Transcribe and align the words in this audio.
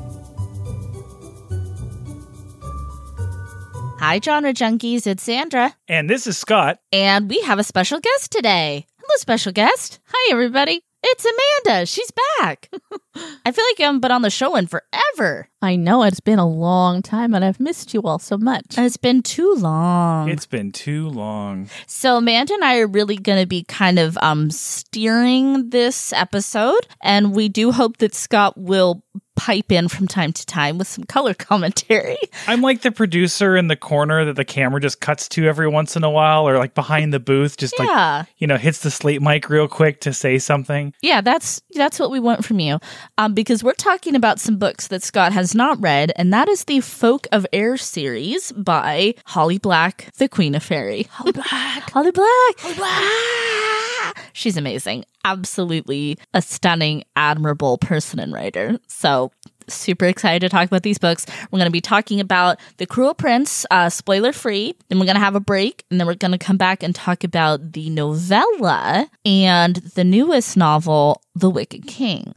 Hi, 4.00 4.20
genre 4.22 4.52
junkies, 4.52 5.06
it's 5.06 5.22
Sandra. 5.22 5.74
And 5.88 6.10
this 6.10 6.26
is 6.26 6.36
Scott. 6.36 6.78
And 6.92 7.30
we 7.30 7.40
have 7.40 7.58
a 7.58 7.64
special 7.64 8.00
guest 8.00 8.32
today. 8.32 8.84
Hello, 8.98 9.16
special 9.16 9.52
guest. 9.52 9.98
Hi, 10.08 10.30
everybody. 10.30 10.84
It's 11.06 11.26
Amanda. 11.26 11.84
She's 11.84 12.10
back. 12.40 12.70
I 13.44 13.52
feel 13.52 13.64
like 13.64 13.78
I 13.78 13.82
haven't 13.82 14.00
been 14.00 14.10
on 14.10 14.22
the 14.22 14.30
show 14.30 14.56
in 14.56 14.66
forever. 14.66 15.50
I 15.60 15.76
know 15.76 16.02
it's 16.02 16.20
been 16.20 16.38
a 16.38 16.48
long 16.48 17.02
time 17.02 17.34
and 17.34 17.44
I've 17.44 17.60
missed 17.60 17.92
you 17.92 18.00
all 18.02 18.18
so 18.18 18.38
much. 18.38 18.78
It's 18.78 18.96
been 18.96 19.22
too 19.22 19.54
long. 19.58 20.30
It's 20.30 20.46
been 20.46 20.72
too 20.72 21.10
long. 21.10 21.68
So 21.86 22.16
Amanda 22.16 22.54
and 22.54 22.64
I 22.64 22.78
are 22.78 22.86
really 22.86 23.16
going 23.16 23.38
to 23.38 23.46
be 23.46 23.64
kind 23.64 23.98
of 23.98 24.16
um 24.22 24.50
steering 24.50 25.68
this 25.70 26.14
episode 26.14 26.86
and 27.02 27.34
we 27.34 27.50
do 27.50 27.70
hope 27.70 27.98
that 27.98 28.14
Scott 28.14 28.56
will 28.56 29.02
pipe 29.36 29.72
in 29.72 29.88
from 29.88 30.06
time 30.06 30.32
to 30.32 30.46
time 30.46 30.78
with 30.78 30.86
some 30.88 31.04
color 31.04 31.34
commentary. 31.38 32.16
I'm 32.46 32.60
like 32.62 32.82
the 32.82 32.90
producer 32.92 33.56
in 33.56 33.68
the 33.68 33.76
corner 33.76 34.24
that 34.24 34.36
the 34.36 34.44
camera 34.44 34.80
just 34.80 35.00
cuts 35.00 35.28
to 35.30 35.46
every 35.46 35.68
once 35.68 35.96
in 35.96 36.04
a 36.04 36.10
while 36.10 36.48
or 36.48 36.56
like 36.58 36.74
behind 36.74 37.12
the 37.12 37.18
booth 37.20 37.56
just 37.56 37.74
Yeah. 37.78 38.18
like 38.18 38.26
you 38.38 38.46
know 38.46 38.56
hits 38.56 38.80
the 38.80 38.90
slate 38.90 39.20
mic 39.22 39.48
real 39.48 39.68
quick 39.68 40.00
to 40.02 40.12
say 40.12 40.38
something. 40.38 40.92
Yeah, 41.02 41.20
that's 41.20 41.60
that's 41.74 41.98
what 41.98 42.10
we 42.10 42.20
want 42.20 42.44
from 42.44 42.60
you. 42.60 42.78
Um, 43.18 43.34
because 43.34 43.64
we're 43.64 43.72
talking 43.74 44.14
about 44.14 44.38
some 44.40 44.56
books 44.56 44.88
that 44.88 45.02
Scott 45.02 45.32
has 45.32 45.54
not 45.54 45.80
read, 45.80 46.12
and 46.16 46.32
that 46.32 46.48
is 46.48 46.64
the 46.64 46.80
Folk 46.80 47.26
of 47.32 47.46
Air 47.52 47.76
series 47.76 48.52
by 48.52 49.14
Holly 49.26 49.58
Black, 49.58 50.08
the 50.18 50.28
Queen 50.28 50.54
of 50.54 50.62
Fairy. 50.62 51.04
Holly 51.10 51.32
Black, 51.32 51.46
Holly 51.90 52.10
Black, 52.12 52.58
Holly 52.58 52.74
Black. 52.74 54.30
She's 54.32 54.56
amazing. 54.56 55.04
Absolutely 55.24 56.18
a 56.32 56.42
stunning, 56.42 57.04
admirable 57.16 57.78
person 57.78 58.18
and 58.18 58.32
writer. 58.32 58.78
So 58.86 59.30
super 59.66 60.04
excited 60.04 60.40
to 60.40 60.48
talk 60.48 60.66
about 60.66 60.82
these 60.82 60.98
books. 60.98 61.26
We're 61.50 61.58
going 61.58 61.68
to 61.68 61.72
be 61.72 61.80
talking 61.80 62.20
about 62.20 62.60
The 62.76 62.86
Cruel 62.86 63.14
Prince, 63.14 63.64
uh, 63.70 63.88
spoiler 63.88 64.32
free. 64.32 64.74
Then 64.88 64.98
we're 64.98 65.06
going 65.06 65.16
to 65.16 65.20
have 65.20 65.34
a 65.34 65.40
break, 65.40 65.84
and 65.90 65.98
then 65.98 66.06
we're 66.06 66.14
going 66.14 66.32
to 66.32 66.38
come 66.38 66.56
back 66.56 66.82
and 66.82 66.94
talk 66.94 67.24
about 67.24 67.72
the 67.72 67.88
novella 67.90 69.08
and 69.24 69.76
the 69.76 70.04
newest 70.04 70.56
novel, 70.56 71.22
The 71.34 71.50
Wicked 71.50 71.86
King. 71.86 72.34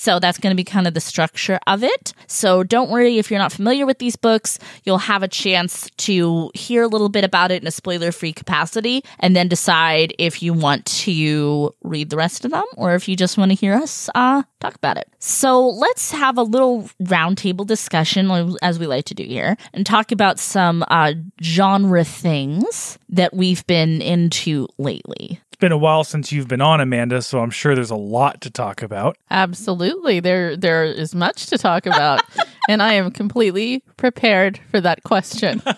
So 0.00 0.18
that's 0.18 0.38
going 0.38 0.52
to 0.52 0.56
be 0.56 0.64
kind 0.64 0.86
of 0.86 0.94
the 0.94 1.00
structure 1.00 1.60
of 1.66 1.84
it. 1.84 2.14
So 2.26 2.62
don't 2.62 2.88
worry 2.88 3.18
if 3.18 3.30
you're 3.30 3.38
not 3.38 3.52
familiar 3.52 3.84
with 3.84 3.98
these 3.98 4.16
books, 4.16 4.58
you'll 4.84 4.96
have 4.96 5.22
a 5.22 5.28
chance 5.28 5.90
to 5.98 6.50
hear 6.54 6.84
a 6.84 6.88
little 6.88 7.10
bit 7.10 7.22
about 7.22 7.50
it 7.50 7.60
in 7.60 7.68
a 7.68 7.70
spoiler 7.70 8.10
free 8.10 8.32
capacity 8.32 9.04
and 9.18 9.36
then 9.36 9.46
decide 9.46 10.14
if 10.18 10.42
you 10.42 10.54
want 10.54 10.86
to 10.86 11.74
read 11.82 12.08
the 12.08 12.16
rest 12.16 12.46
of 12.46 12.50
them 12.50 12.64
or 12.78 12.94
if 12.94 13.10
you 13.10 13.14
just 13.14 13.36
want 13.36 13.50
to 13.50 13.54
hear 13.54 13.74
us 13.74 14.08
uh, 14.14 14.42
talk 14.58 14.74
about 14.74 14.96
it. 14.96 15.06
So 15.18 15.68
let's 15.68 16.12
have 16.12 16.38
a 16.38 16.44
little 16.44 16.88
roundtable 17.02 17.66
discussion, 17.66 18.56
as 18.62 18.78
we 18.78 18.86
like 18.86 19.04
to 19.04 19.14
do 19.14 19.24
here, 19.24 19.58
and 19.74 19.84
talk 19.84 20.12
about 20.12 20.38
some 20.38 20.82
uh, 20.88 21.12
genre 21.42 22.04
things 22.04 22.98
that 23.10 23.34
we've 23.34 23.66
been 23.66 24.00
into 24.00 24.66
lately. 24.78 25.40
It's 25.60 25.66
been 25.66 25.72
a 25.72 25.76
while 25.76 26.04
since 26.04 26.32
you've 26.32 26.48
been 26.48 26.62
on 26.62 26.80
Amanda, 26.80 27.20
so 27.20 27.40
I'm 27.40 27.50
sure 27.50 27.74
there's 27.74 27.90
a 27.90 27.94
lot 27.94 28.40
to 28.40 28.50
talk 28.50 28.80
about. 28.80 29.18
Absolutely. 29.30 30.18
There 30.18 30.56
there 30.56 30.84
is 30.84 31.14
much 31.14 31.48
to 31.48 31.58
talk 31.58 31.84
about. 31.84 32.22
and 32.70 32.82
I 32.82 32.94
am 32.94 33.10
completely 33.10 33.82
prepared 33.98 34.58
for 34.70 34.80
that 34.80 35.02
question. 35.02 35.60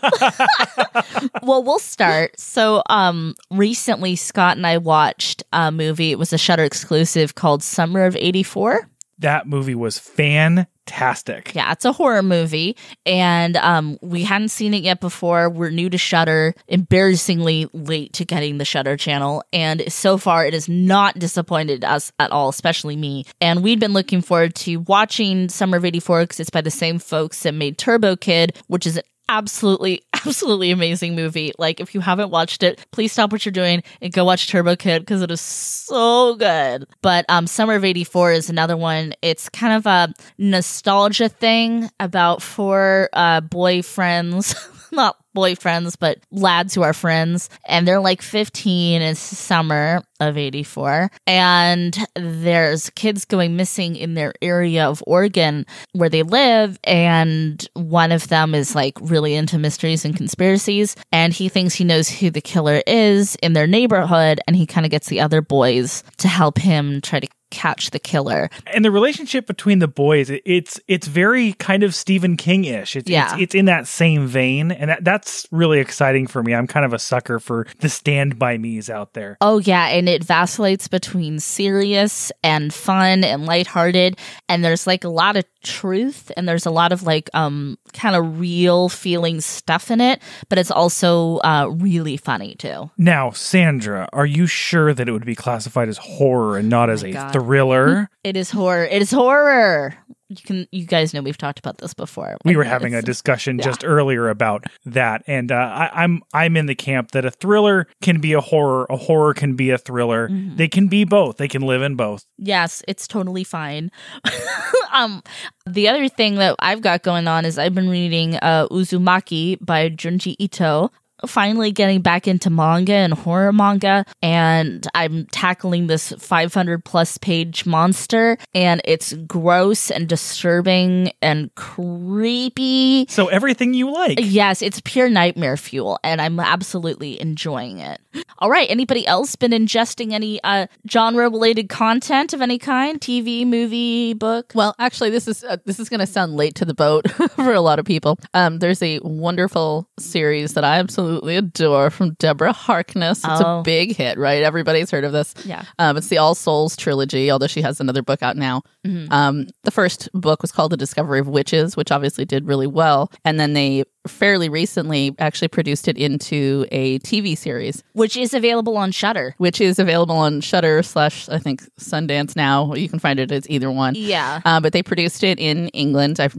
well, 1.42 1.64
we'll 1.64 1.80
start. 1.80 2.38
So, 2.38 2.84
um, 2.90 3.34
recently 3.50 4.14
Scott 4.14 4.56
and 4.56 4.68
I 4.68 4.78
watched 4.78 5.42
a 5.52 5.72
movie. 5.72 6.12
It 6.12 6.18
was 6.20 6.32
a 6.32 6.38
Shudder 6.38 6.62
exclusive 6.62 7.34
called 7.34 7.64
Summer 7.64 8.04
of 8.04 8.14
'84. 8.14 8.88
That 9.22 9.46
movie 9.46 9.74
was 9.76 9.98
fantastic. 9.98 11.54
Yeah, 11.54 11.70
it's 11.70 11.84
a 11.84 11.92
horror 11.92 12.22
movie, 12.22 12.76
and 13.06 13.56
um, 13.56 13.98
we 14.02 14.24
hadn't 14.24 14.48
seen 14.48 14.74
it 14.74 14.82
yet 14.82 15.00
before. 15.00 15.48
We're 15.48 15.70
new 15.70 15.88
to 15.90 15.98
Shudder, 15.98 16.54
embarrassingly 16.66 17.68
late 17.72 18.12
to 18.14 18.24
getting 18.24 18.58
the 18.58 18.64
Shudder 18.64 18.96
channel, 18.96 19.44
and 19.52 19.90
so 19.92 20.18
far 20.18 20.44
it 20.44 20.54
has 20.54 20.68
not 20.68 21.18
disappointed 21.18 21.84
us 21.84 22.10
at 22.18 22.32
all, 22.32 22.48
especially 22.48 22.96
me. 22.96 23.24
And 23.40 23.62
we'd 23.62 23.78
been 23.78 23.92
looking 23.92 24.22
forward 24.22 24.56
to 24.56 24.78
watching 24.78 25.48
Summer 25.48 25.76
of 25.76 25.84
'84 25.84 26.22
because 26.22 26.40
it's 26.40 26.50
by 26.50 26.60
the 26.60 26.70
same 26.70 26.98
folks 26.98 27.40
that 27.44 27.54
made 27.54 27.78
Turbo 27.78 28.16
Kid, 28.16 28.56
which 28.66 28.86
is 28.86 28.96
an 28.96 29.04
absolutely 29.32 30.02
absolutely 30.12 30.70
amazing 30.70 31.16
movie. 31.16 31.52
Like 31.58 31.80
if 31.80 31.94
you 31.94 32.00
haven't 32.00 32.30
watched 32.30 32.62
it 32.62 32.86
please 32.92 33.12
stop 33.12 33.32
what 33.32 33.44
you're 33.44 33.52
doing 33.52 33.82
and 34.00 34.12
go 34.12 34.24
watch 34.24 34.48
turbo 34.48 34.76
kid 34.76 35.00
because 35.00 35.22
it 35.22 35.30
is 35.30 35.40
so 35.40 36.36
good. 36.36 36.86
But 37.00 37.24
um 37.28 37.46
summer 37.46 37.74
of 37.74 37.84
84 37.84 38.32
is 38.32 38.50
another 38.50 38.76
one. 38.76 39.14
It's 39.22 39.48
kind 39.48 39.72
of 39.72 39.86
a 39.86 40.12
nostalgia 40.38 41.28
thing 41.28 41.90
about 41.98 42.42
four 42.42 43.08
uh 43.14 43.40
boyfriends 43.40 44.54
not 44.92 45.16
boyfriends, 45.34 45.96
but 45.98 46.18
lads 46.30 46.74
who 46.74 46.82
are 46.82 46.92
friends. 46.92 47.48
And 47.66 47.86
they're 47.86 48.00
like 48.00 48.22
15. 48.22 49.02
It's 49.02 49.20
summer 49.20 50.02
of 50.20 50.38
84. 50.38 51.10
And 51.26 51.96
there's 52.14 52.90
kids 52.90 53.24
going 53.24 53.56
missing 53.56 53.96
in 53.96 54.14
their 54.14 54.32
area 54.40 54.86
of 54.86 55.02
Oregon 55.06 55.66
where 55.92 56.08
they 56.08 56.22
live. 56.22 56.78
And 56.84 57.66
one 57.74 58.12
of 58.12 58.28
them 58.28 58.54
is 58.54 58.74
like 58.74 58.96
really 59.00 59.34
into 59.34 59.58
mysteries 59.58 60.04
and 60.04 60.16
conspiracies. 60.16 60.96
And 61.10 61.32
he 61.32 61.48
thinks 61.48 61.74
he 61.74 61.84
knows 61.84 62.08
who 62.08 62.30
the 62.30 62.40
killer 62.40 62.82
is 62.86 63.36
in 63.36 63.52
their 63.52 63.66
neighborhood. 63.66 64.40
And 64.46 64.56
he 64.56 64.66
kind 64.66 64.86
of 64.86 64.90
gets 64.90 65.08
the 65.08 65.20
other 65.20 65.42
boys 65.42 66.04
to 66.18 66.28
help 66.28 66.58
him 66.58 67.00
try 67.00 67.20
to 67.20 67.28
catch 67.52 67.90
the 67.90 68.00
killer. 68.00 68.50
And 68.66 68.84
the 68.84 68.90
relationship 68.90 69.46
between 69.46 69.78
the 69.78 69.86
boys, 69.86 70.30
it- 70.30 70.42
it's 70.44 70.80
it's 70.88 71.06
very 71.06 71.52
kind 71.54 71.84
of 71.84 71.94
Stephen 71.94 72.36
King 72.36 72.64
ish. 72.64 72.96
It's, 72.96 73.08
Yeah. 73.08 73.34
it's 73.34 73.42
it's 73.42 73.54
in 73.54 73.66
that 73.66 73.86
same 73.86 74.26
vein, 74.26 74.72
and 74.72 74.90
that, 74.90 75.04
that's 75.04 75.46
really 75.52 75.78
exciting 75.78 76.26
for 76.26 76.42
me. 76.42 76.54
I'm 76.54 76.66
kind 76.66 76.84
of 76.84 76.92
a 76.92 76.98
sucker 76.98 77.38
for 77.38 77.66
the 77.80 77.88
Stand 77.88 78.38
by 78.38 78.56
Me's 78.58 78.90
out 78.90 79.12
there. 79.12 79.36
Oh 79.40 79.58
yeah, 79.58 79.86
and 79.88 80.08
it 80.08 80.24
vacillates 80.24 80.88
between 80.88 81.38
serious 81.38 82.32
and 82.42 82.72
fun 82.74 83.22
and 83.22 83.46
lighthearted 83.46 84.18
and 84.48 84.64
there's 84.64 84.86
like 84.86 85.04
a 85.04 85.08
lot 85.08 85.36
of 85.36 85.44
truth 85.62 86.30
and 86.36 86.48
there's 86.48 86.66
a 86.66 86.70
lot 86.70 86.92
of 86.92 87.02
like 87.02 87.30
um 87.34 87.78
kind 87.92 88.16
of 88.16 88.38
real 88.40 88.88
feeling 88.88 89.40
stuff 89.40 89.90
in 89.90 90.00
it, 90.00 90.20
but 90.48 90.58
it's 90.58 90.70
also 90.70 91.38
uh 91.38 91.68
really 91.72 92.16
funny 92.16 92.54
too. 92.54 92.90
Now, 92.98 93.30
Sandra, 93.30 94.08
are 94.12 94.26
you 94.26 94.46
sure 94.46 94.92
that 94.94 95.08
it 95.08 95.12
would 95.12 95.26
be 95.26 95.34
classified 95.34 95.88
as 95.88 95.98
horror 95.98 96.58
and 96.58 96.68
not 96.68 96.90
as 96.90 97.02
a 97.02 97.12
God. 97.12 97.32
thriller? 97.32 98.10
It 98.24 98.36
is 98.36 98.50
horror. 98.50 98.84
It 98.84 99.02
is 99.02 99.10
horror. 99.10 99.94
You 100.38 100.44
can 100.44 100.68
you 100.72 100.86
guys 100.86 101.12
know 101.12 101.20
we've 101.20 101.38
talked 101.38 101.58
about 101.58 101.78
this 101.78 101.94
before. 101.94 102.36
we 102.44 102.56
were 102.56 102.64
having 102.64 102.94
a 102.94 103.02
discussion 103.02 103.58
yeah. 103.58 103.64
just 103.64 103.84
earlier 103.84 104.28
about 104.28 104.64
that, 104.84 105.22
and 105.26 105.52
uh, 105.52 105.54
I, 105.54 106.02
I'm 106.02 106.22
I'm 106.32 106.56
in 106.56 106.66
the 106.66 106.74
camp 106.74 107.12
that 107.12 107.24
a 107.24 107.30
thriller 107.30 107.86
can 108.00 108.20
be 108.20 108.32
a 108.32 108.40
horror, 108.40 108.86
a 108.88 108.96
horror 108.96 109.34
can 109.34 109.54
be 109.54 109.70
a 109.70 109.78
thriller. 109.78 110.28
Mhm. 110.28 110.56
They 110.56 110.68
can 110.68 110.88
be 110.88 111.04
both. 111.04 111.36
They 111.36 111.48
can 111.48 111.62
live 111.62 111.82
in 111.82 111.96
both. 111.96 112.24
Yes, 112.38 112.82
it's 112.88 113.06
totally 113.06 113.44
fine. 113.44 113.90
um, 114.92 115.22
the 115.66 115.88
other 115.88 116.08
thing 116.08 116.36
that 116.36 116.56
I've 116.58 116.82
got 116.82 117.02
going 117.02 117.28
on 117.28 117.44
is 117.44 117.58
I've 117.58 117.74
been 117.74 117.88
reading 117.88 118.36
uh, 118.36 118.68
Uzumaki 118.68 119.58
by 119.60 119.90
Junji 119.90 120.36
Ito. 120.38 120.90
Finally, 121.26 121.72
getting 121.72 122.00
back 122.00 122.26
into 122.26 122.50
manga 122.50 122.92
and 122.92 123.12
horror 123.12 123.52
manga, 123.52 124.04
and 124.22 124.86
I'm 124.94 125.26
tackling 125.26 125.86
this 125.86 126.12
500 126.18 126.84
plus 126.84 127.18
page 127.18 127.66
monster, 127.66 128.38
and 128.54 128.80
it's 128.84 129.12
gross 129.12 129.90
and 129.90 130.08
disturbing 130.08 131.12
and 131.20 131.54
creepy. 131.54 133.06
So 133.08 133.28
everything 133.28 133.74
you 133.74 133.92
like. 133.92 134.18
Yes, 134.20 134.62
it's 134.62 134.80
pure 134.84 135.08
nightmare 135.08 135.56
fuel, 135.56 135.98
and 136.02 136.20
I'm 136.20 136.40
absolutely 136.40 137.20
enjoying 137.20 137.78
it. 137.78 138.00
All 138.38 138.50
right, 138.50 138.68
anybody 138.70 139.06
else 139.06 139.36
been 139.36 139.52
ingesting 139.52 140.12
any 140.12 140.42
uh, 140.42 140.66
genre 140.90 141.28
related 141.30 141.68
content 141.68 142.32
of 142.32 142.42
any 142.42 142.58
kind? 142.58 143.00
TV, 143.00 143.46
movie, 143.46 144.14
book? 144.14 144.52
Well, 144.54 144.74
actually, 144.78 145.10
this 145.10 145.28
is 145.28 145.44
uh, 145.44 145.56
this 145.64 145.78
is 145.78 145.88
going 145.88 146.00
to 146.00 146.06
sound 146.06 146.36
late 146.36 146.54
to 146.56 146.64
the 146.64 146.74
boat 146.74 147.10
for 147.32 147.52
a 147.52 147.60
lot 147.60 147.78
of 147.78 147.84
people. 147.84 148.18
Um, 148.34 148.58
there's 148.58 148.82
a 148.82 149.00
wonderful 149.02 149.88
series 149.98 150.54
that 150.54 150.64
I 150.64 150.78
absolutely 150.78 151.11
absolutely 151.12 151.36
adore 151.36 151.90
from 151.90 152.14
Deborah 152.14 152.52
Harkness. 152.52 153.18
It's 153.18 153.40
Oh. 153.42 153.60
a 153.60 153.62
big 153.62 153.94
hit, 153.96 154.16
right? 154.18 154.42
Everybody's 154.42 154.90
heard 154.90 155.04
of 155.04 155.12
this. 155.12 155.34
Yeah. 155.44 155.64
Um, 155.78 155.96
it's 155.96 156.08
the 156.08 156.18
All 156.18 156.34
Souls 156.34 156.74
trilogy, 156.76 157.30
although 157.30 157.46
she 157.46 157.60
has 157.62 157.80
another 157.80 158.02
book 158.02 158.22
out 158.22 158.36
now. 158.36 158.62
Mm-hmm. 158.86 159.12
Um, 159.12 159.46
the 159.64 159.70
first 159.70 160.08
book 160.14 160.40
was 160.42 160.52
called 160.52 160.72
The 160.72 160.76
Discovery 160.76 161.20
of 161.20 161.28
Witches, 161.28 161.76
which 161.76 161.92
obviously 161.92 162.24
did 162.24 162.46
really 162.46 162.66
well. 162.66 163.10
And 163.24 163.38
then 163.38 163.52
they 163.52 163.84
fairly 164.06 164.48
recently 164.48 165.14
actually 165.18 165.48
produced 165.48 165.86
it 165.88 165.96
into 165.96 166.66
a 166.72 166.98
TV 167.00 167.36
series, 167.36 167.82
Which 167.92 168.16
is 168.16 168.34
available 168.34 168.76
on 168.76 168.90
Shudder. 168.92 169.34
which 169.38 169.60
is 169.60 169.78
available 169.78 170.16
on 170.16 170.40
Shudder 170.40 170.82
slash 170.82 171.28
I 171.28 171.38
think 171.38 171.62
Sundance 171.78 172.34
now. 172.36 172.74
You 172.74 172.88
can 172.88 172.98
find 172.98 173.20
it 173.20 173.30
as 173.30 173.48
either 173.48 173.70
one. 173.70 173.94
Yeah. 173.96 174.40
Uh, 174.44 174.60
but 174.60 174.72
they 174.72 174.82
produced 174.82 175.22
it 175.22 175.38
in 175.38 175.68
England. 175.68 176.18
I'm 176.18 176.30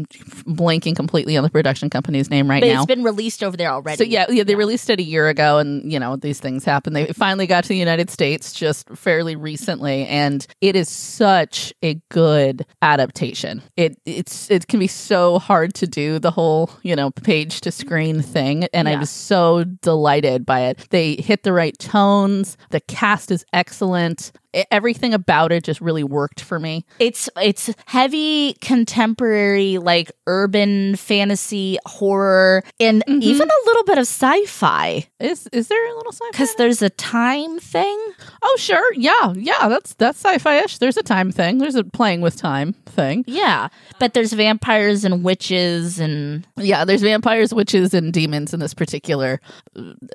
blanking 0.46 0.96
completely 0.96 1.38
on 1.38 1.44
the 1.44 1.50
production 1.50 1.90
company's 1.90 2.30
name 2.30 2.50
right 2.50 2.62
But 2.62 2.68
now. 2.68 2.78
it's 2.84 2.86
been 2.86 3.04
released 3.04 3.44
over 3.44 3.56
there 3.56 3.70
already. 3.72 3.98
So 3.98 4.04
yeah, 4.04 4.26
yeah, 4.30 4.44
they 4.44 4.56
released 4.56 4.90
it 4.90 5.00
a 5.00 5.04
year 5.04 5.30
ago, 5.30 5.58
and 5.60 5.92
you 5.92 6.00
know 6.00 6.16
these 6.16 6.40
things 6.40 6.66
happen. 6.66 6.94
They 6.94 7.08
finally 7.08 7.48
got 7.48 7.64
to 7.66 7.70
the 7.70 7.78
United 7.78 8.10
States 8.10 8.54
just 8.54 8.90
fairly 8.90 9.36
recently, 9.36 10.06
and 10.08 10.46
it 10.62 10.76
is 10.76 10.90
such 10.90 11.74
a 11.84 11.96
good 12.10 12.66
adaptation. 12.82 13.62
It 13.78 13.98
it's 14.06 14.50
it 14.52 14.68
can 14.68 14.80
be 14.80 14.88
so 14.88 15.40
hard 15.40 15.74
to 15.76 15.88
do 15.88 16.20
the 16.20 16.32
whole 16.32 16.70
you 16.84 16.96
know 16.96 17.12
page 17.12 17.53
to 17.62 17.72
screen 17.72 18.22
thing, 18.22 18.66
and 18.74 18.88
I 18.88 18.94
Yeah. 18.94 19.00
was 19.00 19.10
so 19.10 19.64
delighted 19.64 20.46
by 20.46 20.62
it. 20.62 20.88
They 20.90 21.16
hit 21.16 21.44
the 21.44 21.54
right 21.54 21.78
tones. 21.78 22.58
The 22.72 22.82
cast 22.82 23.32
is 23.32 23.46
excellent. 23.54 24.32
Everything 24.72 25.14
about 25.14 25.52
it 25.52 25.64
just 25.64 25.82
really 25.82 26.04
worked 26.04 26.42
for 26.42 26.60
me. 26.60 26.86
It's 27.00 27.30
it's 27.42 27.70
heavy 27.86 28.54
contemporary 28.62 29.78
like 29.80 30.12
urban 30.28 30.96
fantasy 30.96 31.78
horror 31.86 32.64
and 32.80 33.04
Mm-hmm. 33.08 33.22
even 33.22 33.50
a 33.50 33.66
little 33.66 33.84
bit 33.84 33.98
of 33.98 34.04
sci-fi 34.04 35.08
Is 35.20 35.48
is 35.52 35.68
there 35.68 35.92
a 35.92 35.96
little 35.96 36.12
sci-fi? 36.12 36.32
cuz 36.38 36.56
there's 36.56 36.82
a 36.82 36.90
time 36.90 37.60
thing. 37.60 38.00
oh 38.42 38.56
sure, 38.60 38.94
yeah, 38.94 39.34
yeah, 39.36 39.68
that's 39.68 39.94
that's 39.96 40.20
sci-fi-ish. 40.20 40.78
There's 40.78 40.98
a 40.98 41.04
time 41.04 41.32
thing. 41.32 41.58
There's 41.58 41.76
a 41.76 41.84
playing 41.84 42.22
with 42.22 42.38
time 42.38 42.74
thing. 42.86 43.24
Yeah, 43.28 43.68
but 44.00 44.14
there's 44.14 44.34
vampires 44.34 45.04
and 45.04 45.24
witches 45.24 46.00
and 46.00 46.46
Yeah, 46.58 46.86
there's 46.86 47.02
vampires, 47.02 47.54
witches, 47.54 47.94
and 47.94 48.14
demons 48.14 48.54
in 48.54 48.60
this 48.60 48.74
particular 48.74 49.42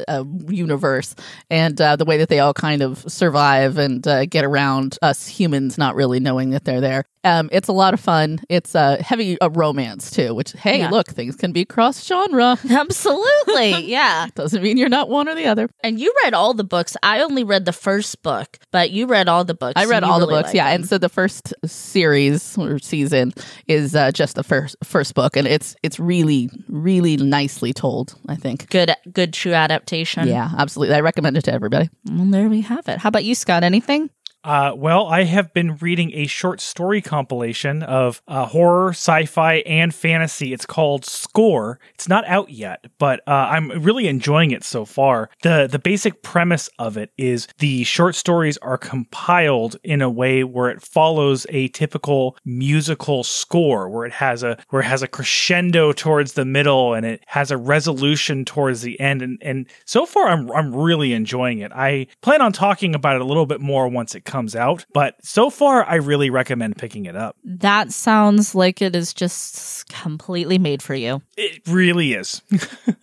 uh, 0.07 0.25
universe, 0.49 1.15
and 1.51 1.81
uh, 1.81 1.97
the 1.97 2.05
way 2.05 2.17
that 2.19 2.29
they 2.29 2.39
all 2.41 2.55
kind 2.55 2.83
of 2.83 3.05
survive 3.11 3.77
and 3.79 4.07
uh, 4.07 4.25
get 4.29 4.45
around 4.45 4.99
us 5.03 5.27
humans 5.27 5.79
not 5.79 5.95
really 5.95 6.21
knowing 6.21 6.51
that 6.51 6.65
they're 6.65 6.81
there. 6.81 7.05
Um, 7.25 7.49
it's 7.53 7.69
a 7.69 7.73
lot 7.73 7.95
of 7.95 8.01
fun. 8.01 8.41
It's 8.49 8.75
a 8.75 8.79
uh, 8.79 9.03
heavy 9.03 9.41
uh, 9.41 9.51
romance 9.51 10.11
too, 10.11 10.35
which 10.35 10.53
hey, 10.53 10.79
Yeah. 10.79 10.91
look, 10.91 11.09
things 11.09 11.37
can 11.37 11.53
be 11.53 11.65
cross 11.65 12.05
genre. 12.07 12.57
absolutely, 12.71 13.85
yeah. 13.87 14.29
Doesn't 14.35 14.63
mean 14.63 14.77
you're 14.77 14.89
not 14.89 15.09
one 15.09 15.29
or 15.29 15.35
the 15.35 15.47
other. 15.47 15.69
And 15.83 15.99
you 15.99 16.15
read 16.25 16.33
all 16.35 16.55
the 16.55 16.65
books. 16.65 16.97
I 17.03 17.21
only 17.21 17.45
read 17.45 17.65
the 17.65 17.73
first 17.73 18.23
book, 18.23 18.59
but 18.71 18.91
you 18.91 19.07
read 19.07 19.29
all 19.29 19.45
the 19.45 19.55
books. 19.55 19.75
I 19.77 19.87
read 19.87 20.05
all 20.05 20.21
the 20.21 20.27
books, 20.27 20.55
yeah. 20.55 20.67
them. 20.67 20.77
And 20.81 20.89
so 20.89 20.99
the 20.99 21.09
first 21.09 21.53
series 21.67 22.57
or 22.57 22.79
season 22.79 23.33
is 23.67 23.95
uh, 23.95 24.13
just 24.13 24.37
the 24.37 24.45
first 24.45 24.77
first 24.85 25.15
book, 25.15 25.37
and 25.37 25.47
it's 25.47 25.75
it's 25.83 25.99
really 25.99 26.49
really 26.69 27.17
nicely 27.17 27.73
told. 27.73 28.15
I 28.29 28.37
think. 28.37 28.71
good 28.71 28.95
good 29.13 29.33
true 29.33 29.55
adaptation. 29.55 30.29
Yeah, 30.29 30.51
absolutely. 30.57 30.95
I 30.95 31.01
recommend 31.01 31.37
it 31.37 31.43
to 31.45 31.53
everybody. 31.53 31.91
Well, 32.09 32.27
there 32.27 32.49
we 32.49 32.61
have 32.63 32.89
it. 32.89 32.99
How 32.99 33.09
about 33.09 33.25
you, 33.25 33.35
Scott? 33.35 33.65
Anything? 33.65 34.11
Uh, 34.45 34.73
well, 34.75 35.07
I 35.07 35.25
have 35.25 35.53
been 35.53 35.77
reading 35.77 36.13
a 36.15 36.29
short 36.29 36.61
story 36.61 37.03
compilation 37.03 37.83
of 37.83 38.23
uh, 38.29 38.47
horror, 38.47 38.91
sci 38.91 39.25
fi, 39.27 39.57
and 39.67 39.93
fantasy. 39.93 40.53
It's 40.53 40.65
called 40.65 41.05
Score. 41.05 41.81
It's 41.95 42.09
not 42.09 42.25
out 42.27 42.49
yet, 42.49 42.85
but 42.99 43.21
uh, 43.27 43.49
I'm 43.51 43.83
really 43.83 44.07
enjoying 44.07 44.53
it 44.53 44.63
so 44.63 44.85
far. 44.85 45.29
The, 45.43 45.69
the 45.71 45.81
basic 45.81 46.23
premise 46.23 46.71
of 46.79 46.97
it 46.97 47.11
is 47.19 47.49
the 47.59 47.83
short 47.83 48.15
stories 48.15 48.57
are 48.59 48.79
compiled 48.79 49.77
in 49.83 50.01
a 50.01 50.11
way 50.11 50.45
where 50.45 50.71
it 50.71 50.83
follows 50.83 51.45
a 51.49 51.69
typical 51.69 52.37
musical 52.45 53.25
score, 53.25 53.89
where 53.89 54.07
it 54.07 54.13
has 54.13 54.45
a 54.45 54.57
where 54.69 54.83
it 54.83 54.87
has 54.87 55.03
a 55.03 55.09
crescendo 55.09 55.93
towards 55.93 56.35
the 56.35 56.45
middle 56.45 56.95
and 56.95 57.05
it 57.05 57.25
has 57.27 57.51
a 57.51 57.57
resolution 57.57 58.45
towards 58.45 58.83
the 58.83 58.99
end. 59.01 59.21
And, 59.21 59.39
and 59.43 59.67
so 59.85 60.07
far, 60.07 60.29
I'm 60.29 60.49
I'm 60.53 60.73
really 60.73 61.13
enjoying 61.13 61.59
it. 61.59 61.73
I 61.73 62.07
plan 62.23 62.41
on 62.41 62.53
talking 62.53 62.95
about 62.95 63.17
it 63.17 63.23
a 63.23 63.25
little 63.25 63.47
bit 63.47 63.61
more 63.61 63.89
once 63.89 64.15
it 64.15 64.28
comes 64.29 64.55
out, 64.55 64.85
but 64.95 65.15
so 65.25 65.51
far, 65.51 65.85
I 65.85 65.97
really 65.97 66.31
recommend 66.31 66.77
picking 66.77 67.07
it 67.07 67.17
up. 67.17 67.35
That 67.43 67.91
sounds 67.91 68.55
like 68.55 68.81
it 68.81 68.95
is 68.95 69.13
just 69.13 69.89
completely 69.89 70.59
made 70.59 70.83
for 70.83 70.95
you. 70.95 71.21
It 71.37 71.63
really 71.67 72.13
is. 72.13 72.41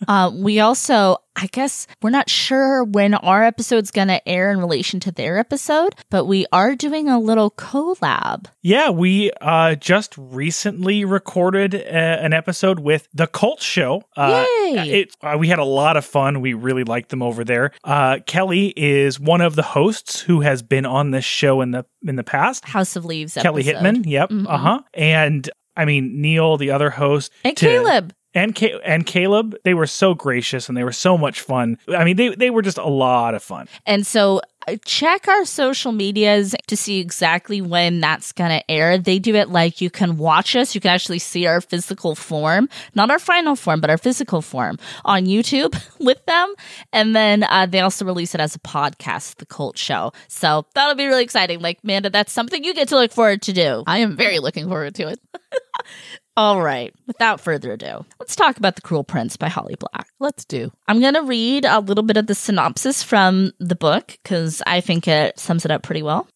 Uh, 0.08 0.30
we 0.36 0.60
also, 0.60 1.18
I 1.38 1.48
guess, 1.48 1.86
we're 2.02 2.12
not 2.12 2.30
sure 2.30 2.84
when 2.84 3.14
our 3.14 3.44
episode's 3.44 3.92
going 3.92 4.08
to 4.08 4.26
air 4.28 4.52
in 4.52 4.60
relation 4.60 5.00
to 5.02 5.12
their 5.12 5.38
episode, 5.38 5.94
but 6.10 6.26
we 6.26 6.46
are 6.54 6.76
doing 6.76 7.10
a 7.10 7.20
little 7.20 7.52
collab. 7.52 8.46
yeah, 8.62 8.90
we 8.90 9.32
uh, 9.42 9.76
just 9.76 10.16
recently 10.18 11.04
recorded 11.06 11.76
uh, 11.76 11.78
an 11.88 12.34
episode 12.34 12.80
with 12.80 13.08
the 13.14 13.28
Cult 13.28 13.62
Show. 13.62 14.04
Uh, 14.16 14.46
Yay! 14.64 15.02
It, 15.02 15.16
uh, 15.22 15.36
we 15.38 15.48
had 15.50 15.60
a 15.60 15.66
lot 15.66 15.98
of 15.98 16.06
fun. 16.06 16.40
We 16.42 16.54
really 16.54 16.84
liked 16.84 17.10
them 17.10 17.22
over 17.22 17.44
there. 17.44 17.72
Uh, 17.84 18.20
Kelly 18.26 18.74
is 18.78 19.20
one 19.20 19.42
of 19.42 19.56
the 19.56 19.64
hosts 19.64 20.22
who 20.22 20.42
has 20.42 20.62
been 20.62 20.86
on 20.86 21.12
this 21.12 21.26
show 21.26 21.62
in 21.62 21.72
the 21.72 21.86
in 22.08 22.16
the 22.16 22.24
past. 22.24 22.66
House 22.66 22.96
of 22.96 23.04
Leaves 23.06 23.34
Kelly 23.34 23.68
episode. 23.68 23.84
Hitman. 23.84 24.04
Yep. 24.06 24.30
Mhm. 24.30 24.46
Uh 24.48 24.58
huh. 24.58 24.82
And 24.94 25.50
I 25.76 25.86
mean 25.86 26.22
Neil, 26.22 26.58
the 26.58 26.72
other 26.72 26.90
host, 26.92 27.32
And 27.44 27.58
to- 27.58 27.66
Caleb. 27.66 28.14
And 28.36 28.62
and 28.84 29.06
Caleb, 29.06 29.56
they 29.64 29.74
were 29.74 29.88
so 29.88 30.14
gracious 30.14 30.68
and 30.68 30.78
they 30.78 30.84
were 30.84 30.92
so 30.92 31.18
much 31.18 31.42
fun. 31.42 31.80
I 31.88 32.04
mean, 32.04 32.18
they 32.18 32.36
they 32.36 32.50
were 32.50 32.62
just 32.62 32.78
a 32.78 32.88
lot 32.88 33.34
of 33.34 33.42
fun. 33.42 33.68
And 33.86 34.06
so 34.06 34.42
uh, 34.68 34.76
check 34.84 35.28
our 35.28 35.46
social 35.46 35.92
medias 35.92 36.54
to 36.68 36.76
see 36.76 37.00
exactly 37.00 37.62
when 37.62 38.02
that's 38.02 38.34
going 38.34 38.50
to 38.50 38.72
air. 38.72 38.98
They 38.98 39.20
do 39.20 39.36
it 39.36 39.50
like 39.50 39.80
you 39.80 39.90
can 39.90 40.18
watch 40.18 40.56
us. 40.56 40.76
You 40.76 40.82
can 40.82 40.92
actually 40.92 41.20
see 41.20 41.46
our 41.46 41.62
physical 41.62 42.14
form, 42.14 42.68
not 42.94 43.10
our 43.10 43.20
final 43.20 43.56
form, 43.56 43.80
but 43.80 43.90
our 43.90 43.98
physical 43.98 44.42
form 44.42 44.78
on 45.06 45.26
YouTube 45.26 45.80
with 46.00 46.24
them. 46.26 46.54
And 46.92 47.16
then 47.16 47.44
uh, 47.44 47.68
they 47.68 47.80
also 47.80 48.06
release 48.06 48.36
it 48.36 48.42
as 48.42 48.56
a 48.56 48.60
podcast, 48.60 49.36
The 49.38 49.46
Cult 49.46 49.78
Show. 49.78 50.12
So 50.28 50.66
that'll 50.74 50.96
be 50.96 51.06
really 51.06 51.24
exciting. 51.24 51.62
Like, 51.62 51.80
Amanda, 51.84 52.10
that's 52.10 52.34
something 52.34 52.64
you 52.64 52.74
get 52.74 52.90
to 52.90 52.96
look 52.96 53.12
forward 53.12 53.44
to 53.44 53.54
do. 53.54 53.84
I 53.88 54.00
am 54.00 54.18
very 54.18 54.40
looking 54.40 54.68
forward 54.68 54.96
to 54.96 55.10
it. 55.10 55.20
All 56.38 56.62
right. 56.62 56.94
Without 57.08 57.40
further 57.40 57.72
ado, 57.72 58.06
let's 58.20 58.36
talk 58.36 58.58
about 58.58 58.76
The 58.76 58.82
Cruel 58.82 59.06
Prince 59.06 59.38
by 59.38 59.48
Holly 59.48 59.76
Black. 59.76 60.08
Let's 60.20 60.44
do. 60.44 60.70
I'm 60.88 61.00
going 61.00 61.14
to 61.14 61.22
read 61.22 61.64
a 61.64 61.80
little 61.80 62.04
bit 62.04 62.18
of 62.18 62.28
the 62.28 62.36
synopsis 62.36 63.04
from 63.04 63.54
the 63.60 63.76
book 63.76 64.18
because 64.22 64.62
I 64.68 64.82
think 64.82 65.08
it 65.08 65.40
sums 65.40 65.64
it 65.64 65.72
up 65.72 65.84
pretty 65.84 66.04
well. 66.04 66.28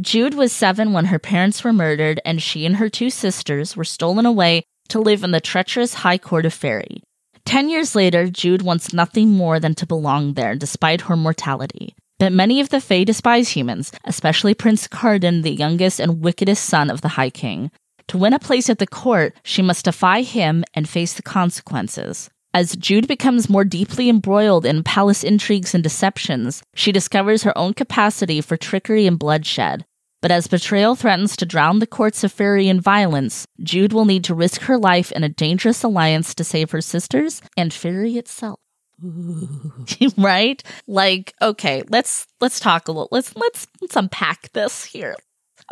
Jude 0.00 0.34
was 0.34 0.50
seven 0.50 0.92
when 0.92 1.04
her 1.04 1.20
parents 1.20 1.62
were 1.62 1.72
murdered, 1.72 2.20
and 2.24 2.42
she 2.42 2.66
and 2.66 2.76
her 2.76 2.88
two 2.88 3.10
sisters 3.10 3.76
were 3.76 3.84
stolen 3.84 4.26
away 4.26 4.64
to 4.88 4.98
live 4.98 5.22
in 5.22 5.30
the 5.30 5.40
treacherous 5.40 5.94
High 5.94 6.18
Court 6.18 6.46
of 6.46 6.52
Fairy. 6.52 7.00
Ten 7.44 7.68
years 7.68 7.94
later, 7.94 8.26
Jude 8.26 8.62
wants 8.62 8.92
nothing 8.92 9.30
more 9.30 9.60
than 9.60 9.76
to 9.76 9.86
belong 9.86 10.34
there 10.34 10.56
despite 10.56 11.02
her 11.02 11.16
mortality. 11.16 11.94
But 12.18 12.32
many 12.32 12.60
of 12.60 12.70
the 12.70 12.80
Fae 12.80 13.04
despise 13.04 13.50
humans, 13.50 13.92
especially 14.04 14.54
Prince 14.54 14.88
Cardan, 14.88 15.42
the 15.42 15.52
youngest 15.52 16.00
and 16.00 16.22
wickedest 16.22 16.64
son 16.64 16.90
of 16.90 17.00
the 17.00 17.08
High 17.08 17.30
King. 17.30 17.70
To 18.08 18.18
win 18.18 18.32
a 18.32 18.38
place 18.38 18.68
at 18.68 18.78
the 18.78 18.86
court, 18.86 19.34
she 19.42 19.62
must 19.62 19.86
defy 19.86 20.22
him 20.22 20.64
and 20.74 20.88
face 20.88 21.14
the 21.14 21.22
consequences. 21.22 22.30
As 22.52 22.76
Jude 22.76 23.08
becomes 23.08 23.50
more 23.50 23.64
deeply 23.64 24.08
embroiled 24.08 24.64
in 24.64 24.84
palace 24.84 25.24
intrigues 25.24 25.74
and 25.74 25.82
deceptions, 25.82 26.62
she 26.74 26.92
discovers 26.92 27.42
her 27.42 27.56
own 27.58 27.74
capacity 27.74 28.40
for 28.40 28.56
trickery 28.56 29.06
and 29.06 29.18
bloodshed. 29.18 29.84
But 30.22 30.30
as 30.30 30.46
betrayal 30.46 30.94
threatens 30.94 31.36
to 31.36 31.46
drown 31.46 31.80
the 31.80 31.86
courts 31.86 32.24
of 32.24 32.32
fairy 32.32 32.68
in 32.68 32.80
violence, 32.80 33.46
Jude 33.62 33.92
will 33.92 34.04
need 34.04 34.24
to 34.24 34.34
risk 34.34 34.62
her 34.62 34.78
life 34.78 35.10
in 35.12 35.24
a 35.24 35.28
dangerous 35.28 35.82
alliance 35.82 36.34
to 36.36 36.44
save 36.44 36.70
her 36.70 36.80
sisters 36.80 37.42
and 37.56 37.74
fairy 37.74 38.16
itself. 38.16 38.60
right? 40.16 40.62
Like, 40.86 41.34
okay, 41.42 41.82
let's 41.88 42.26
let's 42.40 42.60
talk 42.60 42.88
a 42.88 42.92
little. 42.92 43.08
Let's 43.10 43.34
let's 43.36 43.66
let's 43.80 43.96
unpack 43.96 44.52
this 44.52 44.84
here. 44.84 45.16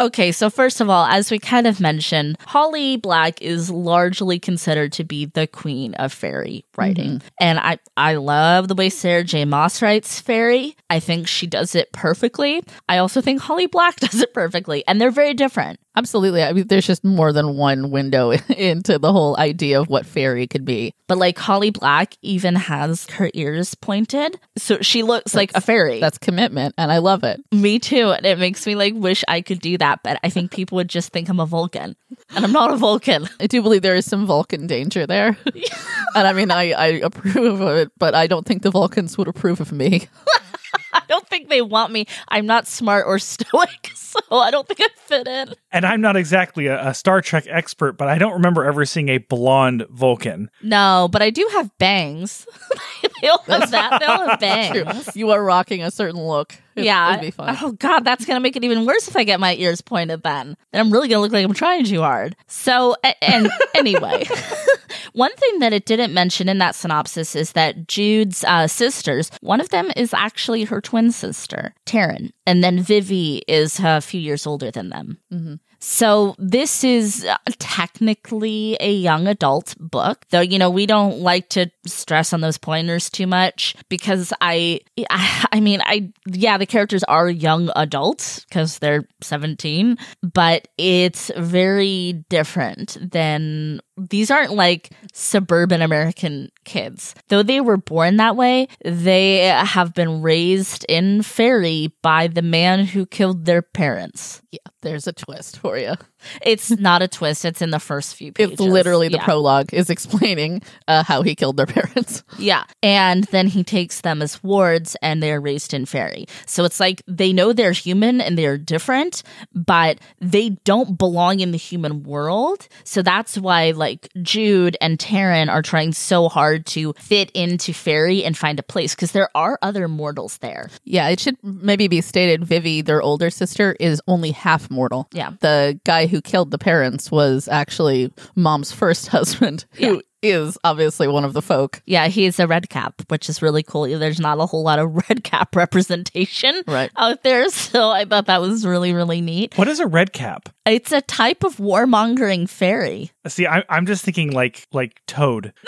Okay, 0.01 0.33
so 0.33 0.49
first 0.49 0.81
of 0.81 0.89
all, 0.89 1.05
as 1.05 1.31
we 1.31 1.39
kind 1.39 1.67
of 1.67 1.81
mentioned, 1.81 2.37
Holly 2.47 2.97
Black 2.97 3.41
is 3.43 3.71
largely 3.71 4.39
considered 4.39 4.93
to 4.93 5.05
be 5.05 5.27
the 5.27 5.47
queen 5.47 5.95
of 5.95 6.13
fairy 6.13 6.65
writing. 6.77 7.19
Mm-hmm. 7.19 7.29
And 7.41 7.59
I, 7.59 7.79
I 7.97 8.15
love 8.15 8.69
the 8.69 8.75
way 8.75 8.89
Sarah 8.89 9.25
J. 9.25 9.45
Maas 9.45 9.83
writes 9.83 10.19
fairy. 10.19 10.77
I 10.89 10.99
think 10.99 11.29
she 11.29 11.47
does 11.47 11.75
it 11.75 11.93
perfectly. 11.93 12.63
I 12.89 12.99
also 12.99 13.21
think 13.21 13.41
Holly 13.41 13.67
Black 13.67 13.97
does 14.01 14.21
it 14.21 14.33
perfectly. 14.33 14.83
And 14.87 15.01
they're 15.01 15.11
very 15.11 15.35
different. 15.35 15.79
Absolutely. 15.95 16.43
I 16.43 16.53
mean, 16.53 16.67
there's 16.69 16.87
just 16.87 17.05
more 17.05 17.33
than 17.33 17.57
one 17.57 17.91
window 17.91 18.31
into 18.57 18.99
the 18.99 19.13
whole 19.13 19.37
idea 19.37 19.81
of 19.81 19.89
what 19.89 20.07
fairy 20.07 20.47
could 20.47 20.65
be. 20.65 20.95
But 21.07 21.19
like 21.19 21.39
Holly 21.39 21.71
Black 21.71 22.17
even 22.23 22.55
has 22.55 23.07
her 23.11 23.31
ears 23.35 23.75
pointed. 23.75 24.39
So 24.57 24.79
she 24.81 25.03
looks 25.03 25.35
like 25.35 25.53
a 25.55 25.61
fairy. 25.61 26.01
That's 26.01 26.19
commitment, 26.19 26.75
and 26.79 26.91
I 26.91 26.99
love 26.99 27.25
it. 27.25 27.41
me 27.53 27.79
too. 27.79 28.11
And 28.13 28.25
it 28.25 28.39
makes 28.39 28.67
me 28.67 28.75
like 28.75 28.95
wish 28.95 29.23
I 29.29 29.43
could 29.43 29.61
do 29.61 29.77
that. 29.79 30.01
But 30.03 30.19
I 30.25 30.31
think 30.31 30.51
people 30.51 30.77
would 30.77 30.89
just 30.89 31.13
think 31.13 31.29
I'm 31.29 31.41
a 31.41 31.47
Vulcan. 31.47 31.97
And 32.35 32.45
I'm 32.45 32.53
not 32.53 32.73
a 32.73 32.77
Vulcan. 32.77 33.29
I 33.41 33.47
do 33.47 33.61
believe 33.63 33.83
there 33.83 33.95
is 33.95 34.07
some 34.07 34.27
Vulcan 34.27 34.67
danger 34.67 35.07
there. 35.07 35.37
and 36.15 36.27
I 36.27 36.33
mean, 36.33 36.51
I, 36.51 36.73
I 36.73 36.87
approve 37.03 37.61
of 37.61 37.77
it, 37.77 37.93
but 37.99 38.15
I 38.15 38.27
don't 38.27 38.47
think 38.47 38.63
the 38.63 38.71
Vulcans 38.71 39.19
would 39.19 39.29
approve 39.29 39.61
of 39.61 39.73
me. 39.73 40.09
I 40.93 41.03
don't 41.09 41.27
think 41.29 41.49
they 41.49 41.63
want 41.63 41.93
me. 41.93 42.07
I'm 42.29 42.47
not 42.47 42.67
smart 42.67 43.07
or 43.07 43.19
stoic, 43.19 43.91
so 43.95 44.19
I 44.31 44.51
don't 44.51 44.67
think 44.67 44.81
I 44.81 44.89
fit 44.97 45.27
in. 45.27 45.55
And 45.71 45.85
I'm 45.85 46.01
not 46.01 46.17
exactly 46.17 46.67
a, 46.67 46.89
a 46.89 46.95
Star 46.95 47.21
Trek 47.21 47.47
expert, 47.49 47.93
but 47.93 48.09
I 48.09 48.19
don't 48.19 48.33
remember 48.35 48.65
ever 48.65 48.85
seeing 48.85 49.09
a 49.09 49.19
blonde 49.19 49.87
Vulcan. 49.91 50.51
No, 50.63 51.09
but 51.11 51.23
I 51.23 51.31
do 51.31 51.49
have 51.53 51.77
bangs. 51.79 52.47
they 53.23 53.29
all 53.29 53.43
have 53.47 53.71
that. 53.71 54.01
They 54.01 54.07
all 54.07 54.29
have 54.29 54.41
bangs. 54.41 55.17
you 55.17 55.31
are 55.31 55.43
rocking 55.43 55.83
a 55.83 55.91
certain 55.91 56.21
look. 56.21 56.57
It, 56.75 56.85
yeah. 56.85 57.11
It'd 57.11 57.21
be 57.21 57.31
fun. 57.31 57.57
Oh 57.61 57.73
God, 57.73 58.01
that's 58.01 58.25
gonna 58.25 58.41
make 58.41 58.57
it 58.57 58.65
even 58.65 58.87
worse 58.87 59.09
if 59.09 59.17
I 59.17 59.25
get 59.25 59.41
my 59.41 59.55
ears 59.57 59.81
pointed. 59.81 60.23
Then, 60.23 60.57
then 60.73 60.81
I'm 60.81 60.93
really 60.93 61.09
gonna 61.09 61.21
look 61.21 61.33
like 61.33 61.45
I'm 61.45 61.55
trying 61.55 61.85
too 61.85 62.01
hard. 62.01 62.37
So, 62.47 62.97
and 63.21 63.51
anyway, 63.75 64.25
one 65.13 65.35
thing 65.37 65.59
that 65.61 65.73
it 65.73 65.85
didn't 65.87 66.15
mention 66.15 66.49
in 66.49 66.59
that 66.59 66.75
synopsis 66.75 67.35
is 67.37 67.53
that 67.53 67.87
Jude's 67.89 68.45
uh, 68.45 68.67
sisters, 68.67 69.31
one 69.41 69.61
of 69.61 69.69
them 69.71 69.91
is 69.97 70.15
actually 70.15 70.65
her 70.65 70.81
twin 70.81 71.13
sister, 71.13 71.75
Taryn, 71.87 72.31
and 72.47 72.63
then 72.65 72.81
Vivi 72.81 73.43
is 73.49 73.79
a 73.81 74.01
few 74.01 74.21
years 74.21 74.47
older 74.47 74.71
than 74.71 74.89
them. 74.91 75.19
Mhm. 75.33 75.61
So 75.85 76.37
this 76.39 76.85
is 76.85 77.25
uh, 77.25 77.37
technically 77.59 78.77
a 78.79 78.93
young 78.93 79.27
adult 79.27 79.75
book, 79.81 80.25
though 80.31 80.41
you 80.41 80.57
know 80.57 80.71
we 80.71 80.87
don't 80.87 81.19
like 81.19 81.49
to 81.51 81.71
stress 81.87 82.33
on 82.33 82.41
those 82.41 82.59
pointers 82.59 83.11
too 83.11 83.27
much 83.27 83.75
because 83.89 84.33
I, 84.41 84.81
I, 85.11 85.47
I 85.53 85.61
mean, 85.61 85.81
I 85.85 86.13
yeah, 86.27 86.59
the 86.59 86.67
characters 86.67 87.03
are 87.05 87.29
young 87.29 87.71
adults 87.77 88.45
because 88.45 88.79
they're 88.79 89.07
seventeen, 89.21 89.99
but 90.23 90.69
it's 90.79 91.31
very 91.37 92.25
different 92.29 92.99
than 93.01 93.81
these 93.97 94.31
aren't 94.31 94.55
like 94.55 94.91
suburban 95.13 95.83
American 95.83 96.51
kids. 96.65 97.15
Though 97.29 97.43
they 97.43 97.61
were 97.61 97.77
born 97.77 98.17
that 98.17 98.37
way, 98.37 98.69
they 98.85 99.47
have 99.47 99.95
been 99.95 100.23
raised 100.23 100.87
in 100.89 101.23
Fairy 101.23 101.93
by 102.03 102.29
the 102.29 102.43
man 102.43 102.87
who 102.87 103.07
killed 103.07 103.45
their 103.45 103.63
parents. 103.63 104.41
Yeah, 104.51 104.59
there's 104.83 105.07
a 105.07 105.13
twist 105.13 105.59
for 105.59 105.77
you. 105.79 105.95
It's 106.41 106.71
not 106.71 107.03
a 107.03 107.09
twist. 107.09 107.45
It's 107.45 107.63
in 107.63 107.71
the 107.71 107.81
first 107.81 108.15
few 108.15 108.33
pages. 108.33 108.53
It's 108.53 108.61
literally 108.61 109.09
the 109.09 109.17
yeah. 109.17 109.25
prologue 109.25 109.75
is 109.75 109.91
explaining 109.91 110.63
uh, 110.89 111.03
how 111.03 111.23
he 111.23 111.35
killed 111.35 111.57
their 111.57 111.67
parents. 111.73 112.23
Yeah. 112.39 112.65
And 112.83 113.25
then 113.25 113.47
he 113.47 113.63
takes 113.63 114.01
them 114.01 114.21
as 114.21 114.43
wards 114.43 114.97
and 115.01 115.23
they're 115.23 115.41
raised 115.41 115.75
in 115.75 115.87
fairy. 115.87 116.27
So 116.47 116.65
it's 116.65 116.81
like 116.81 117.03
they 117.07 117.33
know 117.33 117.53
they're 117.53 117.73
human 117.73 118.21
and 118.21 118.37
they're 118.37 118.59
different, 118.59 119.23
but 119.55 119.99
they 120.19 120.51
don't 120.65 120.99
belong 120.99 121.41
in 121.41 121.53
the 121.53 121.59
human 121.59 122.03
world. 122.03 122.67
So 122.85 123.03
that's 123.03 123.39
why 123.39 123.73
like 123.73 124.09
Jude 124.23 124.77
and 124.81 124.99
Taryn 124.99 125.49
are 125.49 125.63
trying 125.63 125.93
so 125.93 126.29
hard 126.29 126.67
to 126.67 126.95
fit 126.99 127.31
into 127.33 127.73
fairy 127.73 128.25
and 128.25 128.37
find 128.37 128.59
a 128.59 128.63
place 128.63 128.95
because 128.95 129.13
there 129.13 129.29
are 129.35 129.59
other 129.63 129.87
mortals 129.87 130.39
there. 130.39 130.69
Yeah, 130.85 131.09
it 131.11 131.21
should 131.21 131.37
maybe 131.43 131.87
be 131.87 132.01
stated 132.01 132.45
Vivi, 132.45 132.81
their 132.81 133.03
older 133.03 133.31
sister, 133.31 133.77
is 133.79 134.01
only 134.09 134.33
half 134.33 134.71
mortal. 134.71 135.09
Yeah. 135.13 135.33
The 135.41 135.79
guy 135.85 136.07
who 136.07 136.21
killed 136.21 136.51
the 136.51 136.59
parents 136.59 137.11
was 137.11 137.47
actually 137.47 138.13
mom's 138.35 138.73
first 138.73 139.09
husband, 139.09 139.65
who 139.73 140.03
is 140.23 140.57
obviously 140.65 141.09
one 141.09 141.25
of 141.25 141.33
the 141.33 141.43
folk. 141.43 141.83
Yeah, 141.87 142.09
he's 142.09 142.39
a 142.39 142.47
red 142.47 142.71
cap, 142.71 142.95
which 143.09 143.29
is 143.29 143.43
really 143.43 143.63
cool. 143.63 143.83
There's 143.99 144.21
not 144.21 144.39
a 144.39 144.47
whole 144.47 144.63
lot 144.63 144.79
of 144.79 144.95
red 145.09 145.25
cap 145.25 145.55
representation 145.57 146.63
Right. 146.67 146.91
out 146.97 147.23
there. 147.23 147.49
So 147.51 147.91
I 147.91 148.05
thought 148.05 148.27
that 148.27 148.41
was 148.41 148.67
really, 148.67 148.93
really 148.93 149.21
neat. 149.21 149.57
What 149.59 149.69
is 149.69 149.81
a 149.81 149.87
red 149.87 150.13
cap? 150.13 150.49
It's 150.65 150.93
a 150.93 151.01
type 151.01 151.43
of 151.45 151.57
warmongering 151.57 152.49
fairy. 152.49 153.11
See, 153.27 153.47
I, 153.47 153.65
I'm 153.69 153.87
just 153.87 154.05
thinking 154.05 154.31
like 154.33 154.67
like 154.73 155.01
Toad. 155.07 155.53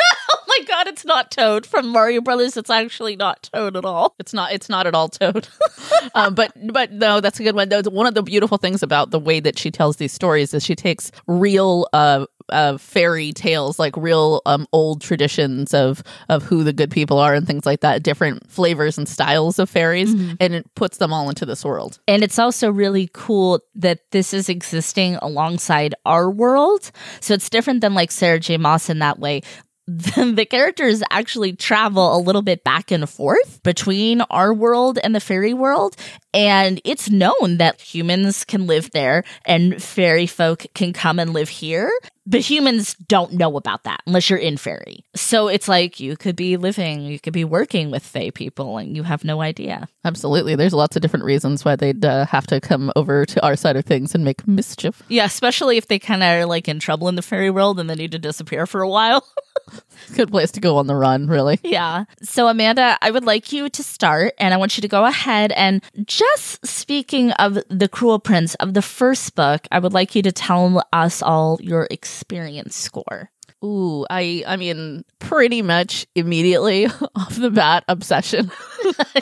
Oh 0.47 0.61
my 0.61 0.67
god, 0.67 0.87
it's 0.87 1.05
not 1.05 1.33
Toad 1.33 1.67
from 1.67 1.89
Mario 1.89 2.21
Brothers. 2.21 2.57
It's 2.57 2.71
actually 2.71 3.17
not 3.17 3.49
Toad 3.53 3.77
at 3.77 3.85
all. 3.85 4.15
It's 4.21 4.33
not. 4.33 4.53
It's 4.53 4.69
not 4.69 4.87
at 4.87 4.95
all 4.95 5.09
Toad. 5.09 5.49
um, 6.15 6.35
but 6.37 6.53
but 6.73 6.93
no, 6.93 7.21
that's 7.21 7.41
a 7.41 7.43
good 7.43 7.57
one. 7.57 7.71
Though 7.71 7.83
one 7.83 8.07
of 8.07 8.15
the 8.15 8.23
beautiful 8.23 8.57
things 8.59 8.81
about 8.83 9.11
the 9.11 9.19
way 9.19 9.41
that 9.41 9.59
she 9.59 9.73
tells 9.73 9.97
these 9.97 10.13
stories 10.13 10.55
is 10.55 10.65
she 10.65 10.77
takes 10.77 11.11
real 11.27 11.89
uh, 11.93 12.27
uh, 12.51 12.77
fairy 12.79 13.33
tales, 13.33 13.79
like 13.79 13.97
real 13.97 14.43
um, 14.47 14.67
old 14.73 15.01
traditions 15.01 15.73
of 15.75 16.03
of 16.29 16.43
who 16.43 16.65
the 16.65 16.73
good 16.73 16.91
people 16.91 17.19
are 17.19 17.35
and 17.35 17.47
things 17.47 17.67
like 17.67 17.81
that, 17.81 18.03
different 18.03 18.51
flavors 18.51 18.99
and 18.99 19.09
styles 19.09 19.59
of 19.59 19.71
fairies, 19.71 20.13
and 20.41 20.55
it 20.55 20.75
puts 20.75 20.99
them 20.99 21.13
all 21.13 21.29
into 21.29 21.47
this 21.47 21.65
world. 21.65 21.99
And 22.07 22.23
it's 22.23 22.39
also 22.39 22.71
really 22.71 23.09
cool 23.13 23.61
that 23.77 24.11
this 24.11 24.33
is 24.35 24.49
existing 24.49 25.17
alongside 25.17 25.95
our 26.05 26.31
world. 26.31 26.91
So 27.21 27.35
it's 27.35 27.49
different 27.51 27.81
than 27.81 27.95
like 27.95 28.11
Sarah 28.11 28.41
J. 28.41 28.57
Maas 28.57 28.89
in 28.91 28.99
that 29.01 29.19
way. 29.19 29.43
The, 29.87 30.33
the 30.35 30.47
characters 30.47 31.03
actually 31.11 31.53
travel 31.53 32.17
a 32.17 32.19
little 32.19 32.41
bit 32.41 32.65
back 32.65 32.91
and 32.91 33.07
forth 33.07 33.63
between 33.63 34.23
our 34.23 34.55
world 34.55 34.99
and 35.05 35.15
the 35.15 35.21
fairy 35.21 35.53
world. 35.53 35.95
And 36.33 36.81
it's 36.85 37.11
known 37.11 37.59
that 37.59 37.83
humans 37.83 38.45
can 38.45 38.67
live 38.67 38.93
there 38.93 39.25
and 39.45 39.83
fairy 39.83 40.27
folk 40.27 40.65
can 40.75 40.95
come 40.95 41.19
and 41.19 41.35
live 41.35 41.51
here. 41.51 41.91
But 42.27 42.41
humans 42.41 42.95
don't 42.95 43.35
know 43.35 43.57
about 43.57 43.85
that 43.85 44.01
unless 44.07 44.31
you're 44.31 44.39
in 44.39 44.57
fairy. 44.57 45.05
So 45.15 45.49
it's 45.49 45.69
like 45.69 46.01
you 46.01 46.17
could 46.17 46.37
be 46.37 46.57
living, 46.57 47.03
you 47.03 47.21
could 47.21 47.33
be 47.35 47.45
working 47.45 47.91
with 47.91 48.03
fae 48.03 48.31
people 48.31 48.79
and 48.79 48.97
you 48.97 49.03
have 49.03 49.25
no 49.25 49.43
idea. 49.43 49.89
Absolutely, 50.05 50.57
there's 50.57 50.73
lots 50.73 50.97
of 50.97 51.03
different 51.03 51.27
reasons 51.27 51.65
why 51.65 51.77
they'd 51.77 52.05
uh, 52.05 52.25
have 52.27 52.47
to 52.47 52.61
come 52.61 52.91
over 52.97 53.27
to 53.27 53.45
our 53.45 53.57
side 53.57 53.77
of 53.77 53.85
things 53.85 54.15
and 54.15 54.25
make 54.25 54.47
mischief. 54.49 55.03
Yeah, 55.09 55.27
especially 55.27 55.77
if 55.77 55.89
they 55.89 55.99
kind 55.99 56.23
of 56.23 56.29
are 56.29 56.47
like 56.47 56.67
in 56.67 56.79
trouble 56.79 57.09
in 57.09 57.15
the 57.15 57.23
fairy 57.23 57.51
world 57.51 57.79
and 57.79 57.91
they 57.91 57.95
need 57.95 58.13
to 58.13 58.19
disappear 58.19 58.67
for 58.67 58.81
a 58.81 58.89
while. 58.89 59.27
Good 60.15 60.31
place 60.31 60.51
to 60.53 60.61
go 60.61 60.77
on 60.79 60.87
the 60.87 60.95
run, 60.97 61.27
really. 61.27 61.59
yeah. 61.63 62.05
So, 62.23 62.49
Amanda, 62.49 62.99
I 63.03 63.11
would 63.11 63.25
like 63.25 63.53
you 63.53 63.69
to 63.69 63.83
start 63.83 64.35
and 64.39 64.53
I 64.55 64.57
want 64.57 64.77
you 64.77 64.83
to 64.83 64.89
go 64.89 65.05
ahead 65.05 65.53
and 65.53 65.83
just 66.07 66.65
speaking 66.67 67.33
of 67.33 67.59
The 67.69 67.89
Cruel 67.89 68.19
Prince 68.19 68.55
of 68.57 68.75
the 68.75 68.83
first 68.83 69.35
book, 69.35 69.67
I 69.73 69.79
would 69.79 69.93
like 69.93 70.15
you 70.15 70.23
to 70.23 70.33
tell 70.33 70.83
us 70.93 71.23
all 71.23 71.59
your 71.61 71.87
experience 71.91 72.77
score. 72.77 73.31
Ooh, 73.65 74.05
I 74.11 74.45
I 74.47 74.57
mean, 74.57 75.05
pretty 75.21 75.63
much 75.63 76.07
immediately 76.15 76.87
off 77.17 77.35
the 77.37 77.51
bat, 77.51 77.85
obsession. 77.89 78.51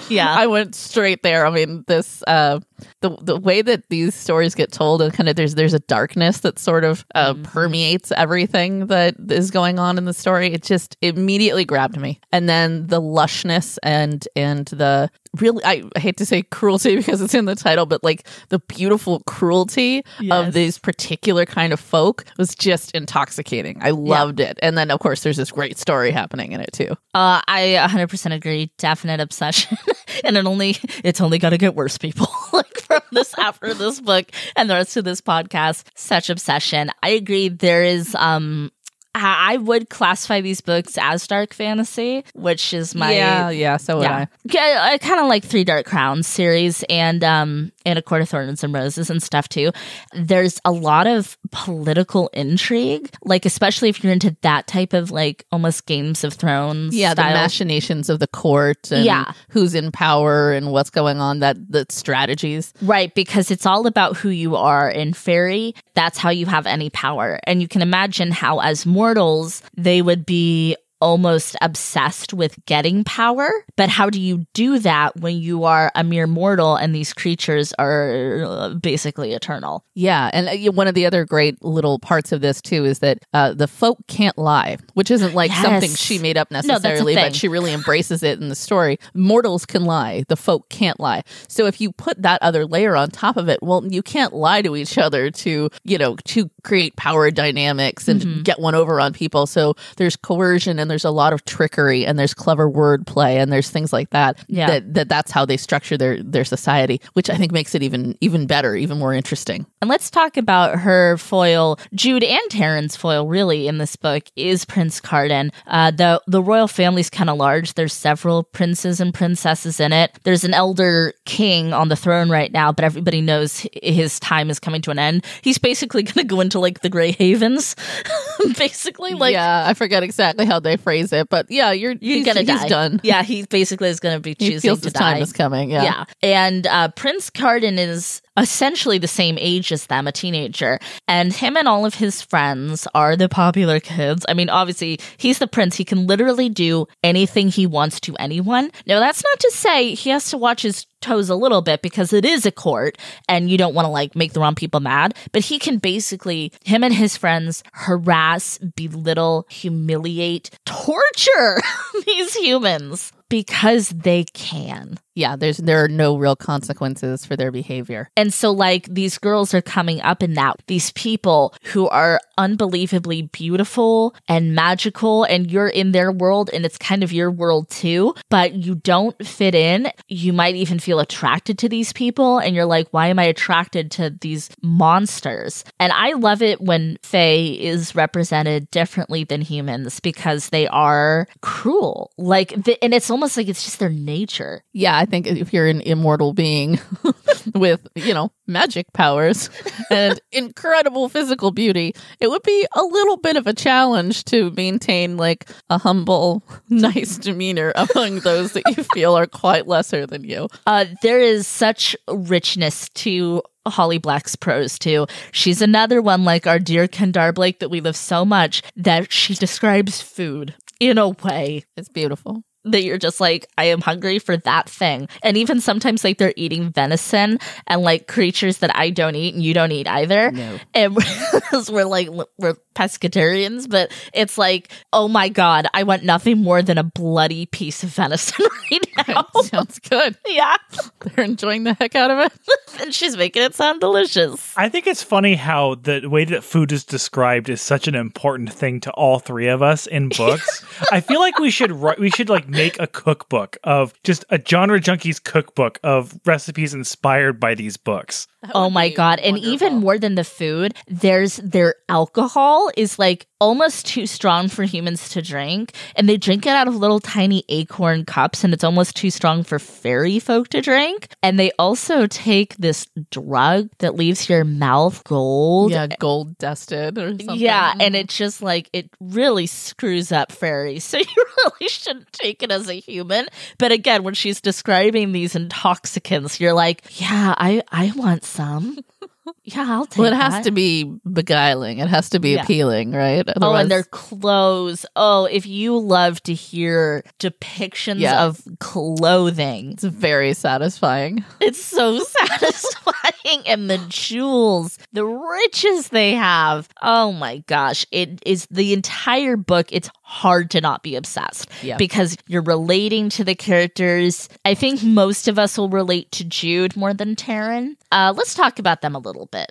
Yeah. 0.08 0.34
I 0.34 0.48
went 0.48 0.74
straight 0.74 1.22
there. 1.22 1.46
I 1.46 1.50
mean, 1.50 1.84
this 1.86 2.24
uh 2.26 2.58
the 3.00 3.10
the 3.20 3.38
way 3.38 3.62
that 3.62 3.88
these 3.90 4.14
stories 4.14 4.54
get 4.54 4.72
told 4.72 5.02
and 5.02 5.12
kind 5.12 5.28
of 5.28 5.36
there's 5.36 5.54
there's 5.54 5.74
a 5.74 5.80
darkness 5.80 6.40
that 6.40 6.58
sort 6.58 6.84
of 6.84 7.04
uh, 7.14 7.34
permeates 7.42 8.10
everything 8.12 8.86
that 8.86 9.14
is 9.30 9.50
going 9.50 9.78
on 9.78 9.98
in 9.98 10.04
the 10.06 10.14
story. 10.14 10.52
It 10.52 10.62
just 10.62 10.96
immediately 11.02 11.64
grabbed 11.64 12.00
me. 12.00 12.20
And 12.32 12.48
then 12.48 12.86
the 12.86 13.00
lushness 13.00 13.78
and 13.82 14.26
and 14.34 14.66
the 14.68 15.10
really 15.38 15.64
I 15.64 15.82
hate 15.98 16.16
to 16.18 16.26
say 16.26 16.42
cruelty 16.42 16.96
because 17.02 17.20
it's 17.20 17.34
in 17.34 17.44
the 17.44 17.54
title, 17.54 17.86
but 17.86 18.02
like 18.02 18.26
the 18.48 18.58
beautiful 18.58 19.20
cruelty 19.26 20.02
Yes. 20.20 20.46
of 20.48 20.52
these 20.54 20.78
particular 20.78 21.44
kind 21.46 21.72
of 21.72 21.80
folk 21.80 22.24
was 22.38 22.54
just 22.54 22.92
intoxicating. 22.94 23.78
I 23.82 23.90
loved 23.90 24.40
it. 24.40 24.58
And 24.62 24.76
then 24.78 24.90
of 24.90 25.00
course 25.00 25.22
there's 25.22 25.36
this 25.36 25.50
great 25.50 25.78
story 25.78 26.10
happening 26.10 26.52
in 26.52 26.60
it 26.60 26.72
too. 26.72 26.90
Uh, 27.14 27.40
I 27.46 27.76
100% 27.88 28.32
agree. 28.32 28.70
Definite 28.78 29.20
obsession, 29.20 29.76
and 30.24 30.36
it 30.36 30.46
only 30.46 30.76
it's 31.04 31.20
only 31.20 31.38
to 31.38 31.58
get 31.58 31.74
worse. 31.74 31.98
People 31.98 32.28
like 32.52 32.71
from 32.86 33.00
this 33.12 33.34
after 33.38 33.74
this 33.74 34.00
book 34.00 34.26
and 34.56 34.68
the 34.68 34.74
rest 34.74 34.96
of 34.96 35.04
this 35.04 35.20
podcast, 35.20 35.84
such 35.94 36.30
obsession. 36.30 36.90
I 37.02 37.10
agree. 37.10 37.48
There 37.48 37.84
is 37.84 38.14
um. 38.14 38.70
I 39.14 39.58
would 39.58 39.90
classify 39.90 40.40
these 40.40 40.62
books 40.62 40.96
as 40.98 41.26
dark 41.26 41.52
fantasy, 41.52 42.24
which 42.32 42.72
is 42.72 42.94
my 42.94 43.12
yeah, 43.12 43.50
yeah, 43.50 43.76
so 43.76 43.98
would 43.98 44.04
yeah. 44.04 44.16
I. 44.16 44.28
Yeah, 44.44 44.88
I 44.90 44.96
kind 44.96 45.20
of 45.20 45.26
like 45.26 45.44
Three 45.44 45.64
Dark 45.64 45.84
Crowns 45.84 46.26
series 46.26 46.82
and 46.88 47.22
um 47.22 47.72
and 47.84 47.98
A 47.98 48.02
Court 48.02 48.22
of 48.22 48.28
Thorns 48.28 48.62
and 48.64 48.72
Roses 48.74 49.10
and 49.10 49.22
stuff 49.22 49.48
too. 49.48 49.72
There's 50.12 50.60
a 50.64 50.72
lot 50.72 51.06
of 51.06 51.36
political 51.50 52.28
intrigue, 52.32 53.10
like 53.24 53.44
especially 53.46 53.88
if 53.88 54.02
you're 54.02 54.12
into 54.12 54.36
that 54.42 54.66
type 54.66 54.92
of 54.92 55.10
like 55.10 55.44
almost 55.52 55.86
Games 55.86 56.24
of 56.24 56.34
Thrones. 56.34 56.94
Yeah, 56.94 57.14
the 57.14 57.22
machinations 57.22 58.08
of 58.08 58.18
the 58.18 58.26
court 58.26 58.90
and 58.90 59.04
Yeah. 59.04 59.32
who's 59.48 59.74
in 59.74 59.92
power 59.92 60.52
and 60.52 60.72
what's 60.72 60.90
going 60.90 61.20
on, 61.20 61.40
that 61.40 61.56
the 61.70 61.86
strategies. 61.88 62.72
Right, 62.82 63.14
because 63.14 63.50
it's 63.50 63.66
all 63.66 63.86
about 63.86 64.16
who 64.16 64.28
you 64.28 64.56
are 64.56 64.90
in 64.90 65.12
fairy. 65.12 65.74
That's 65.94 66.18
how 66.18 66.30
you 66.30 66.46
have 66.46 66.66
any 66.66 66.90
power. 66.90 67.38
And 67.44 67.60
you 67.60 67.68
can 67.68 67.82
imagine 67.82 68.30
how, 68.30 68.60
as 68.60 68.86
mortals, 68.86 69.62
they 69.76 70.02
would 70.02 70.24
be 70.26 70.76
almost 71.02 71.56
obsessed 71.60 72.32
with 72.32 72.56
getting 72.66 73.02
power. 73.04 73.50
But 73.76 73.88
how 73.88 74.08
do 74.08 74.20
you 74.20 74.46
do 74.54 74.78
that 74.78 75.16
when 75.16 75.36
you 75.36 75.64
are 75.64 75.90
a 75.94 76.04
mere 76.04 76.26
mortal 76.26 76.76
and 76.76 76.94
these 76.94 77.12
creatures 77.12 77.74
are 77.78 78.44
uh, 78.46 78.68
basically 78.74 79.32
eternal? 79.32 79.84
Yeah, 79.94 80.30
and 80.32 80.48
uh, 80.48 80.72
one 80.72 80.86
of 80.86 80.94
the 80.94 81.04
other 81.04 81.24
great 81.24 81.60
little 81.62 81.98
parts 81.98 82.32
of 82.32 82.40
this 82.40 82.62
too 82.62 82.84
is 82.84 83.00
that 83.00 83.18
uh, 83.34 83.52
the 83.52 83.66
folk 83.68 83.98
can't 84.06 84.38
lie, 84.38 84.78
which 84.94 85.10
isn't 85.10 85.34
like 85.34 85.50
Yes. 85.50 85.62
something 85.62 85.90
she 85.94 86.18
made 86.18 86.36
up 86.38 86.50
necessarily, 86.50 87.14
thing. 87.14 87.24
but 87.26 87.34
she 87.36 87.48
really 87.48 87.72
embraces 87.72 88.22
it 88.22 88.40
in 88.40 88.48
the 88.48 88.54
story. 88.54 88.98
Mortals 89.12 89.66
can 89.66 89.84
lie, 89.84 90.24
the 90.28 90.36
folk 90.36 90.68
can't 90.68 91.00
lie. 91.00 91.22
So 91.48 91.66
if 91.66 91.80
you 91.80 91.90
put 91.92 92.22
that 92.22 92.40
other 92.42 92.64
layer 92.64 92.94
on 92.94 93.10
top 93.10 93.36
of 93.36 93.48
it, 93.48 93.60
well, 93.62 93.84
you 93.86 94.02
can't 94.02 94.32
lie 94.32 94.62
to 94.62 94.76
each 94.76 94.96
other 94.98 95.30
to 95.30 95.68
you 95.84 95.98
know 95.98 96.14
to 96.26 96.48
create 96.62 96.94
power 96.96 97.30
dynamics 97.30 98.06
and 98.08 98.22
Mm-hmm. 98.22 98.42
get 98.42 98.60
one 98.60 98.76
over 98.76 99.00
on 99.00 99.12
people. 99.12 99.46
So 99.48 99.74
there's 99.96 100.14
coercion 100.14 100.78
and 100.78 100.88
there's 100.92 101.04
a 101.04 101.10
lot 101.10 101.32
of 101.32 101.44
trickery 101.46 102.04
and 102.04 102.18
there's 102.18 102.34
clever 102.34 102.70
wordplay 102.70 103.36
and 103.36 103.50
there's 103.50 103.70
things 103.70 103.92
like 103.92 104.10
that. 104.10 104.38
Yeah. 104.46 104.66
That, 104.66 104.94
that 104.94 105.08
that's 105.08 105.30
how 105.30 105.46
they 105.46 105.56
structure 105.56 105.96
their 105.96 106.22
their 106.22 106.44
society, 106.44 107.00
which 107.14 107.30
I 107.30 107.36
think 107.36 107.50
makes 107.50 107.74
it 107.74 107.82
even 107.82 108.16
even 108.20 108.46
better, 108.46 108.76
even 108.76 108.98
more 108.98 109.14
interesting. 109.14 109.66
And 109.80 109.88
let's 109.88 110.10
talk 110.10 110.36
about 110.36 110.78
her 110.80 111.16
foil. 111.16 111.78
Jude 111.94 112.22
and 112.22 112.50
Taryn's 112.50 112.94
foil, 112.94 113.26
really, 113.26 113.66
in 113.66 113.78
this 113.78 113.96
book 113.96 114.24
is 114.36 114.64
Prince 114.64 115.00
Cardan. 115.00 115.50
Uh, 115.66 115.90
the 115.90 116.22
the 116.26 116.42
royal 116.42 116.68
family's 116.68 117.08
kind 117.10 117.30
of 117.30 117.38
large. 117.38 117.74
There's 117.74 117.92
several 117.92 118.44
princes 118.44 119.00
and 119.00 119.14
princesses 119.14 119.80
in 119.80 119.92
it. 119.92 120.18
There's 120.24 120.44
an 120.44 120.54
elder 120.54 121.14
king 121.24 121.72
on 121.72 121.88
the 121.88 121.96
throne 121.96 122.30
right 122.30 122.52
now, 122.52 122.72
but 122.72 122.84
everybody 122.84 123.20
knows 123.20 123.66
his 123.72 124.20
time 124.20 124.50
is 124.50 124.60
coming 124.60 124.82
to 124.82 124.90
an 124.90 124.98
end. 124.98 125.24
He's 125.42 125.58
basically 125.58 126.02
going 126.02 126.14
to 126.14 126.24
go 126.24 126.40
into 126.40 126.58
like 126.58 126.80
the 126.80 126.90
Grey 126.90 127.12
Havens, 127.12 127.74
basically. 128.58 129.14
Like 129.14 129.32
yeah, 129.32 129.64
I 129.66 129.74
forget 129.74 130.02
exactly 130.02 130.44
how 130.44 130.60
they 130.60 130.76
phrase 130.82 131.12
it, 131.12 131.28
but 131.28 131.50
yeah, 131.50 131.72
you're 131.72 131.92
you're 131.92 132.18
he's, 132.18 132.26
gonna 132.26 132.40
he's 132.40 132.48
die. 132.48 132.68
done. 132.68 133.00
Yeah, 133.02 133.22
he 133.22 133.44
basically 133.44 133.88
is 133.88 134.00
to 134.14 134.20
be 134.20 134.34
choosing 134.34 134.54
He 134.54 134.60
feels 134.60 134.80
to 134.80 134.86
his 134.86 134.92
die. 134.92 135.14
time 135.14 135.22
is 135.22 135.32
coming. 135.32 135.70
Yeah. 135.70 135.82
Yeah. 135.82 136.04
And 136.22 136.66
uh, 136.66 136.88
Prince 136.88 137.30
Cardan 137.30 137.78
is 137.78 138.21
essentially 138.36 138.98
the 138.98 139.08
same 139.08 139.36
age 139.38 139.72
as 139.72 139.86
them, 139.86 140.06
a 140.06 140.12
teenager. 140.12 140.78
And 141.06 141.32
him 141.32 141.56
and 141.56 141.68
all 141.68 141.84
of 141.84 141.94
his 141.94 142.22
friends 142.22 142.86
are 142.94 143.16
the 143.16 143.28
popular 143.28 143.80
kids. 143.80 144.24
I 144.28 144.34
mean, 144.34 144.48
obviously, 144.48 144.98
he's 145.16 145.38
the 145.38 145.46
prince. 145.46 145.76
He 145.76 145.84
can 145.84 146.06
literally 146.06 146.48
do 146.48 146.86
anything 147.02 147.48
he 147.48 147.66
wants 147.66 148.00
to 148.00 148.16
anyone. 148.16 148.70
Now, 148.86 149.00
that's 149.00 149.22
not 149.22 149.40
to 149.40 149.50
say 149.52 149.94
he 149.94 150.10
has 150.10 150.30
to 150.30 150.38
watch 150.38 150.62
his 150.62 150.86
toes 151.00 151.28
a 151.28 151.34
little 151.34 151.62
bit 151.62 151.82
because 151.82 152.12
it 152.12 152.24
is 152.24 152.46
a 152.46 152.52
court 152.52 152.96
and 153.28 153.50
you 153.50 153.58
don't 153.58 153.74
want 153.74 153.86
to 153.86 153.90
like 153.90 154.16
make 154.16 154.32
the 154.32 154.40
wrong 154.40 154.54
people 154.54 154.80
mad. 154.80 155.14
But 155.32 155.44
he 155.44 155.58
can 155.58 155.78
basically, 155.78 156.52
him 156.64 156.84
and 156.84 156.94
his 156.94 157.16
friends, 157.16 157.62
harass, 157.72 158.58
belittle, 158.58 159.46
humiliate, 159.50 160.50
torture 160.64 161.60
these 162.06 162.34
humans 162.34 163.12
because 163.28 163.88
they 163.88 164.24
can. 164.24 164.98
Yeah, 165.14 165.36
there's 165.36 165.58
there 165.58 165.84
are 165.84 165.88
no 165.88 166.16
real 166.16 166.36
consequences 166.36 167.26
for 167.26 167.36
their 167.36 167.52
behavior. 167.52 168.08
And 168.16 168.32
so, 168.32 168.50
like, 168.50 168.86
these 168.86 169.18
girls 169.18 169.52
are 169.52 169.60
coming 169.60 170.00
up 170.00 170.22
in 170.22 170.34
that. 170.34 170.62
These 170.66 170.92
people 170.92 171.54
who 171.64 171.88
are 171.88 172.20
unbelievably 172.38 173.22
beautiful 173.22 174.14
and 174.26 174.54
magical, 174.54 175.24
and 175.24 175.50
you're 175.50 175.68
in 175.68 175.92
their 175.92 176.10
world, 176.10 176.50
and 176.52 176.64
it's 176.64 176.78
kind 176.78 177.02
of 177.02 177.12
your 177.12 177.30
world 177.30 177.68
too, 177.68 178.14
but 178.30 178.54
you 178.54 178.74
don't 178.74 179.26
fit 179.26 179.54
in. 179.54 179.90
You 180.08 180.32
might 180.32 180.54
even 180.54 180.78
feel 180.78 180.98
attracted 180.98 181.58
to 181.58 181.68
these 181.68 181.92
people, 181.92 182.38
and 182.38 182.54
you're 182.54 182.64
like, 182.64 182.88
why 182.90 183.08
am 183.08 183.18
I 183.18 183.24
attracted 183.24 183.90
to 183.92 184.10
these 184.20 184.48
monsters? 184.62 185.64
And 185.78 185.92
I 185.92 186.12
love 186.12 186.40
it 186.40 186.60
when 186.60 186.96
Fae 187.02 187.56
is 187.58 187.94
represented 187.94 188.70
differently 188.70 189.24
than 189.24 189.42
humans 189.42 190.00
because 190.00 190.48
they 190.48 190.66
are 190.68 191.28
cruel. 191.42 192.12
Like, 192.16 192.50
the, 192.64 192.82
and 192.82 192.94
it's 192.94 193.10
almost 193.10 193.36
like 193.36 193.48
it's 193.48 193.64
just 193.64 193.78
their 193.78 193.90
nature. 193.90 194.62
Yeah, 194.72 195.01
I 195.02 195.04
think 195.04 195.26
if 195.26 195.52
you're 195.52 195.66
an 195.66 195.80
immortal 195.80 196.32
being 196.32 196.78
with, 197.56 197.88
you 197.96 198.14
know, 198.14 198.30
magic 198.46 198.92
powers 198.92 199.50
and 199.90 200.20
incredible 200.30 201.08
physical 201.08 201.50
beauty, 201.50 201.92
it 202.20 202.30
would 202.30 202.44
be 202.44 202.68
a 202.76 202.82
little 202.84 203.16
bit 203.16 203.34
of 203.36 203.48
a 203.48 203.52
challenge 203.52 204.24
to 204.26 204.52
maintain 204.52 205.16
like 205.16 205.50
a 205.70 205.76
humble, 205.76 206.44
nice 206.68 207.18
demeanor 207.18 207.72
among 207.74 208.20
those 208.20 208.52
that 208.52 208.62
you 208.76 208.84
feel 208.94 209.18
are 209.18 209.26
quite 209.26 209.66
lesser 209.66 210.06
than 210.06 210.22
you. 210.22 210.48
Uh, 210.68 210.84
there 211.02 211.18
is 211.18 211.48
such 211.48 211.96
richness 212.08 212.88
to 212.90 213.42
Holly 213.66 213.98
Black's 213.98 214.36
prose 214.36 214.78
too. 214.78 215.08
She's 215.32 215.60
another 215.60 216.00
one 216.00 216.22
like 216.24 216.46
our 216.46 216.60
dear 216.60 216.86
Kendare 216.86 217.34
Blake 217.34 217.58
that 217.58 217.70
we 217.70 217.80
love 217.80 217.96
so 217.96 218.24
much 218.24 218.62
that 218.76 219.12
she 219.12 219.34
describes 219.34 220.00
food 220.00 220.54
in 220.78 220.96
a 220.96 221.08
way 221.08 221.64
It's 221.76 221.88
beautiful. 221.88 222.44
That 222.64 222.82
you're 222.82 222.98
just 222.98 223.20
like, 223.20 223.46
I 223.58 223.64
am 223.64 223.80
hungry 223.80 224.18
for 224.18 224.36
that 224.36 224.68
thing. 224.68 225.08
And 225.22 225.36
even 225.36 225.60
sometimes 225.60 226.04
like 226.04 226.18
they're 226.18 226.34
eating 226.36 226.70
venison 226.70 227.38
and 227.66 227.82
like 227.82 228.06
creatures 228.06 228.58
that 228.58 228.74
I 228.76 228.90
don't 228.90 229.16
eat 229.16 229.34
and 229.34 229.42
you 229.42 229.54
don't 229.54 229.72
eat 229.72 229.88
either. 229.88 230.30
No. 230.30 230.58
And 230.74 230.96
we're, 231.52 231.62
we're 231.70 231.84
like, 231.84 232.08
we're 232.38 232.54
pescatarians, 232.74 233.68
but 233.68 233.92
it's 234.14 234.38
like, 234.38 234.72
oh 234.92 235.08
my 235.08 235.28
God, 235.28 235.66
I 235.74 235.82
want 235.82 236.04
nothing 236.04 236.38
more 236.38 236.62
than 236.62 236.78
a 236.78 236.84
bloody 236.84 237.46
piece 237.46 237.82
of 237.82 237.90
venison 237.90 238.46
right 238.70 239.08
now. 239.08 239.26
Sounds 239.42 239.78
good. 239.78 240.16
yeah. 240.26 240.56
They're 241.00 241.24
enjoying 241.24 241.64
the 241.64 241.74
heck 241.74 241.94
out 241.94 242.10
of 242.10 242.18
it. 242.20 242.32
and 242.80 242.94
she's 242.94 243.16
making 243.16 243.42
it 243.42 243.54
sound 243.54 243.80
delicious. 243.80 244.54
I 244.56 244.68
think 244.68 244.86
it's 244.86 245.02
funny 245.02 245.34
how 245.34 245.74
the 245.74 246.06
way 246.06 246.24
that 246.26 246.44
food 246.44 246.72
is 246.72 246.84
described 246.84 247.48
is 247.48 247.60
such 247.60 247.88
an 247.88 247.94
important 247.94 248.52
thing 248.52 248.80
to 248.80 248.90
all 248.92 249.18
three 249.18 249.48
of 249.48 249.62
us 249.62 249.86
in 249.86 250.08
books. 250.08 250.64
I 250.90 251.00
feel 251.00 251.20
like 251.20 251.38
we 251.38 251.50
should 251.50 251.72
write, 251.72 251.98
we 251.98 252.10
should 252.10 252.28
like 252.28 252.48
make 252.52 252.78
a 252.78 252.86
cookbook 252.86 253.56
of 253.64 253.94
just 254.04 254.24
a 254.30 254.40
genre 254.46 254.80
junkies 254.80 255.22
cookbook 255.22 255.80
of 255.82 256.18
recipes 256.24 256.74
inspired 256.74 257.40
by 257.40 257.54
these 257.54 257.76
books. 257.76 258.28
Oh 258.54 258.70
my 258.70 258.90
god! 258.90 259.18
And 259.20 259.38
even 259.38 259.76
more 259.76 259.98
than 259.98 260.14
the 260.14 260.24
food, 260.24 260.74
there's 260.86 261.36
their 261.36 261.74
alcohol 261.88 262.70
is 262.76 262.98
like 262.98 263.26
almost 263.42 263.86
too 263.86 264.06
strong 264.06 264.48
for 264.48 264.62
humans 264.62 265.08
to 265.08 265.20
drink, 265.20 265.74
and 265.96 266.08
they 266.08 266.16
drink 266.16 266.46
it 266.46 266.50
out 266.50 266.68
of 266.68 266.76
little 266.76 267.00
tiny 267.00 267.42
acorn 267.48 268.04
cups, 268.04 268.44
and 268.44 268.54
it's 268.54 268.62
almost 268.62 268.94
too 268.94 269.10
strong 269.10 269.42
for 269.42 269.58
fairy 269.58 270.20
folk 270.20 270.46
to 270.50 270.60
drink. 270.60 271.08
And 271.24 271.40
they 271.40 271.50
also 271.58 272.06
take 272.06 272.56
this 272.56 272.86
drug 273.10 273.68
that 273.78 273.96
leaves 273.96 274.28
your 274.28 274.44
mouth 274.44 275.02
gold. 275.02 275.72
Yeah, 275.72 275.88
gold 275.98 276.38
dusted 276.38 276.96
or 276.98 277.08
something. 277.08 277.36
Yeah, 277.36 277.74
and 277.80 277.96
it's 277.96 278.16
just 278.16 278.42
like 278.42 278.70
it 278.72 278.88
really 279.00 279.48
screws 279.48 280.12
up 280.12 280.30
fairies. 280.30 280.84
So 280.92 280.98
you 280.98 281.24
really 281.38 281.68
shouldn't 281.68 282.12
take 282.12 282.42
it 282.42 282.50
as 282.50 282.68
a 282.68 282.74
human. 282.74 283.26
But 283.56 283.72
again, 283.72 284.02
when 284.02 284.12
she's 284.12 284.42
describing 284.42 285.12
these 285.12 285.34
intoxicants, 285.34 286.38
you're 286.38 286.52
like, 286.52 286.82
yeah, 287.00 287.34
I 287.38 287.62
I 287.72 287.92
want 287.96 288.24
some. 288.24 288.78
Yeah, 289.44 289.66
I'll 289.68 289.86
take. 289.86 289.98
Well, 289.98 290.12
it 290.12 290.16
has 290.16 290.32
that. 290.34 290.44
to 290.44 290.50
be 290.50 290.84
beguiling. 291.10 291.78
It 291.78 291.88
has 291.88 292.10
to 292.10 292.18
be 292.18 292.30
Yeah. 292.32 292.42
appealing, 292.42 292.92
right? 292.92 293.24
Oh, 293.40 293.54
and 293.54 293.70
their 293.70 293.84
clothes. 293.84 294.84
Oh, 294.96 295.26
if 295.26 295.46
you 295.46 295.78
love 295.78 296.20
to 296.24 296.34
hear 296.34 297.04
depictions 297.20 298.00
Yeah. 298.00 298.24
of 298.24 298.40
clothing, 298.58 299.72
it's 299.72 299.84
very 299.84 300.34
satisfying. 300.34 301.24
it's 301.40 301.62
so 301.62 301.98
satisfying. 302.26 303.42
And 303.46 303.70
the 303.70 303.78
jewels, 303.88 304.78
the 304.92 305.04
riches 305.04 305.88
they 305.88 306.12
have. 306.14 306.68
Oh 306.82 307.12
my 307.12 307.38
gosh. 307.46 307.86
It 307.90 308.20
is 308.26 308.46
the 308.50 308.72
entire 308.72 309.36
book. 309.36 309.68
It's 309.70 309.88
hard 310.12 310.50
to 310.50 310.60
not 310.60 310.82
be 310.82 310.94
obsessed 310.94 311.48
Yeah. 311.62 311.78
because 311.78 312.18
you're 312.28 312.42
relating 312.42 313.08
to 313.10 313.24
the 313.24 313.34
characters. 313.34 314.28
I 314.44 314.52
think 314.54 314.82
most 314.82 315.26
of 315.26 315.38
us 315.38 315.56
will 315.56 315.70
relate 315.70 316.12
to 316.12 316.24
Jude 316.24 316.76
more 316.76 316.92
than 316.92 317.16
Taryn. 317.16 317.76
Uh, 317.90 318.12
let's 318.14 318.34
talk 318.34 318.58
about 318.58 318.82
them 318.82 318.94
a 318.94 318.98
little 318.98 319.24
bit. 319.26 319.50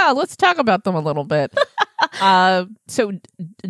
Yeah, 0.00 0.10
let's 0.12 0.36
talk 0.36 0.58
about 0.58 0.84
them 0.84 0.94
a 0.94 1.00
little 1.00 1.24
bit. 1.24 1.56
uh, 2.20 2.66
so 2.86 3.12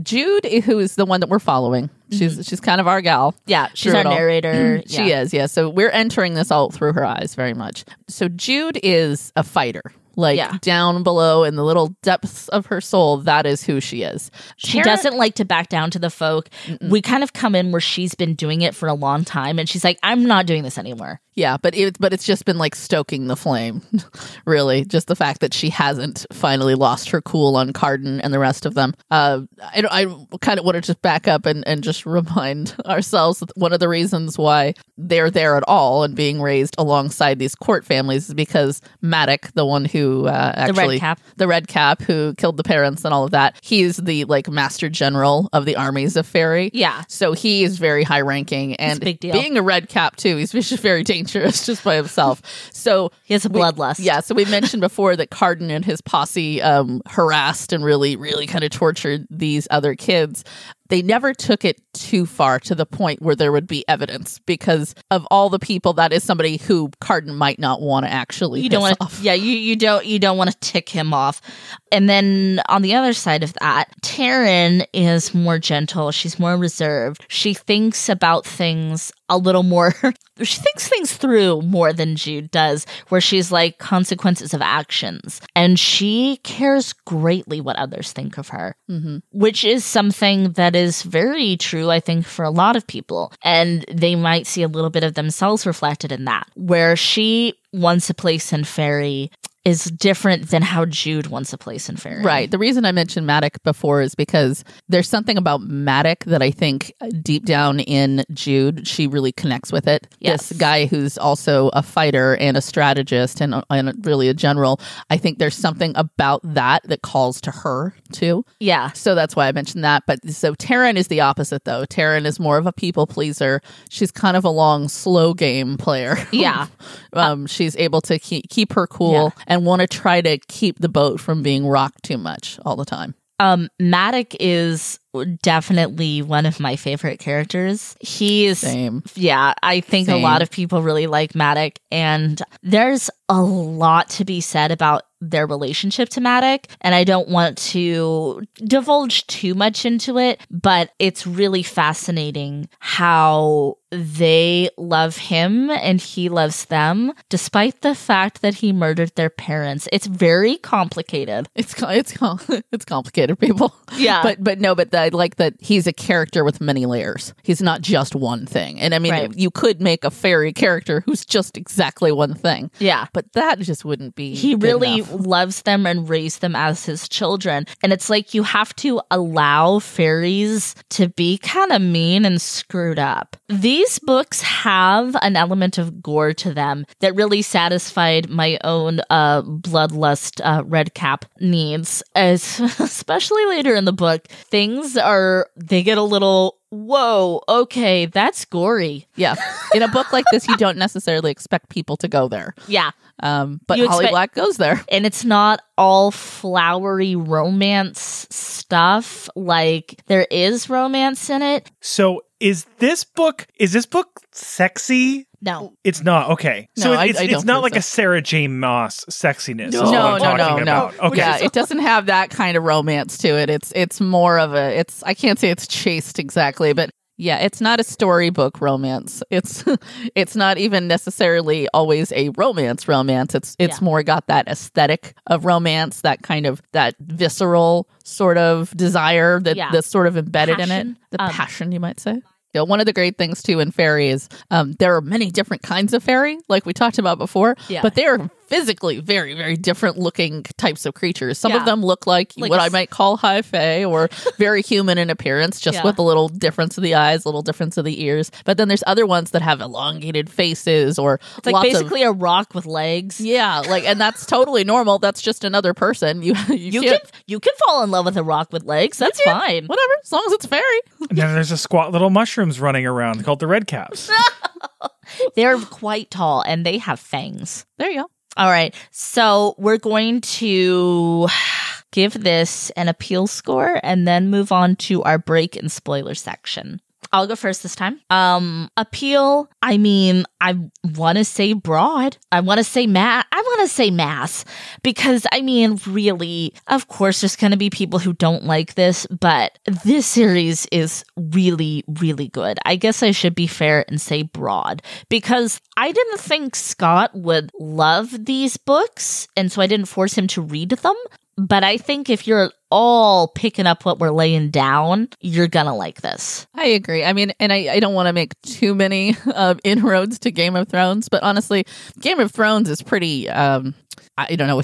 Jude, 0.03 0.45
who 0.65 0.81
is 0.81 0.97
the 0.97 1.07
one 1.07 1.21
that 1.21 1.29
we're 1.29 1.39
following, 1.39 1.89
she's 2.11 2.45
she's 2.47 2.61
kind 2.61 2.81
of 2.81 2.89
our 2.89 3.01
gal. 3.01 3.35
Yeah, 3.47 3.69
she's 3.75 3.95
our 3.95 4.03
narrator. 4.05 4.83
She 4.89 5.13
is, 5.13 5.33
yeah. 5.33 5.47
So 5.47 5.69
we're 5.71 5.91
entering 5.91 6.35
this 6.35 6.51
all 6.51 6.71
through 6.71 6.95
her 6.95 7.05
eyes 7.05 7.35
very 7.37 7.55
much. 7.55 7.85
So 8.09 8.29
Jude 8.29 8.79
is 8.83 9.33
a 9.37 9.43
fighter. 9.45 9.83
Like 10.17 10.37
Yeah. 10.37 10.57
down 10.61 11.03
below 11.03 11.45
in 11.45 11.57
the 11.57 11.65
little 11.65 11.95
depths 12.03 12.49
of 12.49 12.67
her 12.67 12.81
soul, 12.81 13.19
that 13.19 13.47
is 13.47 13.63
who 13.65 13.81
she 13.81 14.03
is. 14.03 14.31
She 14.57 14.81
Taryn- 14.81 14.85
doesn't 14.85 15.17
like 15.17 15.35
to 15.37 15.45
back 15.45 15.69
down 15.69 15.91
to 15.93 15.99
the 15.99 16.11
folk. 16.11 16.49
We 16.81 17.01
kind 17.03 17.23
of 17.23 17.33
come 17.33 17.55
in 17.55 17.73
where 17.73 17.81
she's 17.81 18.15
been 18.15 18.35
doing 18.35 18.63
it 18.63 18.75
for 18.75 18.89
a 18.89 18.95
long 18.95 19.25
time, 19.25 19.59
and 19.59 19.69
she's 19.69 19.85
like, 19.85 19.99
"I'm 20.03 20.25
not 20.25 20.47
doing 20.47 20.63
this 20.63 20.79
anymore." 20.79 21.21
Yeah, 21.37 21.57
but 21.61 21.75
it 21.77 21.99
but 21.99 22.13
it's 22.13 22.25
just 22.25 22.45
been 22.45 22.59
like 22.59 22.75
stoking 22.77 23.27
the 23.27 23.35
flame, 23.37 23.83
really. 24.47 24.85
Just 24.85 25.09
the 25.09 25.17
fact 25.17 25.41
that 25.41 25.53
she 25.53 25.69
hasn't 25.71 26.27
finally 26.33 26.75
lost 26.77 27.11
her 27.11 27.21
cool 27.21 27.57
on 27.57 27.73
Cardan 27.73 28.21
and 28.21 28.33
the 28.33 28.39
rest 28.39 28.67
of 28.67 28.75
them. 28.75 28.95
Uh, 29.11 29.41
I 29.61 29.83
I 29.91 30.17
kind 30.41 30.59
of 30.61 30.65
want 30.65 30.77
to 30.77 30.81
just 30.81 31.03
back 31.03 31.27
up 31.27 31.47
and 31.47 31.67
and 31.67 31.83
just 31.83 32.07
remind 32.19 32.75
ourselves 32.87 33.41
that 33.41 33.51
one 33.57 33.73
of 33.73 33.81
the 33.81 33.89
reasons 33.89 34.39
why 34.39 34.75
they're 34.97 35.31
there 35.31 35.57
at 35.57 35.65
all 35.67 36.05
and 36.05 36.15
being 36.15 36.41
raised 36.41 36.77
alongside 36.79 37.39
these 37.41 37.55
court 37.57 37.85
families 37.85 38.29
is 38.29 38.35
because 38.35 38.81
Madoc, 39.03 39.53
the 39.55 39.67
one 39.67 39.85
who 39.87 40.04
who 40.05 40.27
uh, 40.27 40.53
actually 40.55 40.99
Cap. 40.99 41.21
the 41.37 41.47
red 41.49 41.67
cap 41.69 42.03
who 42.03 42.35
killed 42.35 42.57
the 42.57 42.63
parents 42.63 43.05
and 43.05 43.15
all 43.15 43.25
of 43.25 43.31
that. 43.31 43.57
He's 43.63 43.97
the 43.97 44.25
like 44.25 44.49
master 44.51 44.89
general 44.89 45.49
of 45.53 45.65
the 45.65 45.77
armies 45.77 46.17
of 46.17 46.27
fairy. 46.27 46.71
Yeah. 46.75 47.05
So 47.09 47.33
he 47.33 47.65
is 47.65 47.79
very 47.79 48.05
high 48.05 48.21
ranking 48.21 48.77
and 48.77 49.01
a 49.01 49.05
big 49.05 49.21
deal. 49.21 49.33
being 49.33 49.57
a 49.57 49.63
red 49.63 49.89
cap 49.89 50.17
too, 50.17 50.37
he's 50.37 50.53
just 50.53 50.79
very 50.83 51.03
dangerous 51.03 51.65
just 51.71 51.83
by 51.85 51.97
himself. 51.97 52.43
So 52.73 53.11
He 53.25 53.35
has 53.35 53.45
a 53.45 53.49
we- 53.49 53.61
bloodlust. 53.61 53.97
Yeah, 53.99 54.21
so 54.21 54.35
we 54.35 54.45
mentioned 54.45 54.81
before 54.81 55.17
that 55.17 55.31
Cardan 55.31 55.71
and 55.71 55.85
his 55.85 56.01
posse 56.01 56.61
um, 56.61 57.01
harassed 57.07 57.73
and 57.73 57.85
really, 57.85 58.17
really 58.17 58.47
kind 58.47 58.65
of 58.65 58.71
tortured 58.71 59.27
these 59.31 59.67
other 59.71 59.95
kids. 59.95 60.45
They 60.95 61.03
never 61.03 61.35
took 61.35 61.65
it 61.65 61.81
too 61.93 62.25
far 62.25 62.61
to 62.61 62.75
the 62.77 62.87
point 62.87 63.21
where 63.21 63.35
there 63.35 63.51
would 63.51 63.67
be 63.67 63.85
evidence 63.89 64.39
because 64.47 64.95
of 65.11 65.27
all 65.29 65.51
the 65.51 65.59
people. 65.59 65.93
That 65.95 66.13
is 66.13 66.23
somebody 66.23 66.57
who 66.57 66.93
Cardan 67.01 67.35
might 67.35 67.59
not 67.59 67.83
want 67.83 68.07
to 68.07 68.13
actually. 68.13 68.61
you 68.61 68.69
don't 68.69 68.83
want 68.83 68.97
off. 69.01 69.19
yeah 69.21 69.33
you, 69.33 69.57
you 69.57 69.75
don't 69.75 70.07
you 70.07 70.21
don't 70.21 70.39
want 70.39 70.53
to 70.53 70.57
tick 70.61 70.89
him 70.89 71.13
off 71.13 71.43
and 71.91 72.09
then 72.09 72.61
on 72.69 72.83
the 72.83 72.95
other 72.95 73.13
side 73.13 73.43
of 73.43 73.55
that 73.55 73.87
Taryn 74.03 74.87
is 74.93 75.35
more 75.35 75.59
gentle 75.59 76.13
she's 76.13 76.39
more 76.39 76.57
reserved 76.57 77.25
she 77.27 77.55
thinks 77.55 78.09
about 78.09 78.47
things 78.47 79.11
a 79.29 79.39
little 79.39 79.63
more 79.63 79.93
she 80.43 80.61
thinks 80.61 80.89
things 80.89 81.17
through 81.17 81.63
more 81.63 81.93
than 81.93 82.17
Jude 82.17 82.51
does 82.51 82.87
where 83.09 83.21
she's 83.21 83.51
like 83.53 83.79
consequences 83.79 84.53
of 84.53 84.61
actions 84.61 85.41
and 85.57 85.79
she 85.81 86.39
cares 86.43 86.93
greatly 86.93 87.61
what 87.61 87.77
others 87.77 88.13
think 88.13 88.37
of 88.39 88.49
her 88.49 88.77
Mhm. 88.91 89.23
which 89.33 89.65
is 89.65 89.85
something 89.85 90.53
that 90.53 90.77
is 90.77 91.03
very 91.03 91.57
true, 91.57 91.91
I 91.91 92.01
think, 92.01 92.27
for 92.27 92.45
a 92.45 92.51
lot 92.51 92.77
of 92.77 92.87
people. 92.87 93.33
And 93.43 93.85
they 93.91 94.15
might 94.15 94.47
see 94.47 94.63
a 94.63 94.69
little 94.69 94.91
bit 94.91 95.05
of 95.05 95.15
themselves 95.15 95.65
reflected 95.67 96.13
in 96.13 96.25
that, 96.27 96.47
where 96.55 96.95
she 96.97 97.55
wants 97.73 98.11
a 98.11 98.15
place 98.15 98.53
in 98.53 98.65
fairy 98.65 99.31
is 99.65 99.85
different 99.85 100.51
than 100.51 100.61
how 100.61 100.85
Jude 100.85 101.29
wants 101.29 101.53
a 101.55 101.59
place 101.59 101.89
in 101.89 101.97
fairy. 101.97 102.23
Right. 102.23 102.51
The 102.51 102.59
reason 102.59 102.85
I 102.85 102.93
mentioned 102.93 103.27
Madoc 103.27 103.63
before 103.63 104.03
is 104.03 104.15
because 104.15 104.63
there's 104.89 105.09
something 105.09 105.39
about 105.39 105.63
Madoc 105.63 106.25
that 106.25 106.43
I 106.43 106.51
think 106.51 106.93
uh, 107.01 107.09
deep 107.23 107.47
down 107.47 107.81
in 107.81 108.25
Jude, 108.33 108.87
she 108.87 109.07
really 109.07 109.33
connects 109.33 109.73
with 109.73 109.89
it. 109.89 110.07
Yes. 110.19 110.51
This 110.51 110.59
guy 110.59 110.85
who's 110.85 111.17
also 111.17 111.71
a 111.73 111.83
fighter 111.83 112.37
and 112.37 112.59
a 112.59 112.61
strategist 112.61 113.41
and, 113.41 113.65
and 113.71 114.07
really 114.07 114.29
a 114.29 114.35
general. 114.35 114.81
I 115.09 115.17
think 115.17 115.39
there's 115.39 115.57
something 115.57 115.93
about 115.97 116.43
that 116.45 116.83
that 116.85 117.01
calls 117.01 117.41
to 117.43 117.51
her 117.51 117.95
too. 118.13 118.45
Yeah. 118.61 118.93
So 118.93 119.15
that's 119.15 119.35
why 119.35 119.49
I 119.49 119.53
mentioned 119.53 119.83
that. 119.83 120.03
But 120.07 120.29
so 120.31 120.55
Taryn 120.55 120.97
is 120.97 121.09
the 121.09 121.23
opposite 121.23 121.65
though. 121.65 121.87
Taryn 121.87 122.27
is 122.27 122.39
more 122.39 122.59
of 122.59 122.67
a 122.67 122.73
people 122.73 123.07
pleaser. 123.07 123.63
She's 123.89 124.11
kind 124.11 124.37
of 124.37 124.45
a 124.45 124.51
long, 124.51 124.89
slow 124.89 125.33
game 125.33 125.79
player. 125.79 126.17
Yeah. 126.33 126.67
um, 127.15 127.47
she's 127.47 127.77
able 127.77 128.03
to 128.03 128.19
keep, 128.19 128.51
keep 128.51 128.75
her 128.75 128.87
cool 128.87 129.33
and 129.55 129.65
want 129.65 129.81
to 129.81 129.87
try 129.87 130.21
to 130.21 130.39
keep 130.49 130.81
the 130.81 130.89
boat 130.89 131.21
from 131.21 131.43
being 131.43 131.67
rocked 131.67 132.03
too 132.03 132.19
much 132.19 132.59
all 132.67 132.77
the 132.77 132.85
time. 132.85 133.15
Um, 133.41 133.69
Madoc 133.81 134.37
is 134.39 135.01
definitely 135.43 136.23
one 136.23 136.47
of 136.47 136.61
my 136.61 136.77
favorite 136.77 137.19
characters. 137.19 137.97
He 138.01 138.47
is 138.47 138.61
Same. 138.61 139.03
Yeah, 139.15 139.55
I 139.63 139.81
think 139.81 140.09
a 140.09 140.17
lot 140.17 140.43
of 140.43 140.51
people 140.51 140.83
really 140.83 141.07
like 141.07 141.33
Madoc, 141.33 141.77
and 141.91 142.41
there's 142.63 143.11
a 143.29 143.41
lot 143.41 144.09
to 144.11 144.25
be 144.25 144.41
said 144.41 144.71
about 144.71 145.03
their 145.21 145.47
relationship 145.47 146.11
to 146.11 146.21
Madoc, 146.21 146.67
and 146.81 146.95
I 146.95 147.05
don't 147.05 147.29
want 147.29 147.59
to 147.59 148.43
divulge 148.57 149.27
too 149.27 149.55
much 149.55 149.85
into 149.85 150.19
it, 150.19 150.41
but 150.51 150.91
it's 150.99 151.27
really 151.27 151.63
fascinating 151.63 152.69
how 152.79 153.79
they 153.97 154.69
love 154.77 155.17
him 155.17 155.71
and 155.71 156.01
he 156.01 156.29
loves 156.29 156.67
them, 156.67 157.13
despite 157.29 157.81
the 157.83 157.95
fact 157.95 158.43
that 158.43 158.55
he 158.55 158.73
murdered 158.73 159.13
their 159.15 159.31
parents. 159.31 159.89
It's 159.93 160.07
very 160.07 160.57
complicated. 160.57 161.49
It's 161.55 161.75
it's 161.83 162.15
it's 162.73 162.85
complicated, 162.85 163.39
people. 163.39 163.75
Yeah. 163.97 164.23
but 164.23 164.43
but 164.43 164.61
no, 164.61 164.75
but 164.75 164.95
I 164.95 165.09
like 165.09 165.37
that 165.37 165.55
he's 165.61 165.87
a 165.87 165.93
character 165.93 166.45
with 166.45 166.61
many 166.61 166.87
layers. 166.87 167.33
He's 167.43 167.63
not 167.63 167.81
just 167.81 168.15
one 168.15 168.47
thing. 168.47 168.81
And 168.81 168.95
I 168.95 168.99
mean, 168.99 169.13
Right. 169.13 169.37
you 169.37 169.51
could 169.51 169.81
make 169.81 170.05
a 170.05 170.11
fairy 170.11 170.53
character 170.53 171.03
who's 171.07 171.25
just 171.25 171.57
exactly 171.57 172.11
one 172.13 172.35
thing, 172.35 172.71
Yeah. 172.79 173.07
but 173.13 173.33
that 173.35 173.59
just 173.61 173.85
wouldn't 173.85 174.15
be. 174.17 174.35
he 174.35 174.55
really 174.55 174.99
enough. 175.01 175.27
loves 175.27 175.63
them 175.63 175.87
and 175.87 176.09
raised 176.09 176.41
them 176.41 176.57
as 176.57 176.85
his 176.85 177.09
children. 177.09 177.67
And 177.83 177.93
it's 177.93 178.11
like 178.11 178.35
you 178.35 178.43
have 178.43 178.75
to 178.77 179.01
allow 179.11 179.79
fairies 179.79 180.75
to 180.91 181.09
be 181.09 181.39
kind 181.39 181.73
of 181.73 181.81
mean 181.83 182.25
and 182.25 182.41
screwed 182.41 182.99
up. 182.99 183.37
These 183.49 183.84
books 183.99 184.41
have 184.43 185.17
an 185.23 185.37
element 185.37 185.79
of 185.79 186.03
gore 186.03 186.33
to 186.35 186.53
them 186.53 186.85
that 187.01 187.15
really 187.15 187.43
satisfied 187.43 188.29
my 188.29 188.59
own 188.65 189.01
uh, 189.11 189.43
bloodlust 189.43 190.41
uh, 190.45 190.65
red 190.65 190.95
cap 190.95 191.25
needs, 191.41 192.03
as 192.15 192.61
especially 192.79 193.45
later 193.47 193.75
in 193.75 193.85
the 193.85 193.93
book. 193.93 194.29
Things 194.29 194.97
are, 194.97 195.49
they 195.57 195.83
get 195.83 195.99
a 195.99 196.03
little. 196.03 196.59
Whoa, 196.75 197.41
okay, 197.49 198.07
that's 198.07 198.45
gory. 198.45 199.07
Yeah, 199.15 199.37
in 199.75 199.83
a 199.83 199.89
book 199.89 200.13
like 200.13 200.25
this, 200.33 200.49
you 200.49 200.57
don't 200.57 200.77
necessarily 200.77 201.31
expect 201.31 201.69
people 201.69 201.97
to 201.99 202.09
go 202.09 202.27
there, 202.29 202.55
Yeah. 202.67 202.91
um, 203.23 203.61
but 203.69 203.79
You 203.79 203.87
Holly 203.89 204.07
expect- 204.07 204.13
Black 204.13 204.35
goes 204.35 204.57
there. 204.57 204.85
and 204.91 205.07
it's 205.07 205.25
not 205.25 205.61
all 205.79 206.11
flowery 206.11 207.15
romance 207.15 208.27
stuff 208.31 209.29
like 209.37 210.03
there 210.07 210.27
is 210.31 210.69
romance 210.69 211.31
in 211.31 211.43
it 211.43 211.71
So 211.81 212.23
is 212.41 212.65
this 212.79 213.05
book 213.05 213.47
is 213.57 213.73
this 213.73 213.87
book 213.87 214.21
sexy? 214.33 215.27
No 215.45 215.75
It's 215.85 216.03
not 216.03 216.31
okay. 216.31 216.69
So 216.77 216.93
No, 216.93 216.99
I- 217.01 217.05
it's 217.07 217.21
I 217.21 217.25
it's 217.25 217.45
not 217.45 217.63
like 217.63 217.75
so. 217.75 217.79
a 217.79 217.83
Sarah 217.83 218.23
J. 218.23 218.49
Maas 218.49 219.05
sexiness. 219.11 219.73
No, 219.73 219.91
no, 219.91 220.17
no, 220.19 220.37
no, 220.37 220.59
no. 220.59 220.91
Okay. 221.03 221.19
Yeah, 221.19 221.37
it 221.39 221.53
doesn't 221.53 221.81
have 221.81 222.07
that 222.07 222.31
kind 222.31 222.57
of 222.57 222.63
romance 222.65 223.19
to 223.19 223.29
it. 223.29 223.51
It's 223.51 223.73
it's 223.77 224.01
more 224.01 224.39
of 224.39 224.55
a 224.55 224.79
it's 224.79 225.03
I 225.03 225.15
can't 225.15 225.39
say 225.39 225.51
it's 225.51 225.67
chaste 225.67 226.19
exactly, 226.19 226.73
but 226.73 226.91
yeah, 227.17 227.39
it's 227.39 227.61
not 227.61 227.79
a 227.79 227.85
storybook 227.85 228.61
romance. 228.61 229.23
It's 229.31 229.65
it's 230.17 230.35
not 230.35 230.59
even 230.59 230.89
necessarily 230.89 231.69
always 231.73 232.11
a 232.13 232.31
romance 232.31 232.89
romance. 232.89 233.35
It's 233.37 233.55
it's 233.59 233.81
Yeah. 233.81 233.85
more 233.85 234.03
got 234.03 234.27
that 234.27 234.49
aesthetic 234.49 235.15
of 235.29 235.45
romance, 235.45 236.01
that 236.01 236.23
kind 236.23 236.45
of 236.47 236.61
that 236.73 236.95
visceral 237.01 237.89
sort 238.03 238.37
of 238.39 238.77
desire 238.77 239.39
that 239.41 239.57
Yeah. 239.57 239.71
that's 239.71 239.87
sort 239.87 240.07
of 240.09 240.17
embedded 240.17 240.59
in 240.59 240.71
it. 240.73 240.87
The 241.11 241.23
Um, 241.23 241.31
passion, 241.31 241.71
you 241.71 241.79
might 241.81 242.01
say. 242.01 242.21
Yeah, 242.55 242.63
one 242.63 242.81
of 242.81 242.87
the 242.87 242.93
great 242.93 243.19
things 243.19 243.43
too 243.43 243.61
in 243.61 243.73
fairy 243.73 244.09
is 244.09 244.29
um, 244.51 244.73
there 244.79 244.95
are 244.97 245.01
many 245.01 245.31
different 245.31 245.63
kinds 245.63 245.93
of 245.93 246.03
fairy, 246.03 246.39
like 246.49 246.65
we 246.65 246.73
talked 246.73 246.99
about 246.99 247.19
before. 247.19 247.57
Yeah. 247.69 247.83
But 247.83 247.97
they 247.97 248.07
are 248.07 248.31
physically 248.47 249.01
very, 249.01 249.35
very 249.35 249.57
different 249.57 249.99
looking 249.99 250.43
types 250.57 250.87
of 250.87 250.95
creatures. 250.95 251.39
Some 251.39 251.53
of 251.53 251.65
them 251.65 251.83
look 251.83 252.07
like, 252.07 252.33
Like 252.37 252.51
what 252.51 252.61
a 252.61 252.65
I 252.65 252.67
s- 252.67 252.73
might 252.73 252.91
call 252.91 253.17
high 253.17 253.43
fae 253.43 253.85
or 253.85 254.09
very 254.39 254.63
human 254.63 254.99
in 254.99 255.11
appearance, 255.11 255.61
just 255.61 255.77
Yeah. 255.79 255.85
with 255.85 255.99
a 255.99 256.03
little 256.03 256.29
difference 256.29 256.77
of 256.79 256.83
the 256.83 256.95
eyes, 256.95 257.25
a 257.25 257.29
little 257.29 257.43
difference 257.43 257.77
of 257.77 257.85
the 257.85 258.03
ears. 258.03 258.31
But 258.45 258.57
then 258.57 258.69
there's 258.69 258.85
other 258.87 259.07
ones 259.07 259.31
that 259.33 259.43
have 259.43 259.61
elongated 259.61 260.29
faces 260.31 260.99
or 260.99 261.21
it's 261.39 261.47
like 261.47 261.55
lots 261.55 261.69
basically 261.69 262.03
a 262.03 262.13
rock 262.13 262.55
with 262.55 262.67
legs 262.67 263.21
yeah, 263.21 263.61
like 263.61 263.85
and 263.85 264.01
that's 264.01 264.27
totally 264.27 264.65
normal. 264.65 264.99
That's 264.99 265.23
just 265.23 265.45
another 265.45 265.75
person. 265.75 266.23
You 266.23 266.35
you, 266.49 266.55
you 266.57 266.81
can 266.83 266.99
you 267.27 267.41
can 267.41 267.53
fall 267.67 267.83
in 267.83 267.91
love 267.91 268.05
with 268.05 268.17
a 268.17 268.23
rock 268.23 268.53
with 268.53 268.65
legs 268.65 268.99
that's 268.99 269.21
can. 269.21 269.35
fine 269.41 269.67
whatever, 269.67 269.93
as 270.03 270.13
long 270.13 270.23
as 270.27 270.33
it's 270.33 270.47
fairy. 270.47 270.81
And 271.09 271.19
then 271.19 271.35
there's 271.35 271.51
a 271.51 271.57
squat 271.59 271.93
little 271.93 272.11
mushrooms 272.11 272.61
running 272.61 272.87
around 272.87 273.25
called 273.25 273.41
the 273.41 273.47
red 273.47 273.67
caps. 273.67 274.11
they're 275.37 275.59
quite 275.59 276.11
tall 276.11 276.43
and 276.43 276.65
they 276.65 276.79
have 276.79 276.99
fangs 277.01 277.67
There 277.79 277.91
you 277.91 278.03
go. 278.03 278.11
All 278.37 278.51
right. 278.51 278.75
So 278.91 279.55
we're 279.59 279.79
going 279.79 280.21
to 280.23 281.29
give 281.93 282.13
this 282.15 282.71
an 282.71 282.89
appeal 282.89 283.27
score 283.27 283.81
and 283.83 284.07
then 284.07 284.31
move 284.31 284.51
on 284.51 284.77
to 284.77 285.03
our 285.03 285.19
break 285.19 285.57
and 285.57 285.71
spoiler 285.71 286.15
section 286.15 286.81
I'll 287.13 287.27
go 287.27 287.37
first 287.37 287.63
this 287.63 287.75
time. 287.75 288.01
Um, 288.11 288.71
appeal. 288.77 289.49
I 289.63 289.79
mean, 289.79 290.25
I 290.41 290.59
want 290.97 291.19
to 291.19 291.25
say 291.25 291.53
broad. 291.53 292.17
I 292.31 292.41
want 292.41 292.59
to 292.59 292.65
say 292.65 292.87
mass. 292.87 293.25
I 293.33 293.41
want 293.41 293.61
to 293.63 293.69
say 293.69 293.91
mass 293.91 294.45
because 294.83 295.27
I 295.33 295.41
mean, 295.41 295.79
really, 295.87 296.55
of 296.69 296.89
course, 296.89 297.21
there's 297.21 297.37
going 297.37 297.53
to 297.53 297.57
be 297.57 297.71
people 297.71 297.99
who 297.99 298.13
don't 298.13 298.45
like 298.45 298.75
this, 298.75 299.07
but 299.07 299.59
this 299.85 300.07
series 300.07 300.67
is 300.67 301.05
really, 301.17 301.85
really 302.01 302.29
good. 302.29 302.59
I 302.65 302.77
guess 302.77 303.03
I 303.03 303.11
should 303.13 303.35
be 303.35 303.47
fair 303.47 303.85
and 303.89 304.01
say 304.01 304.23
broad 304.23 304.83
because 305.09 305.61
I 305.77 305.93
didn't 305.93 306.21
think 306.21 306.57
Scott 306.57 307.15
would 307.15 307.51
love 307.59 308.25
these 308.27 308.57
books, 308.57 309.29
and 309.37 309.51
so 309.51 309.63
I 309.63 309.67
didn't 309.67 309.87
force 309.87 310.15
him 310.15 310.27
to 310.29 310.43
read 310.43 310.71
them. 310.71 310.97
But 311.37 311.65
I 311.65 311.77
think 311.79 312.11
if 312.11 312.27
you're 312.27 312.51
all 312.71 313.29
picking 313.29 313.67
up 313.67 313.85
what 313.85 313.99
we're 313.99 314.11
laying 314.11 314.51
down, 314.51 315.09
you're 315.21 315.49
gonna 315.49 315.75
like 315.75 316.01
this. 316.01 316.47
I 316.55 316.67
agree. 316.67 317.05
I 317.05 317.13
mean, 317.13 317.33
and 317.41 317.53
I, 317.53 317.69
I 317.73 317.81
don't 317.81 317.95
want 317.95 318.09
to 318.09 318.13
make 318.13 318.41
too 318.43 318.75
many 318.75 319.17
uh, 319.27 319.55
inroads 319.65 320.19
to 320.21 320.31
Game 320.31 320.57
of 320.57 320.69
Thrones, 320.69 321.09
but 321.09 321.23
honestly, 321.23 321.67
Game 322.01 322.21
of 322.21 322.31
Thrones 322.31 322.69
is 322.69 322.83
pretty. 322.83 323.29
Um, 323.29 323.75
I 324.17 324.37
don't 324.37 324.49
know. 324.49 324.63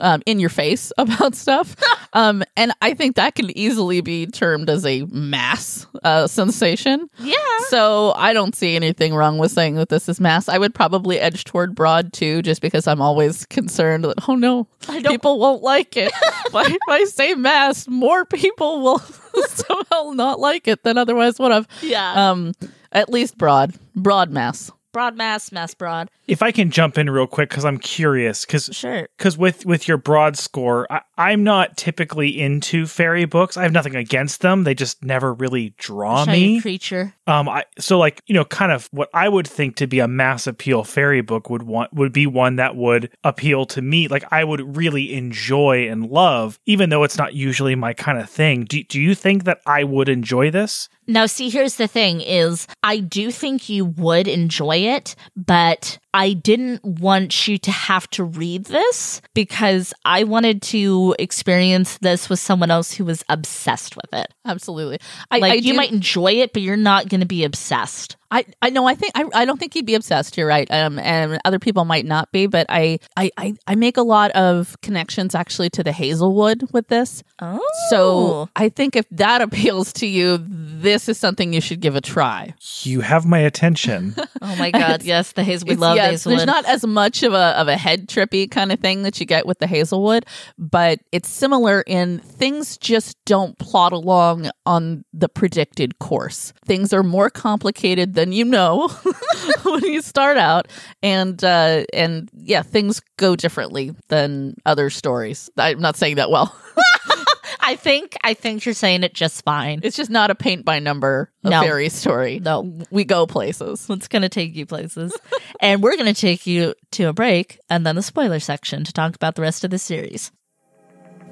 Um, 0.00 0.22
in 0.26 0.40
your 0.40 0.50
face 0.50 0.92
about 0.98 1.34
stuff. 1.34 1.76
um, 2.12 2.42
and 2.56 2.72
I 2.82 2.94
think 2.94 3.16
that 3.16 3.36
can 3.36 3.56
easily 3.56 4.00
be 4.00 4.26
termed 4.26 4.68
as 4.68 4.84
a 4.84 5.04
mass 5.04 5.86
uh, 6.02 6.26
sensation. 6.26 7.08
Yeah. 7.18 7.36
So 7.68 8.12
I 8.16 8.32
don't 8.32 8.54
see 8.54 8.74
anything 8.76 9.14
wrong 9.14 9.38
with 9.38 9.52
saying 9.52 9.76
that 9.76 9.88
this 9.88 10.08
is 10.08 10.20
mass. 10.20 10.48
I 10.48 10.58
would 10.58 10.74
probably 10.74 11.20
edge 11.20 11.44
toward 11.44 11.74
broad 11.74 12.12
too, 12.12 12.42
just 12.42 12.60
because 12.60 12.86
I'm 12.86 13.00
always 13.00 13.46
concerned 13.46 14.04
that, 14.04 14.14
oh 14.28 14.34
no, 14.34 14.66
people 14.86 15.38
won't 15.38 15.62
like 15.62 15.96
it. 15.96 16.12
I, 16.52 16.66
if 16.66 16.78
I 16.88 17.04
say 17.04 17.34
mass, 17.34 17.88
more 17.88 18.24
people 18.24 18.82
will 18.82 18.98
somehow 19.48 20.10
not 20.12 20.40
like 20.40 20.68
it 20.68 20.82
than 20.82 20.98
otherwise 20.98 21.38
would 21.38 21.52
have. 21.52 21.68
Yeah. 21.82 22.30
Um, 22.30 22.52
at 22.92 23.10
least 23.10 23.36
broad, 23.36 23.74
broad 23.94 24.30
mass. 24.30 24.70
Broad 24.94 25.14
mass, 25.16 25.52
mass 25.52 25.74
broad. 25.74 26.08
If 26.26 26.42
I 26.42 26.52
can 26.52 26.70
jump 26.70 26.96
in 26.96 27.10
real 27.10 27.26
quick 27.26 27.50
because 27.50 27.66
I'm 27.66 27.76
curious, 27.76 28.46
because 28.46 28.70
Sure. 28.72 29.06
because 29.18 29.36
with 29.36 29.66
with 29.66 29.86
your 29.86 29.98
broad 29.98 30.38
score, 30.38 30.86
I, 30.90 31.02
I'm 31.18 31.44
not 31.44 31.76
typically 31.76 32.40
into 32.40 32.86
fairy 32.86 33.26
books. 33.26 33.58
I 33.58 33.62
have 33.64 33.72
nothing 33.72 33.94
against 33.94 34.40
them. 34.40 34.64
They 34.64 34.74
just 34.74 35.04
never 35.04 35.34
really 35.34 35.74
draw 35.76 36.24
Shiny 36.24 36.54
me. 36.54 36.60
creature. 36.62 37.12
Um, 37.26 37.46
I 37.50 37.64
so 37.78 37.98
like 37.98 38.22
you 38.26 38.32
know, 38.34 38.46
kind 38.46 38.72
of 38.72 38.88
what 38.92 39.10
I 39.12 39.28
would 39.28 39.46
think 39.46 39.76
to 39.76 39.86
be 39.86 39.98
a 39.98 40.08
mass 40.08 40.46
appeal 40.46 40.82
fairy 40.84 41.20
book 41.20 41.50
would 41.50 41.64
want 41.64 41.92
would 41.92 42.12
be 42.14 42.26
one 42.26 42.56
that 42.56 42.74
would 42.74 43.10
appeal 43.22 43.66
to 43.66 43.82
me. 43.82 44.08
Like 44.08 44.24
I 44.32 44.44
would 44.44 44.76
really 44.76 45.12
enjoy 45.12 45.88
and 45.90 46.08
love, 46.08 46.58
even 46.64 46.88
though 46.88 47.02
it's 47.02 47.18
not 47.18 47.34
usually 47.34 47.74
my 47.74 47.92
kind 47.92 48.16
of 48.18 48.30
thing. 48.30 48.64
Do 48.64 48.82
do 48.84 48.98
you 49.00 49.14
think 49.14 49.44
that 49.44 49.60
I 49.66 49.84
would 49.84 50.08
enjoy 50.08 50.50
this? 50.50 50.88
Now, 51.06 51.26
see, 51.26 51.50
here's 51.50 51.76
the 51.76 51.86
thing 51.88 52.20
is 52.20 52.66
I 52.82 52.98
do 52.98 53.30
think 53.30 53.68
you 53.68 53.84
would 53.84 54.26
enjoy 54.26 54.76
it, 54.76 55.14
but 55.36 55.98
I 56.14 56.32
didn't 56.32 56.82
want 56.84 57.46
you 57.48 57.58
to 57.58 57.70
have 57.70 58.08
to 58.10 58.24
read 58.24 58.66
this 58.66 59.20
because 59.34 59.92
I 60.04 60.24
wanted 60.24 60.62
to 60.62 61.14
experience 61.18 61.98
this 61.98 62.30
with 62.30 62.38
someone 62.38 62.70
else 62.70 62.92
who 62.94 63.04
was 63.04 63.24
obsessed 63.28 63.96
with 63.96 64.12
it. 64.14 64.32
Absolutely. 64.46 64.98
I, 65.30 65.38
Like 65.38 65.52
I 65.52 65.54
you 65.56 65.72
do- 65.72 65.76
might 65.76 65.90
enjoy 65.92 66.32
it, 66.34 66.52
but 66.52 66.62
you're 66.62 66.76
not 66.76 67.08
going 67.08 67.20
to 67.20 67.26
be 67.26 67.44
obsessed. 67.44 68.16
I, 68.30 68.44
I 68.62 68.70
know 68.70 68.86
I 68.88 68.96
think 68.96 69.12
I, 69.14 69.24
I 69.32 69.44
don't 69.44 69.60
think 69.60 69.74
he'd 69.74 69.86
be 69.86 69.94
obsessed. 69.94 70.36
You're 70.36 70.48
right, 70.48 70.68
um, 70.72 70.98
and 70.98 71.38
other 71.44 71.60
people 71.60 71.84
might 71.84 72.04
not 72.04 72.32
be. 72.32 72.48
But 72.48 72.66
I, 72.68 72.98
I 73.16 73.30
I 73.36 73.54
I 73.68 73.74
make 73.76 73.96
a 73.96 74.02
lot 74.02 74.32
of 74.32 74.74
connections 74.82 75.36
actually 75.36 75.70
to 75.70 75.84
the 75.84 75.92
Hazelwood 75.92 76.64
with 76.72 76.88
this. 76.88 77.22
Oh. 77.40 77.60
So 77.90 78.48
I 78.56 78.70
think 78.70 78.96
if 78.96 79.08
that 79.10 79.40
appeals 79.46 79.92
to 79.94 80.06
you, 80.08 80.38
this 80.48 81.08
is 81.08 81.16
something 81.16 81.52
you 81.52 81.60
should 81.60 81.78
give 81.80 81.94
a 81.94 82.00
try. 82.00 82.54
You 82.82 83.02
have 83.02 83.24
my 83.24 83.38
attention. 83.38 84.16
oh 84.42 84.56
my 84.56 84.72
God. 84.72 85.02
yes, 85.04 85.30
the 85.32 85.44
Hazelwood 85.44 85.78
We 85.78 85.84
It's- 85.84 86.03
yes, 86.12 86.24
Hazelwood. 86.24 86.38
There's 86.38 86.46
not 86.46 86.64
as 86.66 86.86
much 86.86 87.22
of 87.22 87.32
a 87.32 87.58
of 87.58 87.68
a 87.68 87.76
head 87.76 88.08
trippy 88.08 88.50
kind 88.50 88.72
of 88.72 88.80
thing 88.80 89.02
that 89.02 89.20
you 89.20 89.26
get 89.26 89.46
with 89.46 89.58
the 89.58 89.66
Hazelwood, 89.66 90.26
but 90.58 91.00
it's 91.12 91.28
similar 91.28 91.82
in 91.86 92.18
things 92.18 92.76
just 92.76 93.16
don't 93.24 93.58
plot 93.58 93.92
along 93.92 94.50
on 94.66 95.04
the 95.12 95.28
predicted 95.28 95.98
course. 95.98 96.52
Things 96.64 96.92
are 96.92 97.02
more 97.02 97.30
complicated 97.30 98.14
than 98.14 98.32
you 98.32 98.44
know 98.44 98.88
when 99.64 99.84
you 99.84 100.02
start 100.02 100.36
out, 100.36 100.68
and 101.02 101.42
uh, 101.42 101.84
and 101.92 102.28
yeah, 102.34 102.62
things 102.62 103.00
go 103.16 103.36
differently 103.36 103.94
than 104.08 104.54
other 104.66 104.90
stories. 104.90 105.50
I'm 105.56 105.80
not 105.80 105.96
saying 105.96 106.16
that 106.16 106.30
well. 106.30 106.54
I 107.66 107.76
think 107.76 108.14
I 108.22 108.34
think 108.34 108.66
you're 108.66 108.74
saying 108.74 109.04
it 109.04 109.14
just 109.14 109.42
fine. 109.42 109.80
It's 109.82 109.96
just 109.96 110.10
not 110.10 110.30
a 110.30 110.34
paint 110.34 110.66
by 110.66 110.80
number 110.80 111.30
No. 111.42 111.62
fairy 111.62 111.88
story. 111.88 112.38
No. 112.38 112.78
we 112.90 113.04
go 113.04 113.26
places. 113.26 113.86
It's 113.88 114.06
going 114.06 114.22
to 114.22 114.28
take 114.28 114.54
you 114.54 114.66
places. 114.66 115.16
and 115.60 115.82
we're 115.82 115.96
going 115.96 116.12
to 116.12 116.20
take 116.20 116.46
you 116.46 116.74
to 116.92 117.04
a 117.04 117.12
break 117.14 117.58
and 117.70 117.86
then 117.86 117.96
the 117.96 118.02
spoiler 118.02 118.38
section 118.38 118.84
to 118.84 118.92
talk 118.92 119.14
about 119.14 119.34
the 119.34 119.42
rest 119.42 119.64
of 119.64 119.70
the 119.70 119.78
series. 119.78 120.30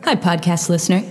Hi, 0.05 0.17
podcast 0.17 0.71
listener. 0.71 1.05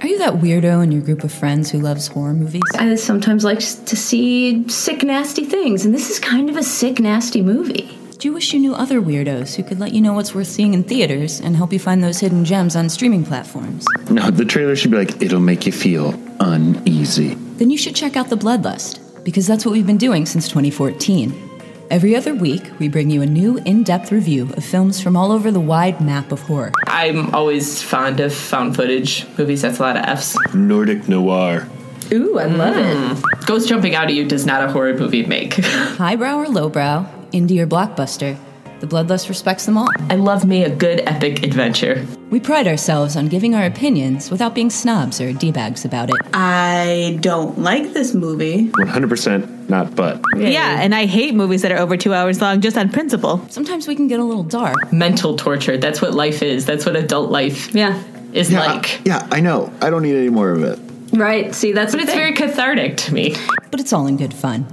Are 0.00 0.08
you 0.08 0.18
that 0.18 0.34
weirdo 0.34 0.82
in 0.82 0.90
your 0.90 1.02
group 1.02 1.22
of 1.22 1.32
friends 1.32 1.70
who 1.70 1.78
loves 1.78 2.08
horror 2.08 2.34
movies? 2.34 2.62
I 2.74 2.96
sometimes 2.96 3.44
like 3.44 3.60
to 3.60 3.96
see 3.96 4.68
sick, 4.68 5.04
nasty 5.04 5.44
things, 5.44 5.84
and 5.84 5.94
this 5.94 6.10
is 6.10 6.18
kind 6.18 6.50
of 6.50 6.56
a 6.56 6.64
sick, 6.64 6.98
nasty 6.98 7.42
movie. 7.42 7.96
Do 8.18 8.28
you 8.28 8.32
wish 8.32 8.52
you 8.52 8.60
knew 8.60 8.74
other 8.74 9.00
weirdos 9.00 9.56
who 9.56 9.62
could 9.64 9.80
let 9.80 9.92
you 9.92 10.00
know 10.00 10.12
what's 10.12 10.34
worth 10.34 10.46
seeing 10.46 10.72
in 10.72 10.84
theaters 10.84 11.40
and 11.40 11.56
help 11.56 11.72
you 11.72 11.78
find 11.78 12.02
those 12.02 12.20
hidden 12.20 12.44
gems 12.44 12.76
on 12.76 12.88
streaming 12.88 13.24
platforms? 13.24 13.84
No, 14.08 14.30
the 14.30 14.44
trailer 14.44 14.76
should 14.76 14.92
be 14.92 14.96
like, 14.96 15.20
it'll 15.20 15.40
make 15.40 15.66
you 15.66 15.72
feel 15.72 16.14
uneasy. 16.40 17.34
Then 17.34 17.70
you 17.70 17.76
should 17.76 17.96
check 17.96 18.16
out 18.16 18.30
The 18.30 18.36
Bloodlust, 18.36 19.24
because 19.24 19.46
that's 19.46 19.66
what 19.66 19.72
we've 19.72 19.86
been 19.86 19.98
doing 19.98 20.26
since 20.26 20.48
2014. 20.48 21.50
Every 21.90 22.16
other 22.16 22.34
week, 22.34 22.62
we 22.78 22.88
bring 22.88 23.10
you 23.10 23.20
a 23.20 23.26
new 23.26 23.58
in 23.58 23.82
depth 23.82 24.10
review 24.10 24.48
of 24.56 24.64
films 24.64 25.00
from 25.00 25.16
all 25.16 25.32
over 25.32 25.50
the 25.50 25.60
wide 25.60 26.00
map 26.00 26.32
of 26.32 26.40
horror. 26.40 26.72
I'm 26.86 27.34
always 27.34 27.82
fond 27.82 28.20
of 28.20 28.32
found 28.32 28.76
footage 28.76 29.26
movies. 29.36 29.62
That's 29.62 29.80
a 29.80 29.82
lot 29.82 29.96
of 29.96 30.04
F's. 30.04 30.36
Nordic 30.54 31.08
noir. 31.08 31.68
Ooh, 32.12 32.38
I 32.38 32.44
love 32.46 32.76
it. 32.76 32.96
Hmm. 32.96 33.44
Ghost 33.44 33.68
jumping 33.68 33.94
out 33.94 34.04
at 34.04 34.14
you 34.14 34.26
does 34.26 34.46
not 34.46 34.62
a 34.62 34.70
horror 34.70 34.94
movie 34.94 35.26
make. 35.26 35.54
Highbrow 35.62 36.36
or 36.36 36.48
lowbrow, 36.48 37.06
indie 37.34 37.58
or 37.60 37.66
blockbuster, 37.66 38.36
The 38.80 38.86
Bloodlust 38.86 39.28
respects 39.28 39.66
them 39.66 39.76
all. 39.78 39.88
I 40.10 40.16
love 40.16 40.44
me 40.44 40.62
a 40.64 40.68
good 40.74 41.00
epic 41.06 41.42
adventure. 41.42 42.06
We 42.30 42.38
pride 42.40 42.66
ourselves 42.66 43.16
on 43.16 43.28
giving 43.28 43.54
our 43.54 43.64
opinions 43.64 44.30
without 44.30 44.54
being 44.54 44.68
snobs 44.70 45.20
or 45.20 45.32
D-bags 45.32 45.84
about 45.84 46.10
it. 46.10 46.16
I 46.34 47.16
don't 47.20 47.58
like 47.60 47.92
this 47.92 48.12
movie. 48.14 48.68
100% 48.70 49.68
not 49.68 49.94
but. 49.94 50.20
Yeah, 50.36 50.80
and 50.82 50.94
I 50.94 51.06
hate 51.06 51.34
movies 51.34 51.62
that 51.62 51.72
are 51.72 51.78
over 51.78 51.96
two 51.96 52.12
hours 52.12 52.40
long 52.40 52.60
just 52.60 52.76
on 52.76 52.90
principle. 52.90 53.40
Sometimes 53.48 53.86
we 53.88 53.94
can 53.94 54.06
get 54.08 54.20
a 54.20 54.24
little 54.24 54.42
dark. 54.44 54.92
Mental 54.92 55.36
torture. 55.36 55.76
That's 55.78 56.02
what 56.02 56.12
life 56.14 56.42
is. 56.42 56.66
That's 56.66 56.84
what 56.84 56.96
adult 56.96 57.30
life 57.30 57.72
Yeah. 57.74 58.02
is 58.32 58.50
Yeah, 58.50 58.60
like. 58.66 58.86
I, 58.86 59.00
yeah, 59.04 59.28
I 59.30 59.40
know. 59.40 59.72
I 59.80 59.88
don't 59.90 60.02
need 60.02 60.16
any 60.16 60.28
more 60.30 60.50
of 60.50 60.62
it. 60.62 60.78
Right. 61.12 61.54
See, 61.54 61.72
that's 61.72 61.92
But 61.94 62.02
it's 62.02 62.10
thing. 62.10 62.18
very 62.20 62.32
cathartic 62.34 62.96
to 62.98 63.14
me. 63.14 63.36
but 63.70 63.80
it's 63.80 63.92
all 63.92 64.06
in 64.08 64.16
good 64.16 64.34
fun. 64.34 64.66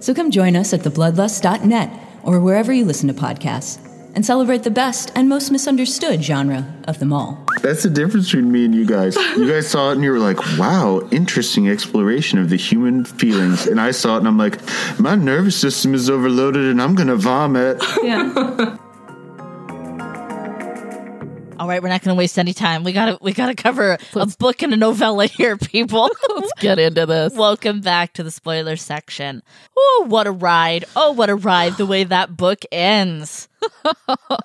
So 0.00 0.14
come 0.14 0.30
join 0.30 0.56
us 0.56 0.72
at 0.72 0.80
thebloodlust.net 0.80 1.90
or 2.22 2.40
wherever 2.40 2.72
you 2.72 2.84
listen 2.84 3.08
to 3.08 3.14
podcasts 3.14 3.84
and 4.14 4.24
celebrate 4.24 4.62
the 4.62 4.70
best 4.70 5.12
and 5.14 5.28
most 5.28 5.50
misunderstood 5.50 6.24
genre 6.24 6.66
of 6.88 6.98
them 6.98 7.12
all. 7.12 7.44
That's 7.62 7.82
the 7.82 7.90
difference 7.90 8.26
between 8.26 8.50
me 8.50 8.64
and 8.64 8.74
you 8.74 8.86
guys. 8.86 9.16
You 9.36 9.48
guys 9.48 9.68
saw 9.68 9.90
it 9.90 9.94
and 9.94 10.02
you 10.02 10.10
were 10.10 10.18
like, 10.18 10.38
wow, 10.58 11.06
interesting 11.10 11.68
exploration 11.68 12.38
of 12.38 12.48
the 12.50 12.56
human 12.56 13.04
feelings. 13.04 13.66
And 13.66 13.80
I 13.80 13.90
saw 13.90 14.16
it 14.16 14.18
and 14.18 14.28
I'm 14.28 14.38
like, 14.38 14.60
my 14.98 15.14
nervous 15.14 15.56
system 15.56 15.94
is 15.94 16.08
overloaded 16.08 16.64
and 16.64 16.80
I'm 16.80 16.94
going 16.94 17.08
to 17.08 17.16
vomit. 17.16 17.82
yeah. 18.02 18.76
All 21.58 21.66
right, 21.66 21.82
we're 21.82 21.88
not 21.88 22.02
going 22.02 22.14
to 22.14 22.18
waste 22.18 22.38
any 22.38 22.54
time. 22.54 22.84
We 22.84 22.92
got 22.92 23.06
to 23.06 23.18
we 23.20 23.32
got 23.32 23.46
to 23.46 23.54
cover 23.54 23.98
a 24.14 24.26
book 24.38 24.62
and 24.62 24.72
a 24.72 24.76
novella 24.76 25.26
here, 25.26 25.56
people. 25.56 26.08
Let's 26.28 26.52
get 26.60 26.78
into 26.78 27.04
this. 27.04 27.34
Welcome 27.34 27.80
back 27.80 28.12
to 28.14 28.22
the 28.22 28.30
spoiler 28.30 28.76
section. 28.76 29.42
Oh, 29.76 30.04
what 30.08 30.28
a 30.28 30.30
ride. 30.30 30.84
Oh, 30.94 31.12
what 31.12 31.30
a 31.30 31.34
ride 31.34 31.76
the 31.76 31.86
way 31.86 32.04
that 32.04 32.36
book 32.36 32.64
ends. 32.70 33.48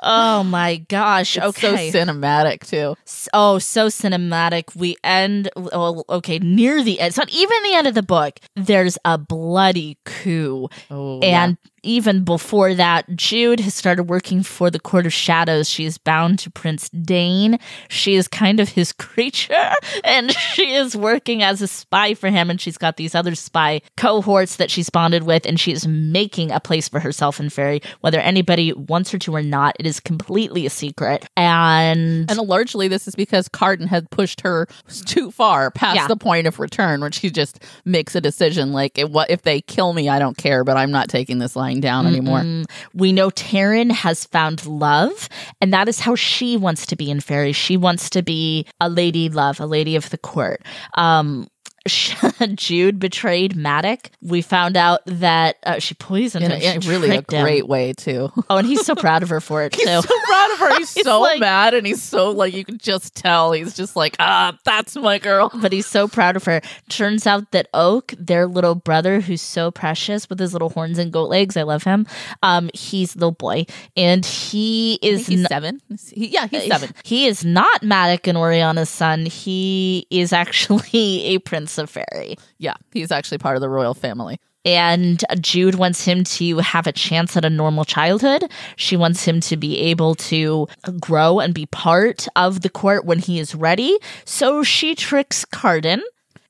Oh 0.01 0.43
my 0.43 0.77
gosh. 0.77 1.37
It's 1.37 1.45
okay. 1.45 1.91
so 1.91 1.99
cinematic 1.99 2.67
too. 2.67 2.95
oh, 3.33 3.59
so 3.59 3.87
cinematic. 3.87 4.75
We 4.75 4.97
end, 5.03 5.49
well, 5.55 6.05
okay, 6.09 6.39
near 6.39 6.83
the 6.83 6.99
end. 6.99 7.09
It's 7.09 7.17
not 7.17 7.29
even 7.31 7.63
the 7.63 7.73
end 7.73 7.87
of 7.87 7.93
the 7.93 8.03
book. 8.03 8.39
There's 8.55 8.97
a 9.05 9.17
bloody 9.17 9.97
coup. 10.05 10.69
Oh, 10.89 11.19
and 11.21 11.57
even 11.83 12.23
before 12.23 12.73
that, 12.73 13.13
Jude 13.15 13.59
has 13.59 13.73
started 13.73 14.03
working 14.03 14.41
for 14.41 14.71
the 14.71 14.79
Court 14.79 15.05
of 15.05 15.13
Shadows. 15.13 15.69
She 15.69 15.85
is 15.85 15.97
bound 15.97 16.39
to 16.39 16.49
Prince 16.49 16.89
Dain. 16.89 17.59
She 17.89 18.15
is 18.15 18.27
kind 18.27 18.59
of 18.59 18.69
his 18.69 18.91
creature, 18.93 19.71
and 20.03 20.31
she 20.31 20.73
is 20.73 20.95
working 20.95 21.43
as 21.43 21.61
a 21.61 21.67
spy 21.67 22.13
for 22.13 22.29
him. 22.29 22.49
And 22.49 22.59
she's 22.59 22.77
got 22.77 22.95
these 22.95 23.13
other 23.13 23.35
spy 23.35 23.81
cohorts 23.97 24.55
that 24.55 24.71
she's 24.71 24.89
bonded 24.89 25.23
with, 25.23 25.45
and 25.45 25.59
she 25.59 25.73
is 25.73 25.85
making 25.85 26.51
a 26.51 26.59
place 26.59 26.87
for 26.87 26.99
herself 27.01 27.39
in 27.39 27.49
Fairy. 27.49 27.81
Whether 27.99 28.19
anybody 28.19 28.71
wants 28.73 29.02
to 29.03 29.35
or 29.35 29.41
not, 29.41 29.75
it 29.79 29.85
is 29.85 29.99
completely 29.99 30.65
a 30.65 30.69
secret. 30.69 31.25
And 31.37 32.29
And 32.29 32.39
largely, 32.39 32.87
this 32.87 33.07
is 33.07 33.15
because 33.15 33.47
Cardan 33.49 33.87
had 33.87 34.09
pushed 34.09 34.41
her 34.41 34.67
too 35.05 35.31
far 35.31 35.71
past 35.71 35.95
Yeah. 35.95 36.07
the 36.07 36.17
point 36.17 36.47
of 36.47 36.59
return, 36.59 37.01
when 37.01 37.11
she 37.11 37.29
just 37.29 37.63
makes 37.85 38.15
a 38.15 38.21
decision 38.21 38.73
like, 38.73 38.97
if, 38.97 39.09
what 39.09 39.29
if 39.29 39.43
they 39.43 39.61
kill 39.61 39.93
me? 39.93 40.09
I 40.09 40.19
don't 40.19 40.37
care, 40.37 40.63
but 40.63 40.77
I'm 40.77 40.91
not 40.91 41.09
taking 41.09 41.39
this 41.39 41.55
lying 41.55 41.79
down 41.81 42.07
anymore. 42.07 42.39
Mm, 42.41 42.65
we 42.93 43.11
know 43.11 43.29
Taryn 43.29 43.91
has 43.91 44.25
found 44.25 44.65
love, 44.65 45.29
and 45.61 45.73
that 45.73 45.87
is 45.87 45.99
how 45.99 46.15
she 46.15 46.57
wants 46.57 46.85
to 46.87 46.95
be 46.95 47.09
in 47.11 47.19
fairy. 47.19 47.51
She 47.51 47.77
wants 47.77 48.09
to 48.11 48.21
be 48.21 48.65
a 48.79 48.89
lady 48.89 49.29
love, 49.29 49.59
a 49.59 49.65
lady 49.65 49.95
of 49.95 50.09
the 50.09 50.17
court. 50.17 50.61
Um, 50.95 51.47
Jude 52.55 52.99
betrayed 52.99 53.55
Maddox. 53.55 54.09
We 54.21 54.41
found 54.41 54.77
out 54.77 55.01
that 55.05 55.57
uh, 55.65 55.79
she 55.79 55.93
poisoned 55.95 56.45
in 56.45 56.51
him. 56.51 56.61
a, 56.61 56.75
in 56.75 56.81
She 56.81 56.89
really 56.89 57.09
a 57.09 57.13
him. 57.15 57.25
great 57.27 57.67
way 57.67 57.93
too. 57.93 58.31
Oh, 58.49 58.57
and 58.57 58.67
he's 58.67 58.85
so 58.85 58.93
proud 58.93 59.23
of 59.23 59.29
her 59.29 59.39
for 59.41 59.63
it 59.63 59.71
too. 59.73 59.79
He's 59.83 60.03
so 60.05 60.15
proud 60.25 60.51
of 60.51 60.59
her. 60.59 60.77
He's 60.77 60.89
so 60.89 61.21
like- 61.21 61.39
mad, 61.39 61.73
and 61.73 61.87
he's 61.87 62.01
so 62.03 62.29
like 62.31 62.53
you 62.53 62.63
can 62.65 62.77
just 62.77 63.15
tell 63.15 63.51
he's 63.53 63.73
just 63.73 63.95
like 63.95 64.15
ah, 64.19 64.57
that's 64.63 64.95
my 64.95 65.17
girl. 65.17 65.49
but 65.61 65.71
he's 65.73 65.87
so 65.87 66.07
proud 66.07 66.35
of 66.35 66.43
her. 66.45 66.61
Turns 66.89 67.25
out 67.25 67.51
that 67.51 67.67
Oak, 67.73 68.13
their 68.17 68.45
little 68.47 68.75
brother, 68.75 69.21
who's 69.21 69.41
so 69.41 69.71
precious 69.71 70.29
with 70.29 70.39
his 70.39 70.53
little 70.53 70.69
horns 70.69 70.97
and 70.99 71.11
goat 71.11 71.29
legs, 71.29 71.57
I 71.57 71.63
love 71.63 71.83
him. 71.83 72.05
Um, 72.43 72.69
he's 72.73 73.13
the 73.13 73.19
little 73.19 73.31
boy, 73.31 73.65
and 73.97 74.25
he 74.25 74.99
is 75.01 75.27
He's 75.27 75.39
n- 75.41 75.45
seven. 75.47 75.81
He- 76.11 76.27
yeah, 76.27 76.47
he's 76.47 76.67
seven. 76.67 76.91
He 77.03 77.25
is 77.27 77.43
not 77.45 77.81
Madoc 77.81 78.27
and 78.27 78.37
Oriana's 78.37 78.89
son. 78.89 79.25
He 79.25 80.05
is 80.11 80.31
actually 80.33 81.25
a 81.27 81.39
prince 81.39 81.72
fairy. 81.87 82.37
Yeah, 82.57 82.75
he's 82.91 83.11
actually 83.11 83.37
part 83.37 83.55
of 83.55 83.61
the 83.61 83.69
royal 83.69 83.93
family. 83.93 84.39
And 84.65 85.21
Jude 85.41 85.75
wants 85.75 86.05
him 86.05 86.23
to 86.23 86.59
have 86.59 86.87
a 86.87 86.93
chance 86.93 87.35
at 87.35 87.43
a 87.43 87.49
normal 87.49 87.83
childhood. 87.83 88.49
She 88.77 88.95
wants 88.95 89.25
him 89.25 89.41
to 89.41 89.57
be 89.57 89.77
able 89.79 90.15
to 90.15 90.67
grow 91.01 91.39
and 91.39 91.53
be 91.53 91.65
part 91.65 92.27
of 92.37 92.61
the 92.61 92.69
court 92.69 93.03
when 93.03 93.19
he 93.19 93.39
is 93.39 93.53
ready. 93.55 93.97
So 94.23 94.63
she 94.63 94.95
tricks 94.95 95.43
Cardan 95.43 96.01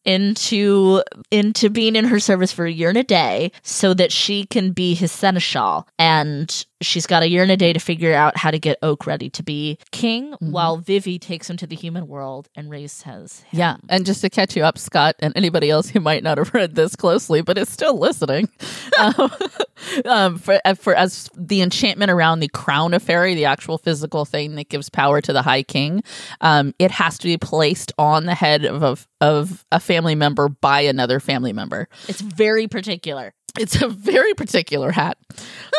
into 0.05 1.01
into 1.31 1.69
being 1.69 1.95
in 1.95 2.05
her 2.05 2.19
service 2.19 2.51
for 2.51 2.65
a 2.65 2.71
year 2.71 2.89
and 2.89 2.97
a 2.97 3.03
day 3.03 3.51
so 3.62 3.93
that 3.93 4.12
she 4.12 4.45
can 4.45 4.71
be 4.71 4.93
his 4.93 5.12
seneschal 5.12 5.88
and 5.97 6.65
she's 6.81 7.07
got 7.07 7.23
a 7.23 7.29
year 7.29 7.43
and 7.43 7.51
a 7.51 7.57
day 7.57 7.73
to 7.73 7.79
figure 7.79 8.13
out 8.13 8.38
how 8.38 8.51
to 8.51 8.59
get 8.59 8.77
oak 8.81 9.05
ready 9.05 9.29
to 9.29 9.43
be 9.43 9.77
king 9.91 10.33
while 10.39 10.77
vivi 10.77 11.17
takes 11.17 11.49
him 11.49 11.57
to 11.57 11.67
the 11.67 11.75
human 11.75 12.07
world 12.07 12.49
and 12.55 12.69
raise 12.69 13.01
his 13.03 13.43
Yeah, 13.51 13.77
and 13.89 14.05
just 14.05 14.21
to 14.21 14.29
catch 14.29 14.55
you 14.55 14.63
up, 14.63 14.77
Scott, 14.77 15.15
and 15.19 15.33
anybody 15.36 15.69
else 15.69 15.89
who 15.89 15.99
might 15.99 16.23
not 16.23 16.38
have 16.38 16.53
read 16.53 16.75
this 16.75 16.95
closely 16.95 17.41
but 17.41 17.57
is 17.57 17.69
still 17.69 17.97
listening, 17.97 18.49
um, 18.99 19.31
um, 20.05 20.38
for 20.38 20.59
uh, 20.65 20.73
for 20.73 20.95
as 20.95 21.29
the 21.36 21.62
enchantment 21.62 22.12
around 22.12 22.39
the 22.39 22.47
crown 22.47 22.93
of 22.93 23.01
fairy, 23.01 23.36
the 23.36 23.45
actual 23.45 23.77
physical 23.77 24.25
thing 24.25 24.55
that 24.55 24.69
gives 24.69 24.89
power 24.89 25.21
to 25.21 25.33
the 25.33 25.41
High 25.41 25.63
King, 25.63 26.03
um, 26.41 26.73
it 26.79 26.91
has 26.91 27.17
to 27.19 27.25
be 27.25 27.38
placed 27.38 27.91
on 27.97 28.25
the 28.25 28.36
head 28.36 28.65
of 28.65 28.83
a, 28.83 28.97
of 29.21 29.65
a 29.71 29.79
family 29.79 30.15
member 30.15 30.49
by 30.49 30.81
another 30.81 31.19
family 31.19 31.53
member. 31.53 31.88
it's 32.07 32.21
very 32.21 32.67
particular 32.67 33.33
It's 33.59 33.81
a 33.81 33.87
very 33.87 34.33
particular 34.33 34.91
hat. 34.91 35.17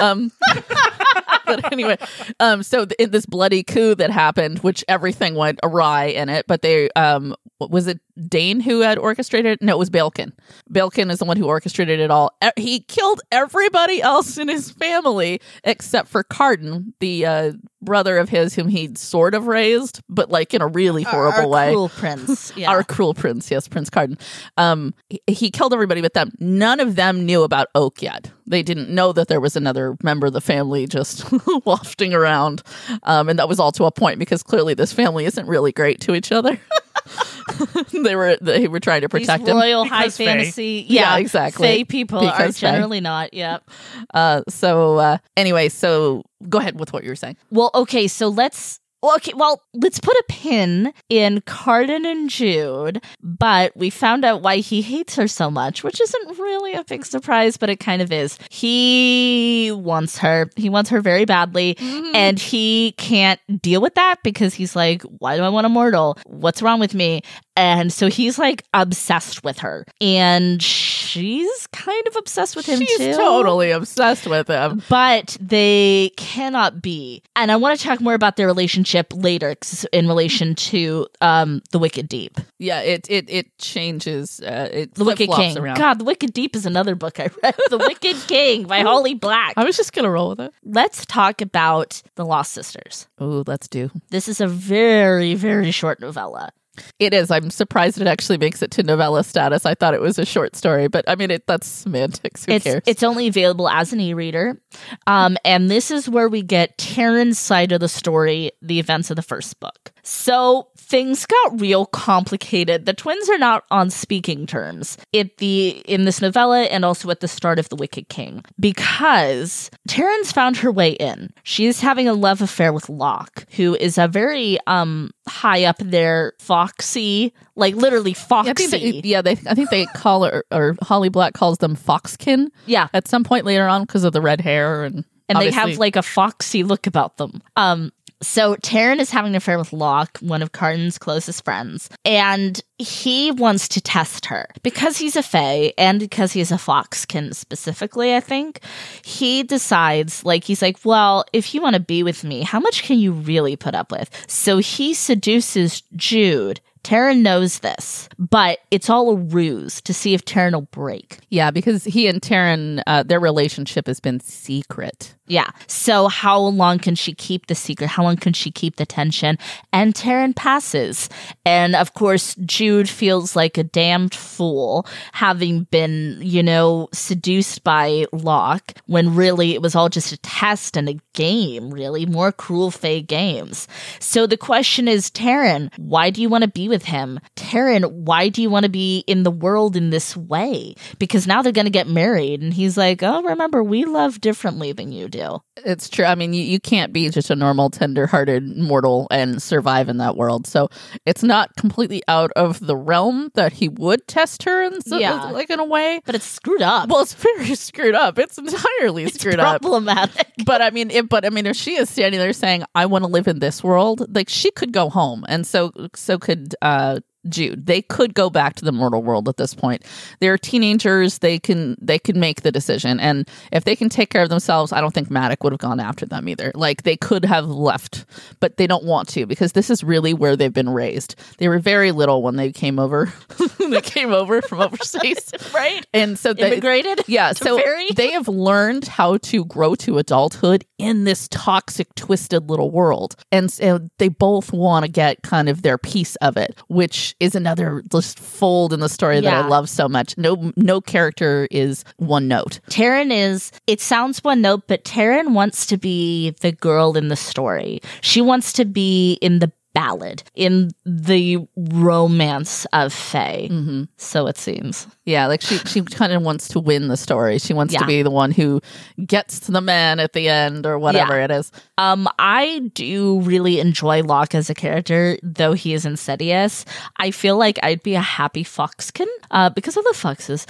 Um, 0.00 0.30
but 1.46 1.72
anyway, 1.72 1.96
um, 2.40 2.62
so 2.62 2.84
th- 2.86 2.96
in 2.98 3.10
this 3.10 3.26
bloody 3.26 3.62
coup 3.62 3.94
that 3.96 4.10
happened, 4.10 4.58
which 4.60 4.84
everything 4.88 5.34
went 5.34 5.60
awry 5.62 6.06
in 6.06 6.28
it, 6.28 6.46
but 6.46 6.62
they, 6.62 6.90
um, 6.96 7.34
was 7.60 7.86
it 7.86 8.00
Dain 8.28 8.60
who 8.60 8.80
had 8.80 8.98
orchestrated? 8.98 9.58
No, 9.60 9.74
it 9.74 9.78
was 9.78 9.90
Balekin. 9.90 10.32
Balekin 10.72 11.10
is 11.10 11.18
the 11.18 11.24
one 11.24 11.36
who 11.36 11.46
orchestrated 11.46 11.98
it 11.98 12.10
all. 12.10 12.30
E- 12.44 12.50
He 12.60 12.80
killed 12.80 13.20
everybody 13.32 14.00
else 14.02 14.38
in 14.38 14.48
his 14.48 14.70
family 14.70 15.40
except 15.64 16.08
for 16.08 16.22
Cardan, 16.22 16.94
the 17.00 17.26
uh, 17.26 17.52
brother 17.82 18.18
of 18.18 18.28
his 18.28 18.54
whom 18.54 18.68
he'd 18.68 18.98
sort 18.98 19.34
of 19.34 19.46
raised, 19.48 20.00
but 20.08 20.30
like 20.30 20.54
in 20.54 20.62
a 20.62 20.66
really 20.68 21.02
horrible 21.02 21.40
Our 21.40 21.48
way. 21.48 21.70
cruel 21.72 21.88
prince 21.88 22.52
yeah 22.56 22.70
Our 22.70 22.84
cruel 22.84 23.14
prince, 23.14 23.50
yes, 23.50 23.66
Prince 23.66 23.90
Cardan. 23.90 24.18
Um, 24.56 24.94
he, 25.08 25.20
he 25.26 25.50
killed 25.50 25.72
everybody 25.72 26.00
but 26.00 26.14
them. 26.14 26.30
None 26.38 26.78
of 26.80 26.94
them 26.96 27.24
knew 27.26 27.42
about 27.42 27.68
Oak 27.74 28.00
yet. 28.02 28.30
They 28.46 28.62
didn't 28.62 28.90
know 28.90 29.12
that 29.12 29.28
there 29.28 29.40
was 29.40 29.56
another 29.56 29.96
member 30.02 30.26
of 30.26 30.32
the 30.32 30.40
family 30.40 30.86
just 30.86 31.24
wafting 31.64 32.12
around, 32.12 32.62
um, 33.04 33.28
and 33.28 33.38
that 33.38 33.48
was 33.48 33.58
all 33.58 33.72
to 33.72 33.84
a 33.84 33.90
point 33.90 34.18
because 34.18 34.42
clearly 34.42 34.74
this 34.74 34.92
family 34.92 35.24
isn't 35.24 35.46
really 35.46 35.72
great 35.72 36.00
to 36.02 36.14
each 36.14 36.30
other. 36.32 36.58
they 37.92 38.16
were 38.16 38.36
they 38.40 38.68
were 38.68 38.80
trying 38.80 39.00
to 39.02 39.08
protect 39.08 39.44
These 39.44 39.50
him. 39.50 39.56
royal 39.56 39.84
high 39.86 40.04
Because 40.04 40.16
fantasy, 40.16 40.84
Yeah, 40.88 41.14
yeah, 41.14 41.18
exactly. 41.18 41.78
Fae 41.78 41.84
people 41.84 42.18
are 42.20 42.30
Because 42.36 42.58
Fae. 42.58 42.70
generally 42.70 43.00
not. 43.00 43.32
Yep. 43.34 43.68
Uh, 44.12 44.42
so 44.48 44.98
uh, 44.98 45.18
anyway, 45.36 45.68
so 45.68 46.22
go 46.48 46.58
ahead 46.58 46.78
with 46.78 46.92
what 46.92 47.02
you 47.04 47.10
were 47.10 47.16
saying. 47.16 47.36
Well, 47.50 47.70
okay, 47.74 48.08
so 48.08 48.28
let's. 48.28 48.80
Well, 49.04 49.16
okay, 49.16 49.34
well, 49.36 49.62
let's 49.74 50.00
put 50.00 50.16
a 50.16 50.24
pin 50.30 50.94
in 51.10 51.42
Cardan 51.42 52.06
and 52.06 52.30
Jude, 52.30 53.04
but 53.22 53.76
we 53.76 53.90
found 53.90 54.24
out 54.24 54.40
why 54.40 54.56
he 54.56 54.80
hates 54.80 55.14
her 55.16 55.28
so 55.28 55.50
much, 55.50 55.84
which 55.84 56.00
isn't 56.00 56.38
really 56.38 56.72
a 56.72 56.84
big 56.84 57.04
surprise, 57.04 57.58
but 57.58 57.68
it 57.68 57.80
kind 57.80 58.00
of 58.00 58.10
is. 58.10 58.38
He 58.48 59.70
wants 59.74 60.16
her. 60.16 60.48
He 60.56 60.70
wants 60.70 60.88
her 60.88 61.02
very 61.02 61.26
badly, 61.26 61.74
mm-hmm. 61.74 62.16
and 62.16 62.38
he 62.38 62.92
can't 62.96 63.38
deal 63.60 63.82
with 63.82 63.94
that 63.96 64.22
because 64.24 64.54
he's 64.54 64.74
like, 64.74 65.02
why 65.02 65.36
do 65.36 65.42
I 65.42 65.50
want 65.50 65.66
a 65.66 65.68
mortal? 65.68 66.16
What's 66.24 66.62
wrong 66.62 66.80
with 66.80 66.94
me? 66.94 67.20
And 67.56 67.92
so 67.92 68.08
he's 68.08 68.38
like 68.38 68.64
obsessed 68.74 69.44
with 69.44 69.58
her, 69.60 69.86
and 70.00 70.60
she's 70.62 71.66
kind 71.68 72.06
of 72.08 72.16
obsessed 72.16 72.56
with 72.56 72.66
him 72.66 72.80
She's 72.80 72.98
too 72.98 73.14
totally 73.14 73.70
obsessed 73.70 74.26
with 74.26 74.48
him. 74.48 74.82
but 74.88 75.36
they 75.40 76.10
cannot 76.16 76.82
be. 76.82 77.22
And 77.36 77.52
I 77.52 77.56
want 77.56 77.78
to 77.78 77.86
talk 77.86 78.00
more 78.00 78.14
about 78.14 78.36
their 78.36 78.46
relationship 78.46 79.12
later 79.14 79.54
in 79.92 80.08
relation 80.08 80.54
to 80.56 81.06
um 81.20 81.62
the 81.70 81.78
Wicked 81.78 82.08
Deep. 82.08 82.38
Yeah, 82.58 82.80
it 82.80 83.06
it 83.08 83.30
it 83.30 83.56
changes. 83.58 84.40
Uh, 84.40 84.68
it 84.72 84.94
The 84.94 85.04
Wicked 85.04 85.30
King. 85.30 85.56
around. 85.58 85.76
God, 85.78 85.98
The 86.00 86.04
Wicked 86.04 86.32
Deep 86.32 86.56
is 86.56 86.66
another 86.66 86.94
book 86.94 87.20
I 87.20 87.30
read. 87.42 87.54
the 87.70 87.78
Wicked 87.78 88.16
King 88.26 88.64
by 88.66 88.80
Holly 88.80 89.14
Black. 89.14 89.54
I 89.56 89.64
was 89.64 89.76
just 89.76 89.92
gonna 89.92 90.10
roll 90.10 90.30
with 90.30 90.40
it. 90.40 90.52
Let's 90.64 91.06
talk 91.06 91.40
about 91.40 92.02
The 92.16 92.24
Lost 92.24 92.52
Sisters. 92.52 93.06
Oh, 93.20 93.44
let's 93.46 93.68
do. 93.68 93.90
This 94.10 94.26
is 94.26 94.40
a 94.40 94.48
very, 94.48 95.34
very 95.34 95.70
short 95.70 96.00
novella. 96.00 96.50
It 96.98 97.14
is. 97.14 97.30
I'm 97.30 97.50
surprised 97.50 98.00
it 98.00 98.06
actually 98.06 98.38
makes 98.38 98.62
it 98.62 98.70
to 98.72 98.82
novella 98.82 99.24
status. 99.24 99.64
I 99.66 99.74
thought 99.74 99.94
it 99.94 100.00
was 100.00 100.18
a 100.18 100.24
short 100.24 100.56
story, 100.56 100.88
but 100.88 101.04
I 101.08 101.14
mean, 101.14 101.30
it 101.30 101.46
that's 101.46 101.66
semantics. 101.66 102.44
Who 102.44 102.52
it's 102.52 102.64
cares? 102.64 102.82
it's 102.86 103.02
only 103.02 103.26
available 103.26 103.68
as 103.68 103.92
an 103.92 104.00
e-reader, 104.00 104.60
um, 105.06 105.36
and 105.44 105.70
this 105.70 105.90
is 105.90 106.08
where 106.08 106.28
we 106.28 106.42
get 106.42 106.76
Taryn's 106.78 107.38
side 107.38 107.72
of 107.72 107.80
the 107.80 107.88
story, 107.88 108.52
the 108.60 108.78
events 108.78 109.10
of 109.10 109.16
the 109.16 109.22
first 109.22 109.58
book. 109.60 109.92
So 110.04 110.68
things 110.76 111.26
got 111.26 111.60
real 111.60 111.86
complicated. 111.86 112.86
The 112.86 112.92
twins 112.92 113.28
are 113.30 113.38
not 113.38 113.64
on 113.70 113.90
speaking 113.90 114.46
terms 114.46 114.98
at 115.14 115.38
the 115.38 115.70
in 115.86 116.04
this 116.04 116.20
novella, 116.20 116.62
and 116.64 116.84
also 116.84 117.10
at 117.10 117.20
the 117.20 117.28
start 117.28 117.58
of 117.58 117.68
the 117.70 117.76
Wicked 117.76 118.08
King, 118.08 118.44
because 118.60 119.70
Taryn's 119.88 120.30
found 120.30 120.58
her 120.58 120.70
way 120.70 120.92
in. 120.92 121.32
She's 121.42 121.80
having 121.80 122.06
a 122.06 122.14
love 122.14 122.42
affair 122.42 122.72
with 122.72 122.88
Locke, 122.88 123.46
who 123.52 123.74
is 123.76 123.98
a 123.98 124.06
very 124.06 124.58
um 124.66 125.10
high 125.26 125.64
up 125.64 125.78
there, 125.78 126.34
foxy, 126.38 127.32
like 127.56 127.74
literally 127.74 128.12
Yeah, 128.12 128.18
I 128.18 128.44
foxy. 128.44 128.66
think 128.66 129.02
they, 129.02 129.08
yeah, 129.08 129.22
they. 129.22 129.32
I 129.32 129.54
think 129.54 129.70
they 129.70 129.86
call 129.86 130.24
her 130.24 130.44
or 130.50 130.76
Holly 130.82 131.08
Black 131.08 131.32
calls 131.34 131.58
them 131.58 131.76
foxkin 131.76 132.48
yeah. 132.66 132.88
at 132.92 133.08
some 133.08 133.24
point 133.24 133.44
later 133.46 133.66
on 133.66 133.82
because 133.82 134.04
of 134.04 134.12
the 134.12 134.20
red 134.20 134.40
hair 134.40 134.84
and 134.84 135.04
and 135.28 135.40
they 135.40 135.50
have 135.50 135.78
like 135.78 135.96
a 135.96 136.02
foxy 136.02 136.62
look 136.62 136.86
about 136.86 137.16
them. 137.16 137.42
Um, 137.56 137.92
so 138.22 138.56
Taryn 138.56 139.00
is 139.00 139.10
having 139.10 139.32
an 139.32 139.36
affair 139.36 139.58
with 139.58 139.72
Locke, 139.72 140.18
one 140.18 140.42
of 140.42 140.52
Cardan's 140.52 140.98
closest 140.98 141.44
friends, 141.44 141.88
and 142.04 142.60
he 142.78 143.30
wants 143.30 143.68
to 143.68 143.80
test 143.80 144.26
her 144.26 144.48
because 144.62 144.96
he's 144.96 145.16
a 145.16 145.22
Fae 145.22 145.72
and 145.78 146.00
because 146.00 146.32
he's 146.32 146.50
a 146.50 146.56
Foxkin 146.56 147.34
specifically. 147.34 148.14
I 148.14 148.20
think 148.20 148.60
he 149.02 149.42
decides, 149.42 150.24
like, 150.24 150.44
he's 150.44 150.62
like, 150.62 150.78
"Well, 150.84 151.24
if 151.32 151.54
you 151.54 151.60
want 151.60 151.74
to 151.74 151.80
be 151.80 152.02
with 152.02 152.24
me, 152.24 152.42
how 152.42 152.60
much 152.60 152.82
can 152.82 152.98
you 152.98 153.12
really 153.12 153.56
put 153.56 153.74
up 153.74 153.92
with?" 153.92 154.10
So 154.28 154.58
he 154.58 154.94
seduces 154.94 155.82
Jude. 155.96 156.60
Taryn 156.84 157.22
knows 157.22 157.60
this, 157.60 158.10
but 158.18 158.58
it's 158.70 158.90
all 158.90 159.10
a 159.10 159.16
ruse 159.16 159.80
to 159.80 159.94
see 159.94 160.12
if 160.12 160.24
Taryn 160.24 160.52
will 160.52 160.62
break. 160.70 161.18
yeah, 161.30 161.50
because 161.50 161.82
he 161.84 162.06
and 162.06 162.20
Taryn, 162.20 162.82
uh, 162.86 163.02
their 163.02 163.18
relationship 163.18 163.86
has 163.86 164.00
been 164.00 164.20
secret. 164.20 165.14
Yeah. 165.26 165.50
So 165.66 166.08
how 166.08 166.38
long 166.38 166.78
can 166.78 166.94
she 166.94 167.14
keep 167.14 167.46
the 167.46 167.54
secret? 167.54 167.88
How 167.88 168.02
long 168.02 168.16
can 168.16 168.34
she 168.34 168.50
keep 168.50 168.76
the 168.76 168.84
tension? 168.84 169.38
And 169.72 169.94
Taryn 169.94 170.36
passes. 170.36 171.08
And 171.46 171.74
of 171.74 171.94
course, 171.94 172.34
Jude 172.44 172.90
feels 172.90 173.34
like 173.34 173.56
a 173.56 173.64
damned 173.64 174.14
fool 174.14 174.86
having 175.12 175.64
been, 175.64 176.18
you 176.20 176.42
know, 176.42 176.88
seduced 176.92 177.64
by 177.64 178.04
Locke 178.12 178.74
when 178.86 179.14
really 179.14 179.54
it 179.54 179.62
was 179.62 179.74
all 179.74 179.88
just 179.88 180.12
a 180.12 180.18
test 180.18 180.76
and 180.76 180.90
a 180.90 180.98
game, 181.14 181.70
really. 181.70 182.04
More 182.04 182.30
cruel 182.30 182.70
Fae 182.70 183.00
games. 183.00 183.66
So 184.00 184.26
the 184.26 184.36
question 184.36 184.88
is, 184.88 185.10
Taryn, 185.10 185.70
why 185.78 186.10
do 186.10 186.20
you 186.20 186.28
want 186.28 186.42
to 186.42 186.50
be 186.50 186.68
with 186.68 186.84
him? 186.84 187.18
Taryn, 187.34 187.90
why 187.90 188.28
do 188.28 188.42
you 188.42 188.50
want 188.50 188.64
to 188.64 188.70
be 188.70 189.04
in 189.06 189.22
the 189.22 189.30
world 189.30 189.74
in 189.74 189.88
this 189.88 190.14
way? 190.14 190.74
Because 190.98 191.26
now 191.26 191.40
they're 191.40 191.50
going 191.50 191.64
to 191.64 191.70
get 191.70 191.88
married. 191.88 192.42
And 192.42 192.52
he's 192.52 192.76
like, 192.76 193.02
oh, 193.02 193.22
remember, 193.22 193.62
we 193.62 193.86
love 193.86 194.20
differently 194.20 194.72
than 194.72 194.92
you 194.92 195.08
do. 195.16 195.38
It's 195.64 195.88
true. 195.88 196.04
I 196.04 196.14
mean, 196.14 196.34
you, 196.34 196.42
you 196.42 196.58
can't 196.60 196.92
be 196.92 197.08
just 197.10 197.30
a 197.30 197.36
normal, 197.36 197.70
tender-hearted 197.70 198.56
mortal 198.56 199.06
and 199.10 199.42
survive 199.42 199.88
in 199.88 199.98
that 199.98 200.16
world. 200.16 200.46
So 200.46 200.68
it's 201.06 201.22
not 201.22 201.54
completely 201.56 202.02
out 202.08 202.30
of 202.36 202.60
the 202.60 202.76
realm 202.76 203.30
that 203.34 203.52
he 203.52 203.68
would 203.68 204.06
test 204.08 204.42
her, 204.42 204.62
in 204.62 204.80
so, 204.82 204.98
Yeah. 204.98 205.24
like 205.30 205.50
in 205.50 205.60
a 205.60 205.64
way. 205.64 206.00
But 206.04 206.14
it's 206.16 206.24
screwed 206.24 206.62
up. 206.62 206.88
Well, 206.88 207.00
it's 207.02 207.14
very 207.28 207.54
screwed 207.54 207.94
up. 207.94 208.18
It's 208.18 208.36
entirely 208.38 209.08
screwed 209.08 209.40
up. 209.40 209.60
problematic. 209.60 210.26
But 210.44 210.60
I 210.60 210.70
mean, 210.70 210.90
if, 210.90 211.08
but 211.08 211.24
I 211.24 211.30
mean, 211.30 211.46
if 211.46 211.56
she 211.56 211.76
is 211.76 211.88
standing 211.88 212.18
there 212.20 212.32
saying, 212.32 212.64
"I 212.74 212.86
want 212.86 213.04
to 213.04 213.08
live 213.08 213.28
in 213.28 213.38
this 213.38 213.62
world," 213.62 214.14
like 214.14 214.28
she 214.28 214.50
could 214.50 214.72
go 214.72 214.90
home, 214.90 215.24
and 215.28 215.46
so 215.46 215.72
so 215.94 216.18
could 216.18 216.54
uh 216.60 216.98
Jude. 217.28 217.66
They 217.66 217.82
could 217.82 218.14
go 218.14 218.30
back 218.30 218.54
to 218.56 218.64
the 218.64 218.72
mortal 218.72 219.02
world 219.02 219.28
at 219.28 219.36
this 219.36 219.54
point. 219.54 219.84
They're 220.20 220.38
teenagers. 220.38 221.18
They 221.18 221.38
can 221.38 221.76
they 221.80 221.98
can 221.98 222.20
make 222.20 222.42
the 222.42 222.52
decision, 222.52 223.00
and 223.00 223.28
if 223.52 223.64
they 223.64 223.76
can 223.76 223.88
take 223.88 224.10
care 224.10 224.22
of 224.22 224.28
themselves, 224.28 224.72
I 224.72 224.80
don't 224.80 224.92
think 224.92 225.10
Maddox 225.10 225.42
would 225.42 225.52
have 225.52 225.60
gone 225.60 225.80
after 225.80 226.06
them 226.06 226.28
either. 226.28 226.52
Like 226.54 226.82
they 226.82 226.96
could 226.96 227.24
have 227.24 227.46
left, 227.46 228.04
but 228.40 228.56
they 228.56 228.66
don't 228.66 228.84
want 228.84 229.08
to 229.10 229.26
because 229.26 229.52
this 229.52 229.70
is 229.70 229.82
really 229.82 230.14
where 230.14 230.36
they've 230.36 230.52
been 230.52 230.70
raised. 230.70 231.16
They 231.38 231.48
were 231.48 231.58
very 231.58 231.92
little 231.92 232.22
when 232.22 232.36
they 232.36 232.52
came 232.52 232.78
over. 232.78 233.12
they 233.58 233.80
came 233.80 234.12
over 234.12 234.42
from 234.42 234.60
overseas, 234.60 235.30
right? 235.54 235.86
and 235.92 236.18
so 236.18 236.32
they 236.32 236.52
Immigrated 236.52 237.02
yeah, 237.06 237.32
so 237.32 237.60
they 237.94 238.12
have 238.12 238.28
learned 238.28 238.86
how 238.86 239.18
to 239.18 239.44
grow 239.44 239.74
to 239.76 239.98
adulthood 239.98 240.64
in 240.78 241.04
this 241.04 241.28
toxic, 241.28 241.94
twisted 241.94 242.48
little 242.50 242.70
world, 242.70 243.16
and 243.32 243.50
so 243.50 243.88
they 243.98 244.08
both 244.08 244.52
want 244.52 244.84
to 244.84 244.90
get 244.90 245.22
kind 245.22 245.48
of 245.48 245.62
their 245.62 245.78
piece 245.78 246.16
of 246.16 246.36
it, 246.36 246.56
which 246.68 247.13
is 247.20 247.34
another 247.34 247.82
just 247.90 248.18
fold 248.18 248.72
in 248.72 248.80
the 248.80 248.88
story 248.88 249.20
that 249.20 249.44
I 249.44 249.48
love 249.48 249.68
so 249.68 249.88
much. 249.88 250.16
No, 250.18 250.52
no 250.56 250.80
character 250.80 251.48
is 251.50 251.84
one 251.96 252.28
note. 252.28 252.60
Taryn 252.70 253.12
is, 253.12 253.52
it 253.66 253.80
sounds 253.80 254.22
one 254.22 254.40
note, 254.40 254.64
but 254.66 254.84
Taryn 254.84 255.32
wants 255.32 255.66
to 255.66 255.76
be 255.76 256.30
the 256.40 256.52
girl 256.52 256.96
in 256.96 257.08
the 257.08 257.16
story. 257.16 257.80
She 258.00 258.20
wants 258.20 258.52
to 258.54 258.64
be 258.64 259.14
in 259.20 259.38
the 259.38 259.52
ballad, 259.74 260.22
in 260.34 260.70
the 260.86 261.46
romance 261.56 262.64
of 262.72 262.92
Fae. 262.92 263.48
Mm-hmm. 263.50 263.84
So 263.96 264.26
it 264.26 264.38
seems. 264.38 264.86
Yeah, 265.04 265.26
like 265.26 265.42
she 265.42 265.58
she 265.58 265.82
kind 265.82 266.12
of 266.12 266.22
wants 266.22 266.48
to 266.48 266.60
win 266.60 266.88
the 266.88 266.96
story. 266.96 267.38
She 267.38 267.52
wants 267.52 267.74
to 267.74 267.84
be 267.84 268.02
the 268.02 268.10
one 268.10 268.30
who 268.30 268.62
gets 269.04 269.40
to 269.40 269.52
the 269.52 269.60
man 269.60 270.00
at 270.00 270.14
the 270.14 270.28
end 270.28 270.64
or 270.64 270.78
whatever 270.78 271.20
it 271.20 271.30
is. 271.30 271.52
Um, 271.76 272.08
I 272.18 272.70
do 272.74 273.20
really 273.20 273.60
enjoy 273.60 274.02
Locke 274.02 274.34
as 274.34 274.48
a 274.48 274.54
character, 274.54 275.18
though 275.22 275.52
he 275.52 275.74
is 275.74 275.84
insidious. 275.84 276.64
I 276.98 277.10
feel 277.10 277.36
like 277.36 277.58
I'd 277.62 277.82
be 277.82 277.94
a 277.94 278.00
happy 278.00 278.44
foxkin 278.44 279.08
uh, 279.30 279.50
because 279.50 279.76
of 279.76 279.84
the 279.84 279.94
foxes, 279.94 280.46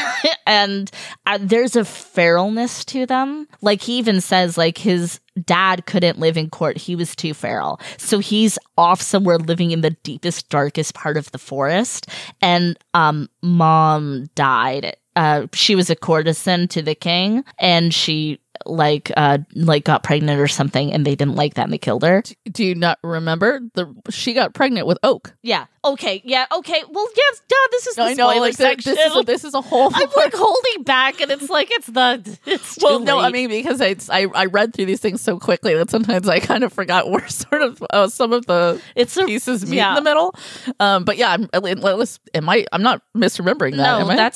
and 0.48 0.90
uh, 1.26 1.38
there's 1.40 1.76
a 1.76 1.82
feralness 1.82 2.84
to 2.86 3.06
them. 3.06 3.46
Like 3.60 3.82
he 3.82 3.98
even 3.98 4.20
says, 4.20 4.58
like 4.58 4.78
his 4.78 5.20
dad 5.44 5.86
couldn't 5.86 6.18
live 6.18 6.36
in 6.36 6.50
court; 6.50 6.78
he 6.78 6.96
was 6.96 7.14
too 7.14 7.34
feral, 7.34 7.80
so 7.98 8.18
he's 8.18 8.58
off 8.76 9.00
somewhere 9.00 9.38
living 9.38 9.70
in 9.70 9.82
the 9.82 9.90
deepest, 9.90 10.48
darkest 10.48 10.94
part 10.94 11.16
of 11.16 11.30
the 11.30 11.38
forest. 11.38 12.08
And 12.42 12.76
um, 12.94 13.28
mom 13.42 14.26
died. 14.34 14.96
Uh, 15.18 15.48
she 15.52 15.74
was 15.74 15.90
a 15.90 15.96
courtesan 15.96 16.68
to 16.68 16.80
the 16.80 16.94
king, 16.94 17.42
and 17.58 17.92
she 17.92 18.38
like 18.66 19.10
uh 19.16 19.38
like 19.54 19.84
got 19.84 20.02
pregnant 20.02 20.40
or 20.40 20.48
something 20.48 20.92
and 20.92 21.06
they 21.06 21.14
didn't 21.14 21.36
like 21.36 21.54
that 21.54 21.64
and 21.64 21.72
they 21.72 21.78
killed 21.78 22.02
her. 22.02 22.22
Do 22.50 22.64
you 22.64 22.74
not 22.74 22.98
remember 23.02 23.60
the 23.74 23.94
she 24.10 24.34
got 24.34 24.54
pregnant 24.54 24.86
with 24.86 24.98
Oak? 25.02 25.34
Yeah. 25.42 25.66
Okay. 25.84 26.20
Yeah. 26.24 26.46
Okay. 26.52 26.82
Well, 26.90 27.08
yes. 27.16 27.42
Duh. 27.48 27.56
This 27.70 27.86
is 27.86 27.96
the 27.96 28.02
I 28.02 28.14
know, 28.14 28.26
like 28.26 28.54
section. 28.54 28.94
this 28.94 29.10
is 29.10 29.16
a, 29.16 29.22
this 29.22 29.44
is 29.44 29.54
a 29.54 29.60
whole. 29.60 29.90
I'm 29.94 30.08
like 30.16 30.34
holding 30.36 30.82
back, 30.82 31.20
and 31.20 31.30
it's 31.30 31.48
like 31.48 31.68
it's 31.70 31.86
the. 31.86 32.38
It's 32.44 32.78
well, 32.82 33.00
no, 33.00 33.18
I 33.18 33.30
mean 33.30 33.48
because 33.48 33.80
it's, 33.80 34.10
I 34.10 34.26
I 34.34 34.46
read 34.46 34.74
through 34.74 34.86
these 34.86 35.00
things 35.00 35.20
so 35.20 35.38
quickly 35.38 35.74
that 35.74 35.90
sometimes 35.90 36.28
I 36.28 36.40
kind 36.40 36.64
of 36.64 36.72
forgot 36.72 37.10
where 37.10 37.26
sort 37.28 37.62
of 37.62 37.82
uh, 37.90 38.08
some 38.08 38.32
of 38.32 38.46
the 38.46 38.82
it's 38.96 39.16
a 39.16 39.24
pieces 39.24 39.64
meet 39.68 39.76
yeah. 39.76 39.90
in 39.90 39.94
the 39.96 40.10
middle. 40.10 40.34
Um, 40.80 41.04
but 41.04 41.16
yeah, 41.16 41.30
I'm, 41.30 41.48
let's, 41.52 42.20
am 42.34 42.48
I? 42.48 42.66
I'm 42.72 42.82
not 42.82 43.02
misremembering 43.16 43.76
that. 43.76 43.98
no. 43.98 44.00
am 44.00 44.10
I? 44.10 44.30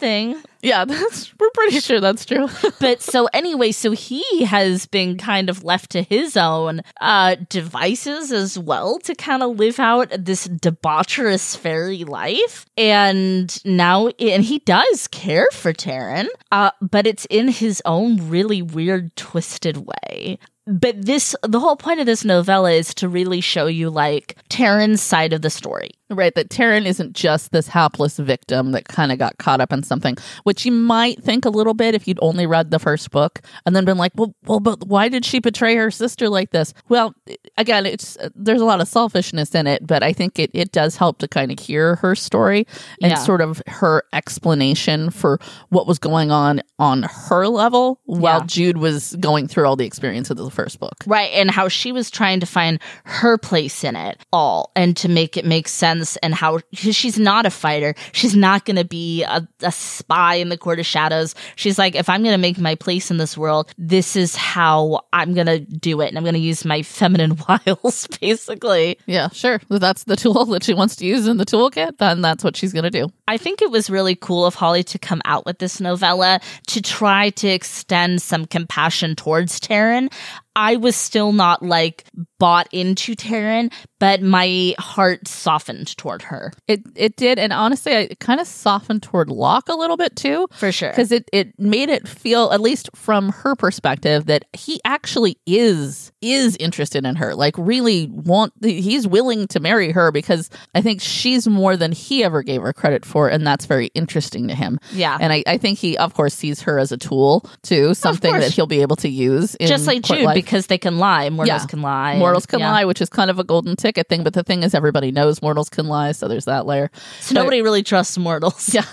Thing. 0.00 0.42
yeah, 0.62 0.84
that's 0.86 1.38
we're 1.38 1.50
pretty 1.50 1.80
sure 1.80 2.00
that's 2.00 2.24
true. 2.24 2.48
but 2.80 3.02
so 3.02 3.26
anyway, 3.34 3.70
so 3.72 3.92
he 3.92 4.44
has 4.44 4.86
been 4.86 5.18
kind 5.18 5.50
of 5.50 5.62
left 5.62 5.90
to 5.90 6.02
his 6.02 6.36
own 6.36 6.80
uh 7.00 7.36
devices 7.48 8.32
as 8.32 8.58
well 8.58 8.98
to 9.00 9.14
kind 9.14 9.42
of 9.42 9.58
live 9.58 9.78
out 9.78 10.08
this 10.18 10.48
debaucherous 10.48 11.56
fairy 11.56 12.04
life. 12.04 12.66
And 12.76 13.64
now 13.64 14.08
and 14.08 14.42
he 14.42 14.60
does 14.60 15.06
care 15.08 15.48
for 15.52 15.72
Taryn, 15.72 16.28
uh, 16.50 16.70
but 16.80 17.06
it's 17.06 17.26
in 17.26 17.48
his 17.48 17.82
own 17.84 18.30
really 18.30 18.62
weird, 18.62 19.14
twisted 19.16 19.86
way. 19.86 20.38
But 20.70 21.04
this 21.04 21.34
the 21.42 21.58
whole 21.58 21.76
point 21.76 21.98
of 22.00 22.06
this 22.06 22.24
novella 22.24 22.70
is 22.70 22.94
to 22.94 23.08
really 23.08 23.40
show 23.40 23.66
you 23.66 23.90
like 23.90 24.36
Taryn's 24.48 25.02
side 25.02 25.32
of 25.32 25.42
the 25.42 25.50
story. 25.50 25.90
Right, 26.12 26.34
that 26.34 26.48
Taryn 26.50 26.86
isn't 26.86 27.12
just 27.12 27.52
this 27.52 27.68
hapless 27.68 28.16
victim 28.18 28.72
that 28.72 28.88
kind 28.88 29.12
of 29.12 29.18
got 29.18 29.38
caught 29.38 29.60
up 29.60 29.72
in 29.72 29.84
something, 29.84 30.16
which 30.42 30.66
you 30.66 30.72
might 30.72 31.22
think 31.22 31.44
a 31.44 31.50
little 31.50 31.72
bit 31.72 31.94
if 31.94 32.08
you'd 32.08 32.18
only 32.20 32.46
read 32.46 32.72
the 32.72 32.80
first 32.80 33.12
book 33.12 33.40
and 33.64 33.76
then 33.76 33.84
been 33.84 33.96
like, 33.96 34.10
well, 34.16 34.34
well, 34.44 34.58
but 34.58 34.84
why 34.88 35.08
did 35.08 35.24
she 35.24 35.38
betray 35.38 35.76
her 35.76 35.88
sister 35.88 36.28
like 36.28 36.50
this? 36.50 36.74
Well, 36.88 37.14
again, 37.56 37.86
it's 37.86 38.16
there's 38.34 38.60
a 38.60 38.64
lot 38.64 38.80
of 38.80 38.88
selfishness 38.88 39.54
in 39.54 39.68
it, 39.68 39.86
but 39.86 40.02
I 40.02 40.12
think 40.12 40.40
it, 40.40 40.50
it 40.52 40.72
does 40.72 40.96
help 40.96 41.18
to 41.18 41.28
kind 41.28 41.52
of 41.52 41.60
hear 41.60 41.94
her 41.96 42.16
story 42.16 42.66
and 43.00 43.12
Yeah. 43.12 43.14
sort 43.18 43.40
of 43.40 43.62
her 43.68 44.02
explanation 44.12 45.10
for 45.10 45.38
what 45.68 45.86
was 45.86 46.00
going 46.00 46.32
on 46.32 46.60
on 46.80 47.04
her 47.04 47.46
level 47.46 48.00
while 48.06 48.40
Yeah. 48.40 48.46
Jude 48.46 48.78
was 48.78 49.14
going 49.20 49.46
through 49.46 49.66
all 49.66 49.76
the 49.76 49.86
experience 49.86 50.28
of 50.30 50.36
the 50.38 50.50
first 50.62 50.78
book. 50.78 50.96
Right. 51.06 51.30
And 51.32 51.50
how 51.50 51.68
she 51.68 51.90
was 51.90 52.10
trying 52.10 52.40
to 52.40 52.46
find 52.46 52.80
her 53.04 53.38
place 53.38 53.82
in 53.82 53.96
it 53.96 54.20
all 54.32 54.72
and 54.76 54.94
to 54.98 55.08
make 55.08 55.36
it 55.38 55.44
make 55.46 55.68
sense. 55.68 56.16
And 56.18 56.34
how 56.34 56.60
she's 56.72 57.18
not 57.18 57.46
a 57.46 57.50
fighter. 57.50 57.94
She's 58.12 58.36
not 58.36 58.66
going 58.66 58.76
to 58.76 58.84
be 58.84 59.22
a, 59.22 59.46
a 59.62 59.72
spy 59.72 60.34
in 60.34 60.50
the 60.50 60.58
court 60.58 60.78
of 60.78 60.86
shadows. 60.86 61.34
She's 61.56 61.78
like, 61.78 61.94
if 61.94 62.08
I'm 62.08 62.22
going 62.22 62.34
to 62.34 62.38
make 62.38 62.58
my 62.58 62.74
place 62.74 63.10
in 63.10 63.16
this 63.16 63.38
world, 63.38 63.72
this 63.78 64.16
is 64.16 64.36
how 64.36 65.00
I'm 65.14 65.32
going 65.32 65.46
to 65.46 65.60
do 65.60 66.02
it. 66.02 66.08
And 66.08 66.18
I'm 66.18 66.24
going 66.24 66.34
to 66.34 66.40
use 66.40 66.64
my 66.64 66.82
feminine 66.82 67.38
wiles, 67.48 68.06
basically. 68.20 68.98
Yeah, 69.06 69.30
sure. 69.30 69.60
If 69.70 69.80
that's 69.80 70.04
the 70.04 70.16
tool 70.16 70.44
that 70.46 70.64
she 70.64 70.74
wants 70.74 70.96
to 70.96 71.06
use 71.06 71.26
in 71.26 71.38
the 71.38 71.46
toolkit, 71.46 71.96
then 71.98 72.20
that's 72.20 72.44
what 72.44 72.56
she's 72.56 72.74
going 72.74 72.84
to 72.84 72.90
do. 72.90 73.10
I 73.26 73.38
think 73.38 73.62
it 73.62 73.70
was 73.70 73.88
really 73.88 74.14
cool 74.16 74.44
of 74.44 74.54
Holly 74.54 74.82
to 74.84 74.98
come 74.98 75.22
out 75.24 75.46
with 75.46 75.58
this 75.58 75.80
novella 75.80 76.40
to 76.66 76.82
try 76.82 77.30
to 77.30 77.48
extend 77.48 78.20
some 78.20 78.44
compassion 78.44 79.16
towards 79.16 79.60
Taryn. 79.60 80.10
I 80.56 80.76
was 80.76 80.96
still 80.96 81.32
not 81.32 81.62
like 81.62 82.04
bought 82.38 82.68
into 82.72 83.14
Taryn, 83.14 83.72
but 83.98 84.22
my 84.22 84.74
heart 84.78 85.28
softened 85.28 85.94
toward 85.96 86.22
her 86.22 86.52
It 86.66 86.80
it 86.96 87.16
did, 87.16 87.38
and 87.38 87.52
honestly, 87.52 87.94
I- 87.94 88.08
kind 88.18 88.40
of 88.40 88.46
softened 88.46 89.02
toward 89.02 89.28
Locke 89.30 89.68
a 89.68 89.74
little 89.74 89.96
bit 89.96 90.16
too, 90.16 90.48
for 90.52 90.72
sure. 90.72 90.88
because 90.90 91.12
it 91.12 91.28
it 91.32 91.58
made 91.58 91.88
it 91.88 92.08
feel, 92.08 92.50
at 92.52 92.60
least 92.60 92.88
from 92.94 93.28
her 93.30 93.54
perspective, 93.54 94.26
that 94.26 94.44
he 94.52 94.80
actually 94.84 95.36
is 95.46 96.12
is 96.22 96.56
interested 96.56 97.04
in 97.04 97.16
her. 97.16 97.34
Like, 97.34 97.54
really 97.56 98.06
want 98.06 98.52
he's 98.62 99.06
willing 99.06 99.46
to 99.48 99.60
marry 99.60 99.92
her 99.92 100.10
because 100.12 100.50
I 100.74 100.82
think 100.82 101.00
she's 101.00 101.46
more 101.46 101.76
than 101.76 101.92
he 101.92 102.24
ever 102.24 102.42
gave 102.42 102.62
her 102.62 102.72
credit 102.72 103.04
for, 103.04 103.28
and 103.28 103.46
that's 103.46 103.66
very 103.66 103.86
interesting 103.94 104.48
to 104.48 104.54
him. 104.54 104.78
Yeah. 104.92 105.16
and 105.20 105.32
I, 105.32 105.42
I 105.46 105.58
think 105.58 105.78
he, 105.78 105.96
of 105.98 106.14
course, 106.14 106.34
sees 106.34 106.62
her 106.62 106.78
as 106.78 106.90
a 106.92 106.96
tool 106.98 107.48
too, 107.62 107.94
something 107.94 108.32
that 108.32 108.50
he'll 108.52 108.66
be 108.66 108.82
able 108.82 108.96
to 108.96 109.08
use, 109.08 109.54
in 109.56 109.68
Just 109.68 109.86
like 109.86 110.02
Jude, 110.02 110.22
life. 110.24 110.34
Because 110.42 110.66
they 110.68 110.78
can 110.78 110.98
lie. 110.98 111.28
Mortals 111.30 111.62
Yeah. 111.62 111.66
can 111.66 111.82
lie. 111.82 112.16
Mortals 112.18 112.46
can 112.46 112.60
Yeah. 112.60 112.72
lie, 112.72 112.84
which 112.84 113.00
is 113.00 113.08
kind 113.08 113.30
of 113.30 113.38
a 113.38 113.44
golden 113.44 113.76
ticket 113.76 114.08
thing. 114.08 114.22
But 114.24 114.34
the 114.34 114.42
thing 114.42 114.62
is, 114.62 114.74
everybody 114.74 115.10
knows 115.12 115.42
mortals 115.42 115.68
can 115.68 115.86
lie, 115.86 116.12
so 116.12 116.28
there's 116.28 116.44
that 116.46 116.66
layer. 116.66 116.90
So 117.20 117.34
nobody 117.34 117.62
really 117.62 117.82
trusts 117.82 118.16
mortals. 118.18 118.74
Yeah, 118.74 118.84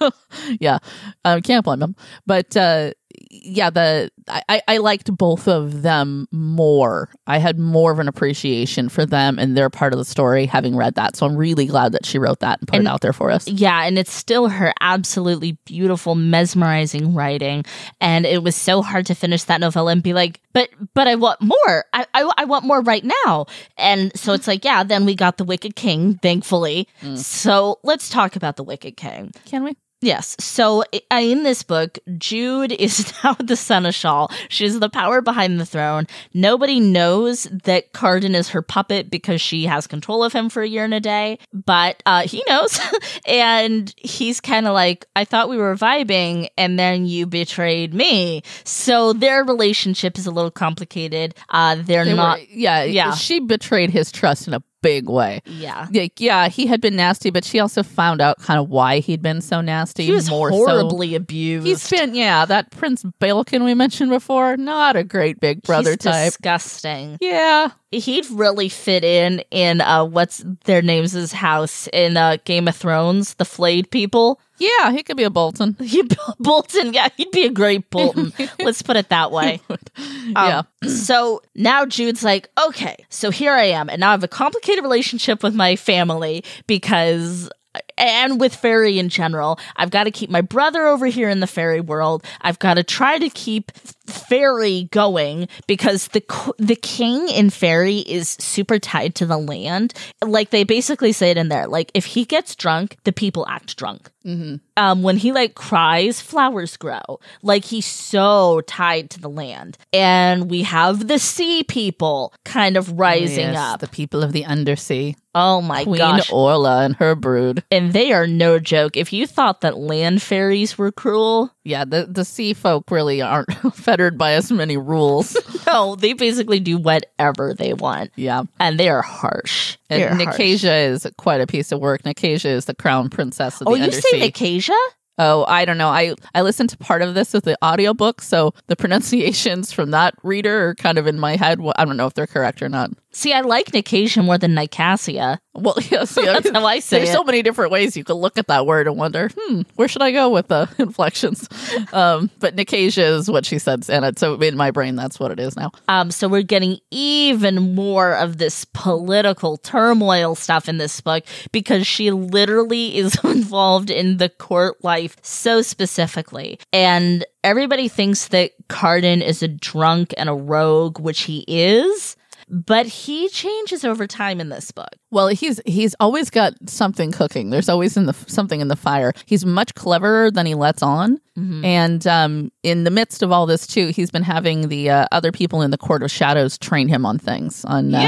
yeah, 0.60 0.78
I 1.24 1.40
can't 1.40 1.64
blame 1.64 1.80
them. 1.80 1.96
But 2.26 2.56
uh, 2.56 2.92
yeah, 3.34 3.70
the 3.70 4.10
I, 4.28 4.60
I- 4.68 4.76
liked 4.76 5.10
both 5.16 5.48
of 5.48 5.80
them 5.82 6.28
more. 6.32 7.08
I 7.26 7.38
had 7.38 7.58
more 7.58 7.90
of 7.90 7.98
an 7.98 8.06
appreciation 8.06 8.88
for 8.90 9.06
them 9.06 9.38
and 9.38 9.56
their 9.56 9.70
part 9.70 9.94
of 9.94 9.98
the 9.98 10.04
story, 10.04 10.44
having 10.44 10.76
read 10.76 10.96
that. 10.96 11.16
So 11.16 11.24
I'm 11.26 11.34
really 11.36 11.64
glad 11.66 11.92
that 11.92 12.04
she 12.04 12.18
wrote 12.18 12.40
that 12.40 12.60
and 12.60 12.68
put 12.68 12.76
And- 12.76 12.86
it 12.86 12.90
out 12.90 13.00
there 13.00 13.14
for 13.14 13.30
us. 13.30 13.48
Yeah, 13.48 13.84
and 13.84 13.98
it's 13.98 14.12
still 14.12 14.48
her 14.48 14.74
absolutely 14.82 15.52
beautiful, 15.64 16.14
mesmerizing 16.14 17.14
writing. 17.14 17.64
And 18.00 18.26
it 18.26 18.42
was 18.42 18.54
so 18.54 18.82
hard 18.82 19.06
to 19.06 19.14
finish 19.14 19.44
that 19.44 19.60
novella 19.60 19.92
and 19.92 20.02
be 20.02 20.12
like, 20.12 20.40
but 20.52 20.68
but 20.94 21.08
I 21.08 21.14
want 21.14 21.40
more. 21.40 21.84
I 21.94 22.04
I, 22.12 22.30
I 22.38 22.44
want 22.44 22.66
more 22.66 22.82
right 22.82 23.04
now. 23.24 23.46
And 23.78 24.12
so 24.14 24.34
it's 24.34 24.46
like, 24.46 24.64
yeah, 24.64 24.82
then 24.82 25.06
we 25.06 25.14
got 25.14 25.38
the 25.38 25.44
Wicked 25.44 25.74
King, 25.76 26.18
thankfully. 26.22 26.86
Mm. 27.00 27.16
So 27.16 27.78
let's 27.82 28.10
talk 28.10 28.36
about 28.36 28.56
the 28.56 28.62
Wicked 28.62 28.96
King. 28.98 29.32
Can 29.46 29.64
we? 29.64 29.74
Yes. 30.02 30.36
So 30.40 30.82
in 31.10 31.44
this 31.44 31.62
book, 31.62 31.98
Jude 32.18 32.72
is 32.72 33.12
now 33.24 33.34
the 33.34 33.56
seneschal. 33.56 34.30
She's 34.48 34.80
the 34.80 34.90
power 34.90 35.20
behind 35.20 35.60
the 35.60 35.64
throne. 35.66 36.06
Nobody 36.34 36.80
knows 36.80 37.44
that 37.64 37.92
Cardan 37.92 38.34
is 38.34 38.48
her 38.50 38.62
puppet 38.62 39.10
because 39.10 39.40
she 39.40 39.64
has 39.66 39.86
control 39.86 40.24
of 40.24 40.32
him 40.32 40.48
for 40.48 40.62
a 40.62 40.68
year 40.68 40.84
and 40.84 40.92
a 40.92 41.00
day, 41.00 41.38
but 41.52 42.02
uh, 42.04 42.26
he 42.26 42.42
knows. 42.48 42.78
and 43.26 43.94
he's 43.96 44.40
kind 44.40 44.66
of 44.66 44.74
like, 44.74 45.06
I 45.14 45.24
thought 45.24 45.48
we 45.48 45.56
were 45.56 45.76
vibing, 45.76 46.48
and 46.58 46.78
then 46.78 47.06
you 47.06 47.26
betrayed 47.26 47.94
me. 47.94 48.42
So 48.64 49.12
their 49.12 49.44
relationship 49.44 50.18
is 50.18 50.26
a 50.26 50.30
little 50.32 50.50
complicated. 50.50 51.34
Uh, 51.48 51.76
they're 51.80 52.04
They 52.04 52.14
not. 52.14 52.38
were- 52.40 52.44
yeah, 52.50 52.82
yeah. 52.82 53.14
She 53.14 53.38
betrayed 53.40 53.90
his 53.90 54.10
trust 54.10 54.48
in 54.48 54.54
a 54.54 54.62
big 54.82 55.08
way. 55.08 55.40
Yeah. 55.46 55.86
Like, 55.92 56.20
yeah, 56.20 56.48
he 56.48 56.66
had 56.66 56.80
been 56.80 56.96
nasty, 56.96 57.30
but 57.30 57.44
she 57.44 57.58
also 57.60 57.82
found 57.82 58.20
out 58.20 58.38
kind 58.38 58.60
of 58.60 58.68
why 58.68 58.98
he'd 58.98 59.22
been 59.22 59.40
so 59.40 59.60
nasty. 59.60 60.04
He 60.04 60.12
was 60.12 60.28
more 60.28 60.50
so. 60.50 60.56
horribly 60.56 61.14
abused. 61.14 61.66
He's 61.66 61.88
been, 61.88 62.14
yeah, 62.14 62.44
that 62.44 62.70
Prince 62.70 63.04
Balekin 63.20 63.64
we 63.64 63.74
mentioned 63.74 64.10
before, 64.10 64.56
not 64.56 64.96
a 64.96 65.04
great 65.04 65.40
big 65.40 65.62
brother 65.62 65.90
He's 65.92 65.98
type. 65.98 66.26
disgusting. 66.26 67.18
Yeah, 67.20 67.70
he'd 67.92 68.28
really 68.30 68.68
fit 68.68 69.04
in 69.04 69.42
in 69.50 69.80
uh 69.80 70.04
what's 70.04 70.44
their 70.64 70.82
names' 70.82 71.32
house 71.32 71.88
in 71.92 72.16
uh 72.16 72.38
Game 72.44 72.66
of 72.68 72.76
Thrones, 72.76 73.34
the 73.34 73.44
flayed 73.44 73.90
people. 73.90 74.40
Yeah, 74.58 74.92
he 74.92 75.02
could 75.02 75.16
be 75.16 75.24
a 75.24 75.30
Bolton. 75.30 75.76
He 75.82 76.02
Bolton, 76.38 76.94
yeah, 76.94 77.08
he'd 77.16 77.30
be 77.32 77.44
a 77.46 77.50
great 77.50 77.90
Bolton. 77.90 78.32
Let's 78.60 78.82
put 78.82 78.96
it 78.96 79.08
that 79.08 79.30
way. 79.30 79.60
yeah. 80.26 80.62
So 80.82 81.42
now 81.54 81.86
Jude's 81.86 82.24
like, 82.24 82.48
okay, 82.66 83.04
so 83.08 83.30
here 83.30 83.52
I 83.52 83.66
am, 83.66 83.88
and 83.88 84.00
now 84.00 84.08
I 84.08 84.12
have 84.12 84.24
a 84.24 84.28
complicated 84.28 84.82
relationship 84.82 85.42
with 85.42 85.54
my 85.54 85.76
family 85.76 86.44
because. 86.66 87.48
And 87.96 88.40
with 88.40 88.54
fairy 88.54 88.98
in 88.98 89.08
general, 89.08 89.58
I've 89.76 89.90
got 89.90 90.04
to 90.04 90.10
keep 90.10 90.28
my 90.28 90.40
brother 90.40 90.86
over 90.86 91.06
here 91.06 91.28
in 91.28 91.40
the 91.40 91.46
fairy 91.46 91.80
world. 91.80 92.24
I've 92.40 92.58
got 92.58 92.74
to 92.74 92.82
try 92.82 93.18
to 93.18 93.30
keep 93.30 93.72
fairy 94.06 94.88
going 94.90 95.48
because 95.66 96.08
the 96.08 96.22
the 96.58 96.76
king 96.76 97.28
in 97.28 97.50
fairy 97.50 97.98
is 97.98 98.28
super 98.28 98.78
tied 98.78 99.14
to 99.16 99.26
the 99.26 99.38
land. 99.38 99.94
Like 100.22 100.50
they 100.50 100.64
basically 100.64 101.12
say 101.12 101.30
it 101.30 101.36
in 101.36 101.48
there. 101.48 101.66
Like 101.66 101.90
if 101.94 102.04
he 102.04 102.24
gets 102.24 102.54
drunk, 102.54 102.96
the 103.04 103.12
people 103.12 103.46
act 103.48 103.76
drunk. 103.76 104.10
Um, 104.24 105.02
when 105.02 105.16
he 105.16 105.32
like 105.32 105.54
cries, 105.54 106.20
flowers 106.20 106.76
grow. 106.76 107.00
Like 107.42 107.64
he's 107.64 107.86
so 107.86 108.60
tied 108.66 109.10
to 109.10 109.20
the 109.20 109.28
land, 109.28 109.78
and 109.92 110.50
we 110.50 110.62
have 110.62 111.08
the 111.08 111.18
sea 111.18 111.64
people 111.64 112.32
kind 112.44 112.76
of 112.76 112.98
rising 112.98 113.50
Yes, 113.52 113.56
up. 113.58 113.80
The 113.80 113.88
people 113.88 114.22
of 114.22 114.32
the 114.32 114.44
undersea. 114.44 115.16
oh 115.34 115.60
my 115.60 115.84
Queen 115.84 115.98
gosh! 115.98 116.30
Orla 116.32 116.84
and 116.84 116.96
her 116.96 117.14
brood. 117.14 117.62
and 117.70 117.92
they 117.92 118.12
are 118.12 118.26
no 118.26 118.58
joke. 118.58 118.96
If 118.96 119.12
you 119.12 119.26
thought 119.26 119.60
that 119.62 119.76
land 119.78 120.22
fairies 120.22 120.78
were 120.78 120.92
cruel, 120.92 121.50
Yeah, 121.64 121.84
the, 121.84 122.06
the 122.06 122.24
sea 122.24 122.54
folk 122.54 122.90
really 122.90 123.22
aren't 123.22 123.52
fettered 123.74 124.18
by 124.18 124.32
as 124.32 124.50
many 124.50 124.76
rules. 124.76 125.36
no, 125.66 125.94
they 125.94 126.12
basically 126.12 126.58
do 126.58 126.76
whatever 126.76 127.54
they 127.54 127.72
want, 127.72 128.10
yeah. 128.16 128.42
and 128.58 128.80
they 128.80 128.88
are 128.88 129.02
harsh. 129.02 129.76
They 129.88 130.02
are 130.04 130.08
And 130.08 130.20
harsh. 130.22 130.38
Nicasia 130.38 130.74
is 130.74 131.06
quite 131.18 131.40
a 131.40 131.46
piece 131.46 131.70
of 131.70 131.78
work. 131.80 132.04
Nicasia 132.04 132.48
is 132.48 132.64
the 132.64 132.74
crown 132.74 133.10
princess 133.10 133.60
of 133.60 133.68
Oh, 133.68 133.72
the 133.72 133.78
you 133.78 133.84
undersea. 133.84 134.10
say 134.10 134.18
Nicasia? 134.20 134.72
Oh, 135.18 135.44
I 135.46 135.66
don't 135.66 135.76
know. 135.78 135.90
I 135.90 136.14
I 136.34 136.40
listened 136.40 136.70
to 136.70 136.78
part 136.78 137.02
of 137.02 137.12
this 137.14 137.34
with 137.34 137.44
the 137.44 137.56
audiobook, 137.62 138.22
so 138.22 138.54
the 138.66 138.74
pronunciations 138.82 139.70
from 139.70 139.90
that 139.90 140.14
reader 140.22 140.68
are 140.70 140.74
kind 140.74 140.96
of 140.96 141.06
in 141.06 141.20
my 141.20 141.36
head. 141.36 141.60
Well, 141.60 141.74
I 141.76 141.84
don't 141.84 141.98
know 141.98 142.06
if 142.06 142.14
they're 142.14 142.26
correct 142.26 142.62
or 142.62 142.68
not. 142.70 142.90
See, 143.12 143.32
I 143.34 143.42
like 143.42 143.74
Nicasia 143.74 144.22
more 144.22 144.38
than 144.38 144.54
Nicasia. 144.54 145.38
Well, 145.54 145.74
yes, 145.90 146.16
yeah, 146.20 146.40
That's 146.40 146.50
how 146.50 146.64
I 146.64 146.80
say 146.80 146.98
There's 146.98 147.10
it. 147.10 147.12
so 147.12 147.24
many 147.24 147.42
different 147.42 147.70
ways 147.70 147.96
you 147.96 148.04
could 148.04 148.14
look 148.14 148.38
at 148.38 148.46
that 148.46 148.64
word 148.66 148.86
and 148.86 148.96
wonder, 148.96 149.30
hmm, 149.36 149.62
where 149.76 149.86
should 149.86 150.00
I 150.02 150.10
go 150.10 150.30
with 150.30 150.48
the 150.48 150.68
inflections? 150.78 151.46
Um, 151.92 152.30
but 152.38 152.54
Nicasia 152.54 153.04
is 153.04 153.30
what 153.30 153.44
she 153.44 153.58
said, 153.58 153.84
and 153.90 154.04
it, 154.04 154.18
so 154.18 154.34
in 154.40 154.56
my 154.56 154.70
brain, 154.70 154.96
that's 154.96 155.20
what 155.20 155.30
it 155.30 155.38
is 155.38 155.54
now. 155.56 155.70
Um, 155.88 156.10
so 156.10 156.26
we're 156.26 156.42
getting 156.42 156.78
even 156.90 157.74
more 157.74 158.14
of 158.14 158.38
this 158.38 158.64
political 158.64 159.58
turmoil 159.58 160.34
stuff 160.34 160.68
in 160.68 160.78
this 160.78 161.00
book 161.02 161.24
because 161.52 161.86
she 161.86 162.10
literally 162.10 162.96
is 162.96 163.18
involved 163.24 163.90
in 163.90 164.16
the 164.16 164.30
court 164.30 164.82
life 164.82 165.16
so 165.22 165.60
specifically. 165.60 166.58
And 166.72 167.26
everybody 167.44 167.88
thinks 167.88 168.28
that 168.28 168.52
Cardan 168.68 169.20
is 169.20 169.42
a 169.42 169.48
drunk 169.48 170.14
and 170.16 170.28
a 170.30 170.34
rogue, 170.34 170.98
which 170.98 171.22
he 171.22 171.44
is. 171.46 172.16
But 172.54 172.84
he 172.86 173.30
changes 173.30 173.82
over 173.82 174.06
time 174.06 174.38
in 174.38 174.50
this 174.50 174.70
book. 174.72 174.90
Well, 175.10 175.28
he's 175.28 175.58
he's 175.64 175.94
always 175.98 176.28
got 176.28 176.52
something 176.68 177.10
cooking. 177.10 177.48
There's 177.48 177.70
always 177.70 177.96
in 177.96 178.04
the 178.04 178.12
something 178.12 178.60
in 178.60 178.68
the 178.68 178.76
fire. 178.76 179.14
He's 179.24 179.46
much 179.46 179.74
cleverer 179.74 180.30
than 180.30 180.44
he 180.44 180.54
lets 180.54 180.82
on. 180.82 181.18
And 181.34 182.06
um, 182.06 182.52
in 182.62 182.84
the 182.84 182.90
midst 182.90 183.22
of 183.22 183.32
all 183.32 183.46
this, 183.46 183.66
too, 183.66 183.86
he's 183.88 184.10
been 184.10 184.22
having 184.22 184.68
the 184.68 184.90
uh, 184.90 185.06
other 185.12 185.32
people 185.32 185.62
in 185.62 185.70
the 185.70 185.78
Court 185.78 186.02
of 186.02 186.10
Shadows 186.10 186.58
train 186.58 186.88
him 186.88 187.06
on 187.06 187.18
things, 187.18 187.64
on 187.64 187.94
uh, 187.94 188.02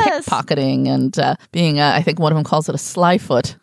Yes! 0.00 0.24
pickpocketing 0.24 0.88
and 0.88 1.18
uh, 1.18 1.34
being. 1.52 1.78
Uh, 1.78 1.92
I 1.94 2.00
think 2.00 2.18
one 2.18 2.32
of 2.32 2.36
them 2.36 2.44
calls 2.44 2.70
it 2.70 2.74
a 2.74 2.78
sly 2.78 3.18
foot, 3.18 3.54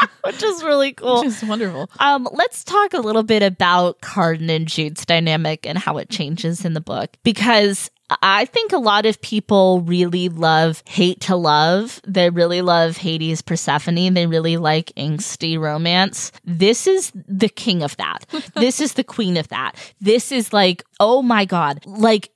Which 0.24 0.42
is 0.42 0.62
really 0.62 0.92
cool. 0.92 1.20
which 1.20 1.28
is 1.28 1.44
wonderful. 1.44 1.90
Um, 2.00 2.28
let's 2.32 2.64
talk 2.64 2.92
a 2.92 3.00
little 3.00 3.22
bit 3.22 3.42
about 3.42 4.00
Cardan 4.00 4.50
and 4.50 4.68
Jude's 4.68 5.06
dynamic 5.06 5.66
and 5.66 5.78
how 5.78 5.96
it 5.98 6.10
changes 6.10 6.64
in 6.64 6.74
the 6.74 6.80
book 6.80 7.16
because 7.22 7.90
I 8.22 8.46
think 8.46 8.72
a 8.72 8.78
lot 8.78 9.04
of 9.04 9.20
people 9.20 9.82
really 9.82 10.28
love 10.28 10.82
hate 10.86 11.20
to 11.22 11.36
love. 11.36 12.00
They 12.06 12.30
really 12.30 12.62
love 12.62 12.96
Hades 12.96 13.42
Persephone. 13.42 14.14
They 14.14 14.26
really 14.26 14.56
like 14.56 14.92
angsty 14.96 15.58
romance. 15.58 16.32
This 16.44 16.86
is 16.86 17.12
the 17.14 17.50
king 17.50 17.82
of 17.82 17.96
that. 17.98 18.24
this 18.54 18.80
is 18.80 18.94
the 18.94 19.04
queen 19.04 19.36
of 19.36 19.48
that. 19.48 19.76
This 20.00 20.32
is 20.32 20.52
like, 20.52 20.84
oh 21.00 21.20
my 21.22 21.44
God. 21.44 21.84
Like, 21.84 22.30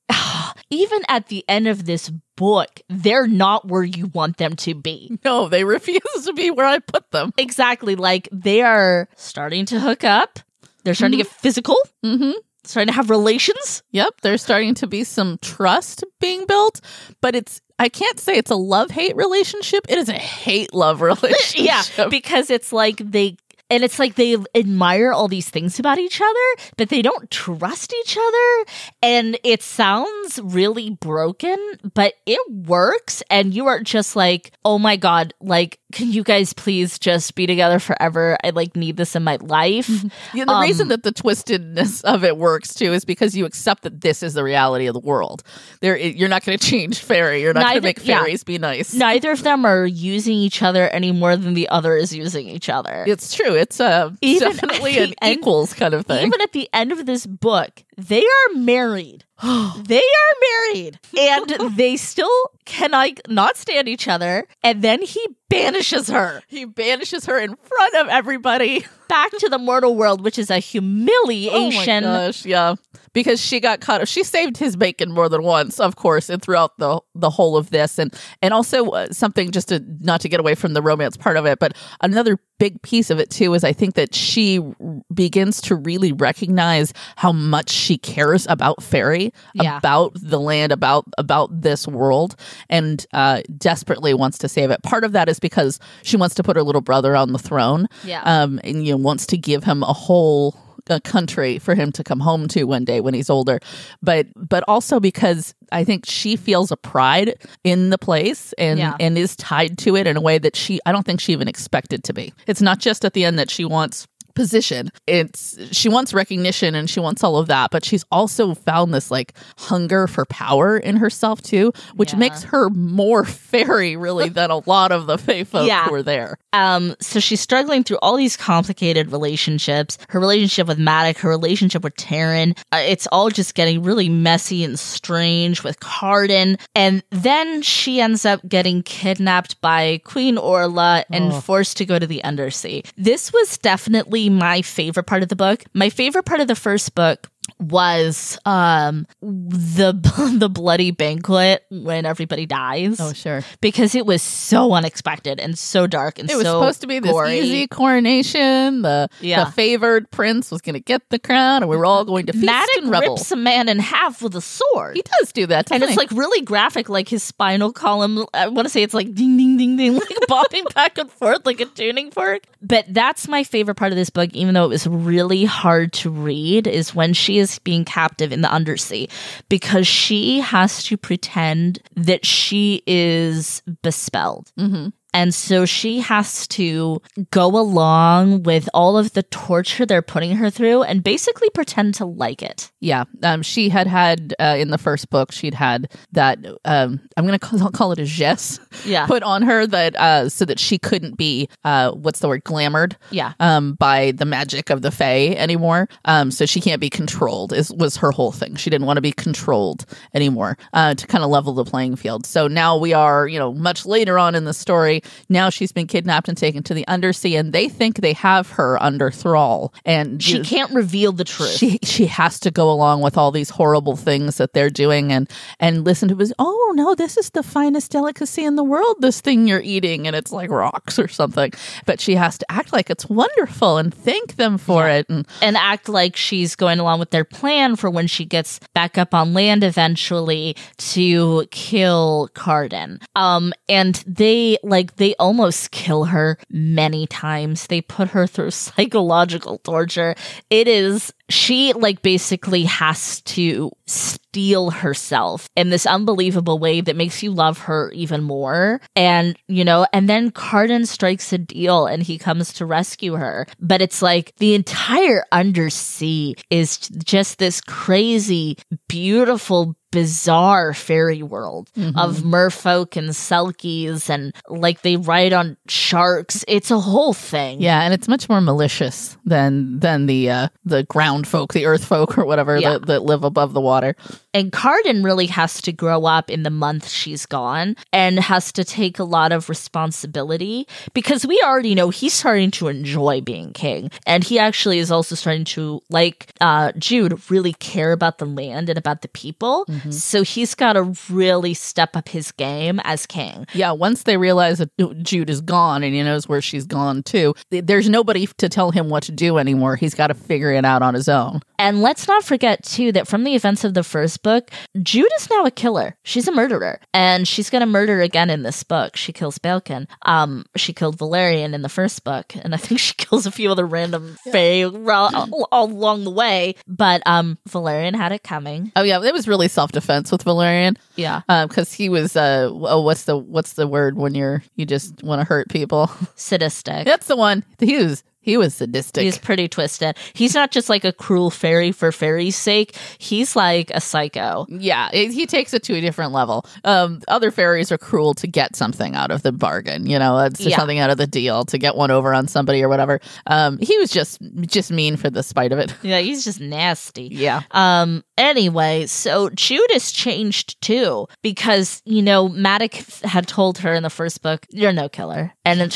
even 0.73 1.03
at 1.07 1.29
the 1.29 1.45
end 1.49 1.69
of 1.69 1.85
this 1.85 2.11
book, 2.37 2.81
they're 2.89 3.29
not 3.29 3.69
where 3.69 3.85
you 3.85 4.07
want 4.07 4.39
them 4.39 4.57
to 4.57 4.75
be. 4.75 5.19
No, 5.25 5.49
they 5.49 5.63
refuse 5.77 6.01
to 6.25 6.33
be 6.33 6.51
where 6.51 6.67
I 6.67 6.79
put 6.81 7.11
them. 7.13 7.33
Exactly. 7.37 7.95
Like 7.95 8.29
they 8.33 8.63
are 8.63 9.09
starting 9.17 9.67
to 9.67 9.79
hook 9.79 10.03
up. 10.03 10.41
They're 10.83 10.95
starting 10.95 11.19
to 11.19 11.25
get 11.25 11.33
physical. 11.33 11.77
Mm-hmm. 12.05 12.33
Starting 12.65 12.89
to 12.89 12.95
have 12.95 13.11
relations. 13.11 13.83
Yep, 13.91 14.21
there's 14.23 14.43
starting 14.43 14.75
to 14.77 14.87
be 14.87 15.05
some 15.05 15.39
trust 15.43 16.05
being 16.21 16.47
built, 16.47 16.81
but 17.21 17.35
it's 17.35 17.61
I 17.79 17.89
can't 17.89 18.21
say 18.21 18.37
it's 18.37 18.51
a 18.51 18.57
love 18.57 18.91
hate 18.93 19.17
relationship. 19.17 19.85
It 19.89 19.99
is 19.99 20.09
a 20.09 20.13
hate 20.13 20.73
love 20.73 21.01
relationship. 21.13 21.99
Yeah, 21.99 22.09
because 22.09 22.51
it's 22.51 22.73
like 22.73 22.99
they 22.99 23.37
and 23.73 23.83
it's 23.83 23.99
like 23.99 24.17
they 24.17 24.37
admire 24.55 25.15
all 25.15 25.29
these 25.29 25.49
things 25.49 25.79
about 25.79 25.99
each 25.99 26.21
other, 26.21 26.63
but 26.77 26.91
they 26.91 27.01
don't 27.01 27.31
trust 27.31 27.95
each 28.01 28.19
other. 28.19 28.71
And 29.03 29.39
it 29.43 29.63
sounds 29.63 30.39
really 30.43 30.91
broken, 30.91 31.57
but 31.95 32.13
it 32.27 32.41
works. 32.53 33.23
And 33.31 33.55
you 33.55 33.69
are 33.69 33.81
just 33.81 34.15
like, 34.15 34.53
oh 34.63 34.79
my 34.79 34.97
God, 34.97 35.33
like, 35.41 35.81
can 35.93 36.11
you 36.11 36.23
guys 36.25 36.53
please 36.53 36.99
just 36.99 37.35
be 37.35 37.47
together 37.47 37.79
forever? 37.79 38.37
I 38.43 38.51
like 38.51 38.75
need 38.77 38.97
this 38.97 39.15
in 39.15 39.23
my 39.25 39.37
life. 39.41 39.89
Yeah, 40.35 40.45
the 40.47 40.53
Um, 40.53 40.63
reason 40.63 40.89
that 40.89 41.03
the 41.03 41.13
twistedness 41.13 42.03
of 42.05 42.25
it 42.25 42.37
works 42.39 42.75
too 42.75 42.93
is 42.93 43.05
because 43.05 43.37
you 43.37 43.45
accept 43.45 43.83
that 43.83 44.01
this 44.01 44.23
is 44.23 44.35
the 44.35 44.43
reality 44.43 44.87
of 44.87 44.95
the 44.95 45.01
world. 45.01 45.43
There, 45.81 45.97
you're 45.97 46.29
not 46.29 46.45
going 46.45 46.59
to 46.59 46.67
change 46.67 47.01
fairy. 47.01 47.43
You're 47.43 47.53
not 47.53 47.65
going 47.65 47.75
to 47.77 47.81
make 47.83 48.07
yeah. 48.07 48.21
fairies 48.21 48.45
be 48.45 48.59
nice. 48.59 48.95
Neither 48.95 49.31
of 49.31 49.43
them 49.43 49.65
are 49.67 49.85
using 49.85 50.35
each 50.35 50.63
other 50.63 50.89
any 50.89 51.13
more 51.13 51.37
than 51.37 51.55
the 51.55 51.69
other 51.69 51.97
is 51.97 52.15
using 52.15 52.49
each 52.49 52.69
other. 52.69 53.05
It's 53.07 53.35
true. 53.35 53.55
It's 53.55 53.79
uh, 53.81 54.11
definitely 54.23 54.99
an 54.99 55.15
end- 55.21 55.39
equals 55.41 55.75
kind 55.75 55.93
of 55.95 56.07
thing. 56.07 56.27
Even 56.27 56.41
at 56.41 56.53
the 56.53 56.69
end 56.73 56.93
of 56.93 57.05
this 57.05 57.27
book, 57.27 57.83
they 57.97 58.23
are 58.23 58.55
married. 58.55 59.25
they 59.43 59.99
are 59.99 60.73
married. 60.73 60.99
And 61.19 61.77
they 61.77 61.97
still 61.97 62.51
can 62.65 62.93
like 62.93 63.21
not 63.29 63.57
stand 63.57 63.89
each 63.89 64.09
other. 64.09 64.47
And 64.63 64.83
then 64.83 65.03
he 65.03 65.27
banishes 65.49 66.09
her 66.09 66.43
he 66.49 66.65
banishes 66.65 67.27
her 67.27 67.39
in 67.39 67.55
front 67.57 67.95
of 67.97 68.09
everybody. 68.09 68.87
back 69.09 69.31
to 69.33 69.49
the 69.51 69.59
mortal 69.59 69.95
world, 69.95 70.23
which 70.23 70.39
is 70.39 70.51
a 70.51 70.59
humiliation. 70.59 72.05
Oh 72.05 72.11
my 72.11 72.27
gosh, 72.27 72.47
yeah. 72.47 72.77
Because 73.15 73.41
she 73.41 73.61
got 73.61 73.81
caught. 73.81 74.09
She 74.09 74.25
saved 74.25 74.57
his 74.57 74.75
bacon 74.77 75.13
more 75.13 75.29
than 75.29 75.43
once, 75.43 75.79
of 75.79 75.97
course, 75.97 76.31
and 76.31 76.41
throughout 76.41 76.79
the 76.79 77.01
the 77.15 77.29
whole 77.31 77.57
of 77.59 77.71
this, 77.71 77.99
and 77.99 78.15
and 78.41 78.55
also 78.55 78.89
uh, 78.91 79.07
something 79.13 79.51
just 79.51 79.69
to 79.69 79.85
not 80.01 80.21
to 80.23 80.29
get 80.29 80.41
away 80.41 80.55
from 80.55 80.73
the 80.73 80.81
romance 80.83 81.17
part 81.17 81.37
of 81.37 81.45
it, 81.45 81.59
but 81.59 81.77
another 82.01 82.39
big 82.59 82.81
piece 82.83 83.11
of 83.11 83.19
it 83.19 83.29
too 83.29 83.53
is 83.55 83.65
I 83.65 83.73
think 83.73 83.95
that 83.97 84.15
she 84.15 84.61
r- 84.61 84.75
begins 85.13 85.61
to 85.63 85.75
really 85.75 86.13
recognize 86.13 86.95
how 87.17 87.33
much 87.33 87.71
she 87.71 87.99
cares 87.99 88.47
about 88.49 88.83
fairy, 88.83 89.33
Yeah. 89.53 89.77
about 89.79 90.13
the 90.23 90.41
land, 90.41 90.73
about 90.73 91.05
about 91.19 91.61
this 91.61 91.87
world, 91.87 92.35
and 92.71 93.05
uh, 93.13 93.43
desperately 93.59 94.15
wants 94.15 94.39
to 94.39 94.49
save 94.49 94.71
it. 94.71 94.83
Part 94.85 95.05
of 95.05 95.13
that 95.13 95.29
is 95.29 95.39
because 95.39 95.79
she 96.03 96.17
wants 96.17 96.35
to 96.37 96.43
put 96.43 96.57
her 96.57 96.63
little 96.63 96.81
brother 96.81 97.15
on 97.15 97.33
the 97.33 97.39
throne, 97.39 97.89
Yeah. 98.05 98.23
um, 98.25 98.59
and 98.65 98.87
you 98.87 98.93
know 98.93 98.97
wants 98.99 99.27
to 99.27 99.37
give 99.37 99.65
him 99.65 99.83
a 99.83 99.93
whole 99.93 100.57
a 100.89 101.01
country 101.01 101.59
for 101.59 101.75
him 101.75 101.93
to 101.93 102.03
come 102.05 102.21
home 102.21 102.49
to 102.49 102.65
one 102.65 102.85
day 102.85 103.01
when 103.01 103.15
he's 103.15 103.31
older 103.31 103.59
but 104.03 104.27
but 104.37 104.65
also 104.67 104.99
because 104.99 105.55
i 105.71 105.85
think 105.85 106.05
she 106.07 106.35
feels 106.37 106.71
a 106.73 106.77
pride 106.77 107.35
in 107.65 107.91
the 107.91 107.99
place 107.99 108.53
and 108.59 108.79
Yeah. 108.79 108.97
and 108.99 109.17
is 109.17 109.37
tied 109.37 109.79
to 109.79 109.97
it 109.97 110.07
in 110.07 110.17
a 110.17 110.21
way 110.21 110.39
that 110.39 110.57
she 110.57 110.81
i 110.85 110.93
don't 110.93 111.05
think 111.07 111.21
she 111.21 111.33
even 111.33 111.47
expected 111.49 112.03
to 112.05 112.13
be 112.13 112.33
it's 112.47 112.61
not 112.61 112.81
just 112.81 113.05
at 113.05 113.13
the 113.15 113.25
end 113.25 113.39
that 113.39 113.51
she 113.51 113.65
wants 113.65 114.07
position 114.35 114.91
it's 115.07 115.59
she 115.75 115.89
wants 115.89 116.13
recognition 116.15 116.75
and 116.75 116.89
she 116.89 117.01
wants 117.01 117.23
all 117.25 117.37
of 117.37 117.47
that 117.49 117.71
but 117.71 117.85
she's 117.85 118.05
also 118.11 118.55
found 118.55 118.93
this 118.95 119.11
like 119.11 119.35
hunger 119.59 120.07
for 120.07 120.25
power 120.27 120.77
in 120.77 120.97
herself 120.97 121.41
too 121.43 121.73
which 121.97 122.13
Yeah. 122.13 122.19
makes 122.19 122.43
her 122.45 122.69
more 122.71 123.25
fairy 123.53 123.97
really 123.97 124.29
than 124.29 124.51
a 124.51 124.59
lot 124.69 124.93
of 124.93 125.07
the 125.07 125.19
fae 125.19 125.45
folk 125.45 125.67
Yeah. 125.67 125.85
who 125.87 125.95
are 125.95 126.03
there 126.03 126.37
Um, 126.53 126.95
so 127.01 127.19
she's 127.21 127.41
struggling 127.41 127.83
through 127.85 127.99
all 128.03 128.17
these 128.17 128.37
complicated 128.37 129.11
relationships. 129.11 129.97
Her 130.11 130.21
relationship 130.21 130.67
with 130.69 130.79
Maddox, 130.79 131.21
her 131.23 131.29
relationship 131.31 131.83
with 131.83 131.97
Taryn. 131.97 132.57
Uh, 132.73 132.83
it's 132.85 133.07
all 133.11 133.31
just 133.31 133.55
getting 133.55 133.83
really 133.83 134.09
messy 134.11 134.63
and 134.63 134.79
strange 134.79 135.65
with 135.65 135.81
Cardan. 135.81 136.59
And 136.75 137.03
then 137.11 137.63
she 137.63 138.01
ends 138.03 138.27
up 138.27 138.47
getting 138.47 138.83
kidnapped 138.83 139.61
by 139.63 140.01
Queen 140.05 140.37
Orla 140.37 141.05
and 141.11 141.33
forced 141.43 141.79
to 141.79 141.87
go 141.87 141.99
to 141.99 142.07
the 142.07 142.23
Undersea. 142.23 142.83
This 142.99 143.33
was 143.33 143.57
definitely 143.59 144.22
my 144.31 144.63
favorite 144.63 145.07
part 145.07 145.23
of 145.23 145.29
the 145.29 145.37
book. 145.37 145.65
My 145.73 145.91
favorite 145.91 146.25
part 146.25 146.41
of 146.41 146.49
the 146.49 146.55
first 146.55 146.95
book 146.95 147.29
was 147.63 148.39
um 148.45 149.07
the 149.21 149.93
the 150.39 150.49
bloody 150.49 150.91
banquet 150.91 151.65
when 151.71 152.05
everybody 152.07 152.47
dies. 152.47 153.01
Oh, 153.01 153.13
sure. 153.13 153.43
because 153.61 153.95
it 153.95 154.05
was 154.07 154.23
so 154.23 154.73
unexpected 154.73 155.39
and 155.41 155.59
so 155.59 155.87
dark 155.87 156.19
and 156.19 156.31
It 156.31 156.35
was 156.35 156.45
so 156.45 156.61
supposed 156.61 156.81
to 156.83 156.87
be 156.87 156.99
this 156.99 157.11
gory. 157.13 157.39
easy 157.41 157.67
coronation. 157.67 158.83
The 158.83 159.09
Yeah. 159.21 159.45
the 159.45 159.51
favored 159.53 160.11
prince 160.11 160.51
was 160.51 160.61
going 160.61 160.75
to 160.75 160.81
get 160.81 161.09
the 161.11 161.19
crown, 161.19 161.63
and 161.63 161.71
we 161.71 161.77
were 161.77 161.87
all 161.87 162.05
going 162.05 162.27
to 162.27 162.33
feast 162.33 162.45
Maddox 162.45 162.77
and 162.79 162.91
revel. 162.91 163.15
rips 163.15 163.31
a 163.33 163.37
man 163.37 163.69
in 163.69 163.79
half 163.79 164.23
with 164.23 164.35
a 164.37 164.41
sword. 164.41 164.97
He 164.97 165.03
does 165.21 165.33
do 165.33 165.47
that, 165.47 165.71
and 165.71 165.83
it's 165.83 165.97
like 165.97 166.11
really 166.11 166.43
graphic, 166.43 166.89
like 166.89 167.09
his 167.09 167.23
spinal 167.23 167.73
column. 167.73 168.27
I 168.35 168.49
want 168.49 168.67
to 168.67 168.71
say 168.71 168.83
it's 168.83 168.95
like 168.95 169.15
ding, 169.15 169.37
ding, 169.37 169.57
ding, 169.57 169.77
ding, 169.77 169.95
like 169.99 170.19
bobbing 170.29 170.65
back 170.75 170.99
and 170.99 171.11
forth 171.11 171.45
like 171.47 171.61
a 171.61 171.67
tuning 171.67 172.11
fork. 172.11 172.43
But 172.61 172.87
that's 172.89 173.29
my 173.29 173.45
favorite 173.45 173.75
part 173.77 173.93
of 173.93 173.97
this 173.97 174.11
book, 174.11 174.31
even 174.35 174.55
though 174.55 174.65
it 174.65 174.69
was 174.71 174.87
really 174.87 175.45
hard 175.45 175.93
to 175.95 176.11
read, 176.11 176.67
is 176.67 176.95
when 176.95 177.13
she 177.13 177.39
is 177.39 177.52
being 177.61 177.85
captive 177.85 178.33
in 178.33 178.41
the 178.41 178.51
undersea 178.51 179.09
because 179.49 179.87
she 179.87 180.41
has 180.41 180.83
to 180.85 180.97
pretend 180.97 181.81
that 181.97 182.25
she 182.25 182.83
is 182.87 183.63
bespelled. 183.83 184.53
Mm-hmm. 184.59 184.89
And 185.15 185.35
so 185.35 185.65
she 185.67 186.01
has 186.01 186.47
to 186.49 187.01
go 187.31 187.47
along 187.59 188.45
with 188.45 188.69
all 188.73 188.97
of 188.97 189.13
the 189.13 189.23
torture 189.25 189.85
they're 189.85 190.03
putting 190.03 190.37
her 190.37 190.49
through 190.51 190.83
and 190.85 191.05
basically 191.05 191.51
pretend 191.51 191.95
to 191.97 192.07
like 192.07 192.43
it. 192.43 192.71
Yeah, 192.81 193.05
um, 193.23 193.43
she 193.43 193.69
had 193.69 193.87
had 193.87 194.35
uh, 194.41 194.57
in 194.59 194.71
the 194.71 194.79
first 194.79 195.11
book. 195.11 195.31
She'd 195.33 195.55
had 195.55 195.93
that. 196.13 196.39
Um, 196.65 197.01
I'm 197.17 197.27
going 197.27 197.39
to 197.39 197.47
call, 197.47 197.71
call 197.73 197.93
it 197.93 197.99
a 197.99 198.05
geas 198.05 198.59
Yeah. 198.87 199.07
put 199.07 199.23
on 199.23 199.43
her 199.43 199.67
that 199.67 199.97
uh, 199.97 200.29
so 200.29 200.45
that 200.47 200.59
she 200.59 200.79
couldn't 200.79 201.17
be 201.17 201.49
uh, 201.65 201.93
what's 201.93 202.21
the 202.21 202.29
word 202.29 202.45
glamored. 202.45 202.95
Yeah. 203.11 203.35
Um, 203.39 203.75
by 203.75 204.13
the 204.13 204.25
magic 204.25 204.71
of 204.71 204.83
the 204.83 204.91
Fae 204.91 205.35
anymore. 205.37 205.89
Um, 206.07 206.31
so 206.31 206.47
she 206.47 206.61
can't 206.61 206.81
be 206.81 206.91
controlled. 206.91 207.53
Is 207.53 207.71
was 207.73 207.97
her 207.99 208.11
whole 208.13 208.33
thing. 208.33 208.57
She 208.57 208.71
didn't 208.71 208.87
want 208.87 208.97
to 208.97 209.03
be 209.03 209.13
controlled 209.13 209.85
anymore. 210.15 210.57
Uh, 210.73 210.95
to 210.95 211.07
kind 211.07 211.23
of 211.23 211.31
level 211.31 211.53
the 211.53 211.65
playing 211.65 211.97
field. 211.97 212.27
So 212.27 212.49
now 212.49 212.77
we 212.79 212.93
are, 212.95 213.29
you 213.29 213.39
know, 213.39 213.53
much 213.53 213.85
later 213.87 214.19
on 214.19 214.35
in 214.35 214.45
the 214.45 214.55
story. 214.55 215.02
Now 215.29 215.51
she's 215.51 215.73
been 215.73 215.87
kidnapped 215.87 216.29
and 216.29 216.37
taken 216.37 216.63
to 216.65 216.75
the 216.75 216.87
undersea, 216.89 217.37
and 217.37 217.53
they 217.53 217.69
think 217.69 217.97
they 217.97 218.13
have 218.15 218.51
her 218.51 218.83
under 218.83 219.11
thrall, 219.11 219.73
and 219.85 220.23
She 220.23 220.41
can't 220.43 220.73
reveal 220.73 221.13
the 221.13 221.25
truth. 221.25 221.57
she 221.57 221.79
she 221.83 222.07
has 222.07 222.39
to 222.41 222.51
go 222.51 222.71
along 222.71 223.01
with 223.03 223.17
all 223.19 223.31
these 223.31 223.51
horrible 223.51 223.97
things 223.97 224.37
that 224.37 224.53
they're 224.53 224.71
doing 224.71 225.13
and 225.13 225.29
and 225.61 225.85
listen 225.85 226.09
to 226.09 226.17
his 226.17 226.33
oh 226.39 226.73
no 226.77 226.95
this 226.95 227.17
is 227.17 227.31
the 227.31 227.43
finest 227.43 227.91
delicacy 227.93 228.45
in 228.45 228.57
the 228.57 228.65
world 228.65 228.97
this 229.01 229.21
thing 229.21 229.47
you're 229.47 229.61
eating 229.63 230.07
and 230.07 230.15
it's 230.17 230.33
like 230.33 230.51
rocks 230.51 230.99
or 230.99 231.09
something 231.09 231.53
but 231.87 232.01
she 232.01 232.15
has 232.15 232.39
to 232.39 232.47
act 232.51 232.73
like 232.73 232.91
it's 232.91 233.09
wonderful 233.09 233.79
and 233.79 233.95
thank 233.95 234.37
them 234.37 234.59
for 234.59 234.89
it 234.89 235.09
and 235.09 235.27
and 235.41 235.57
act 235.57 235.89
like 235.89 236.17
she's 236.17 236.55
going 236.57 236.79
along 236.79 236.99
with 236.99 237.11
their 237.11 237.25
plan 237.25 237.77
for 237.77 237.91
when 237.91 238.07
she 238.07 238.25
gets 238.25 238.59
back 238.75 238.97
up 238.99 239.15
on 239.15 239.33
land 239.35 239.63
eventually 239.65 240.57
to 240.79 241.47
kill 241.51 242.29
Cardan. 242.35 243.01
Um 243.15 243.53
and 243.69 243.97
they 244.07 244.59
like 244.63 244.92
they 244.97 245.15
almost 245.17 245.71
kill 245.71 246.05
her 246.05 246.39
many 246.51 247.07
times. 247.07 247.67
They 247.67 247.81
put 247.81 248.09
her 248.11 248.27
through 248.27 248.51
psychological 248.53 249.59
torture. 249.59 250.15
It 250.51 250.69
is 250.69 251.13
she 251.29 251.73
like 251.73 252.03
basically 252.03 252.65
has 252.65 253.21
to 253.23 253.73
steel 253.87 254.71
herself 254.71 255.49
in 255.57 255.71
this 255.71 255.87
unbelievable 255.87 256.59
way 256.59 256.81
that 256.81 256.97
makes 256.97 257.23
you 257.23 257.31
love 257.31 257.59
her 257.59 257.91
even 257.93 258.23
more. 258.23 258.81
And, 258.95 259.37
you 259.49 259.65
know, 259.65 259.87
and 259.93 260.09
then 260.09 260.31
Cardan 260.31 260.87
strikes 260.87 261.33
a 261.33 261.39
deal 261.39 261.87
and 261.87 262.03
he 262.03 262.19
comes 262.19 262.53
to 262.55 262.67
rescue 262.67 263.15
her. 263.15 263.47
But 263.61 263.83
it's 263.83 264.03
like 264.03 264.35
the 264.37 264.55
entire 264.55 265.25
undersea 265.33 266.35
is 266.51 266.79
just 266.79 267.39
this 267.39 267.61
crazy, 267.61 268.59
beautiful, 268.89 269.75
bizarre 269.93 270.75
fairy 270.75 271.23
world 271.23 271.71
of 271.95 272.23
merfolk 272.23 272.97
and 272.97 273.11
selkies 273.11 274.11
and 274.11 274.35
like 274.49 274.83
they 274.83 274.97
ride 274.97 275.33
on 275.33 275.57
sharks. 275.69 276.45
It's 276.49 276.71
a 276.73 276.81
whole 276.81 277.13
thing. 277.15 277.61
yeah 277.61 277.83
and 277.83 277.95
it's 277.95 278.09
much 278.09 278.29
more 278.29 278.41
malicious 278.41 279.17
than 279.25 279.79
than 279.79 280.07
the 280.07 280.29
uh 280.31 280.49
the 280.65 280.83
ground 280.85 281.29
folk 281.29 281.53
the 281.53 281.67
earth 281.67 281.85
folk 281.85 282.19
or 282.19 282.25
whatever 282.25 282.59
Yeah. 282.59 282.71
that, 282.79 282.87
that 282.87 283.03
live 283.05 283.23
above 283.23 283.53
the 283.53 283.61
water 283.61 283.95
And 284.35 284.51
Cardan 284.51 285.05
really 285.05 285.27
has 285.27 285.61
to 285.63 285.73
grow 285.73 286.07
up 286.07 286.31
in 286.31 286.43
the 286.43 286.51
month 286.51 286.89
she's 286.89 287.27
gone 287.27 287.77
and 287.93 288.19
has 288.19 288.51
to 288.53 288.65
take 288.65 288.99
a 288.99 289.05
lot 289.05 289.31
of 289.31 289.49
responsibility 289.49 290.67
because 290.95 291.27
we 291.27 291.41
already 291.45 291.75
know 291.75 291.91
he's 291.91 292.15
starting 292.15 292.51
to 292.53 292.69
enjoy 292.69 293.21
being 293.21 293.53
king. 293.53 293.91
And 294.07 294.25
he 294.25 294.39
actually 294.39 294.79
is 294.79 294.91
also 294.91 295.15
starting 295.15 295.45
to, 295.57 295.83
like 295.91 296.33
uh, 296.41 296.73
Jude, 296.79 297.21
really 297.31 297.53
care 297.55 297.93
about 297.93 298.17
the 298.19 298.25
land 298.25 298.69
and 298.71 298.79
about 298.79 299.03
the 299.03 299.09
people. 299.09 299.67
Mm-hmm. 299.83 299.91
So 299.91 300.23
he's 300.23 300.55
got 300.55 300.75
to 300.75 300.95
really 301.11 301.55
step 301.55 301.97
up 301.97 302.09
his 302.09 302.33
game 302.33 302.81
as 302.85 303.07
king. 303.07 303.47
Yeah, 303.53 303.73
once 303.73 304.05
they 304.05 304.17
realize 304.17 304.59
that 304.59 304.71
Jude 305.03 305.31
is 305.31 305.41
gone 305.41 305.83
and 305.83 305.95
he 305.95 306.03
knows 306.03 306.29
where 306.29 306.41
she's 306.41 306.65
gone 306.65 307.03
too, 307.03 307.35
there's 307.51 307.89
nobody 307.89 308.27
to 308.39 308.49
tell 308.49 308.71
him 308.71 308.89
what 308.89 309.03
to 309.05 309.13
do 309.13 309.39
anymore. 309.39 309.77
He's 309.77 309.95
got 309.95 310.09
to 310.09 310.15
figure 310.15 310.53
it 310.53 310.65
out 310.65 310.83
on 310.83 310.95
his 310.95 311.09
own. 311.09 311.41
And 311.63 311.81
let's 311.81 312.09
not 312.09 312.25
forget, 312.25 312.65
too, 312.65 312.91
that 312.93 313.07
from 313.07 313.23
the 313.23 313.37
events 313.37 313.63
of 313.63 313.75
the 313.75 313.85
first 313.85 314.25
book, 314.25 314.51
Jude 314.83 315.07
is 315.19 315.31
now 315.31 315.45
a 315.45 315.51
killer. 315.53 315.95
She's 316.03 316.27
a 316.27 316.33
murderer. 316.33 316.81
And 316.93 317.29
she's 317.29 317.51
going 317.51 317.61
to 317.61 317.67
murder 317.67 318.01
again 318.01 318.31
in 318.31 318.43
this 318.43 318.65
book. 318.65 318.97
She 318.97 319.13
kills 319.13 319.39
Balekin. 319.39 319.87
Um, 320.03 320.45
she 320.57 320.73
killed 320.73 320.99
Valerian 320.99 321.55
in 321.55 321.63
the 321.63 321.69
first 321.69 322.03
book. 322.03 322.35
And 322.35 322.53
I 322.53 322.57
think 322.57 322.81
she 322.81 322.95
kills 322.99 323.27
a 323.27 323.31
few 323.31 323.49
other 323.51 323.65
random 323.65 324.17
fae 324.33 324.63
all, 324.65 325.47
all- 325.53 325.71
along 325.71 326.03
the 326.03 326.11
way. 326.11 326.57
But 326.67 327.01
um, 327.07 327.39
Valerian 327.49 327.95
had 327.95 328.11
it 328.11 328.25
coming. 328.25 328.73
Oh 328.75 328.83
yeah, 328.83 329.01
it 329.01 329.13
was 329.13 329.29
really 329.29 329.47
self 329.49 329.71
defense 329.71 330.11
with 330.11 330.25
Valerian 330.25 330.77
Yeah. 330.97 331.21
because 331.47 331.73
he 331.73 331.89
was 331.89 332.17
uh 332.17 332.49
oh 332.51 332.81
what's 332.83 333.05
the 333.05 333.17
what's 333.17 333.53
the 333.53 333.67
word 333.69 333.97
when 333.97 334.15
you're 334.15 334.43
you 334.57 334.67
just 334.67 335.03
want 335.05 335.21
to 335.21 335.25
hurt 335.25 335.49
people? 335.49 335.91
Sadistic. 336.17 336.85
That's 336.87 337.07
the 337.07 337.17
one. 337.17 337.45
He 337.61 337.77
was 337.77 338.03
he 338.23 338.37
was 338.37 338.55
sadistic. 338.55 339.03
He's 339.05 339.19
pretty 339.19 339.49
twisted. 339.49 339.97
He's 340.15 340.35
not 340.35 340.51
just 340.53 340.69
like 340.69 340.85
a 340.85 340.93
cruel 340.93 341.31
fairy 341.31 341.73
for 341.73 341.93
fairy's 341.93 342.37
sake. 342.37 342.77
He's 342.99 343.37
like 343.37 343.71
a 343.75 343.81
psycho. 343.81 344.47
yeah, 344.49 344.89
it, 344.93 345.11
he 345.13 345.27
takes 345.27 345.53
it 345.55 345.63
to 345.65 345.75
a 345.75 345.81
different 345.81 346.13
level. 346.13 346.47
Um, 346.65 347.01
other 347.09 347.31
fairies 347.31 347.71
are 347.73 347.79
cruel 347.79 348.15
to 348.15 348.27
get 348.27 348.57
something 348.57 348.95
out 348.95 349.11
of 349.11 349.23
the 349.23 349.33
bargain, 349.33 349.87
you 349.87 349.99
know, 349.99 350.19
it's 350.21 350.41
Yeah. 350.41 350.57
something 350.57 350.79
out 350.79 350.91
of 350.91 350.97
the 350.99 351.07
deal 351.07 351.45
to 351.47 351.59
get 351.59 351.77
one 351.77 351.91
over 351.91 352.15
on 352.15 352.29
somebody 352.29 352.63
or 352.63 352.69
whatever. 352.69 353.01
Um, 353.27 353.59
he 353.59 353.77
was 353.79 353.91
just 353.91 354.21
just 354.47 354.71
mean 354.71 354.97
for 354.97 355.11
the 355.11 355.23
spite 355.23 355.53
of 355.53 355.59
it. 355.59 355.75
Yeah, 355.83 355.99
he's 355.99 356.25
just 356.25 356.41
nasty. 356.41 357.09
Yeah. 357.11 357.43
Um. 357.51 358.05
Anyway, 358.17 358.87
so 358.87 359.31
Judas 359.31 359.91
changed 359.91 360.61
too 360.61 361.09
because 361.23 361.83
you 361.85 362.03
know 362.03 362.29
Maddox 362.29 363.01
had 363.03 363.27
told 363.27 363.59
her 363.59 363.73
in 363.75 363.83
the 363.83 363.91
first 363.91 364.23
book, 364.23 364.47
"You're 364.51 364.73
no 364.73 364.89
killer," 364.89 365.33
and 365.45 365.61
and 365.61 365.73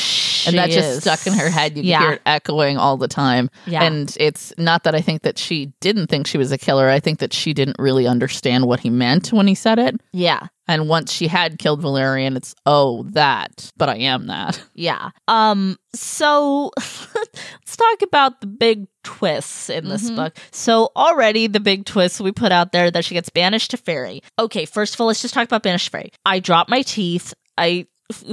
that 0.57 0.69
just 0.69 1.01
stuck 1.01 1.27
in 1.27 1.33
her 1.33 1.49
head. 1.49 1.75
You 1.77 1.83
Yeah. 1.83 1.99
hear 2.01 2.11
it 2.13 2.21
echoing 2.37 2.77
all 2.77 2.97
the 2.97 3.07
time. 3.07 3.49
Yeah. 3.65 3.83
And 3.83 4.15
it's 4.19 4.53
not 4.57 4.83
that 4.83 4.95
I 4.95 5.01
think 5.01 5.23
that 5.23 5.37
she 5.37 5.73
didn't 5.81 6.07
think 6.07 6.27
she 6.27 6.37
was 6.37 6.51
a 6.51 6.57
killer. 6.57 6.87
I 6.89 6.99
think 6.99 7.19
that 7.19 7.33
she 7.33 7.53
didn't 7.53 7.77
really 7.79 8.07
understand 8.07 8.67
what 8.67 8.79
he 8.79 8.89
meant 8.89 9.33
when 9.33 9.47
he 9.47 9.55
said 9.55 9.79
it. 9.79 9.99
Yeah. 10.13 10.47
And 10.67 10.87
once 10.89 11.11
she 11.11 11.27
had 11.27 11.59
killed 11.59 11.81
Valerian, 11.81 12.35
it's 12.35 12.53
oh 12.65 13.03
that, 13.13 13.71
but 13.77 13.89
I 13.89 13.97
am 13.97 14.27
that. 14.27 14.61
Yeah. 14.73 15.09
Um. 15.27 15.77
So 15.95 16.71
let's 16.77 17.75
talk 17.75 18.01
about 18.03 18.41
the 18.41 18.47
big 18.47 18.87
twists 19.03 19.69
in 19.71 19.89
this 19.89 20.11
book. 20.11 20.37
So 20.51 20.91
already 20.95 21.47
the 21.47 21.59
big 21.59 21.85
twist 21.85 22.21
we 22.21 22.31
put 22.31 22.51
out 22.51 22.71
there 22.73 22.91
that 22.91 23.03
she 23.03 23.15
gets 23.15 23.29
banished 23.29 23.71
to 23.71 23.77
fairy. 23.77 24.21
Okay. 24.37 24.65
First 24.65 24.93
of 24.93 25.01
all, 25.01 25.07
let's 25.07 25.21
just 25.21 25.33
talk 25.33 25.47
about 25.47 25.63
banished 25.63 25.89
fairy. 25.89 26.11
I 26.25 26.39
dropped 26.39 26.69
my 26.69 26.83
teeth. 26.83 27.33
I 27.57 27.87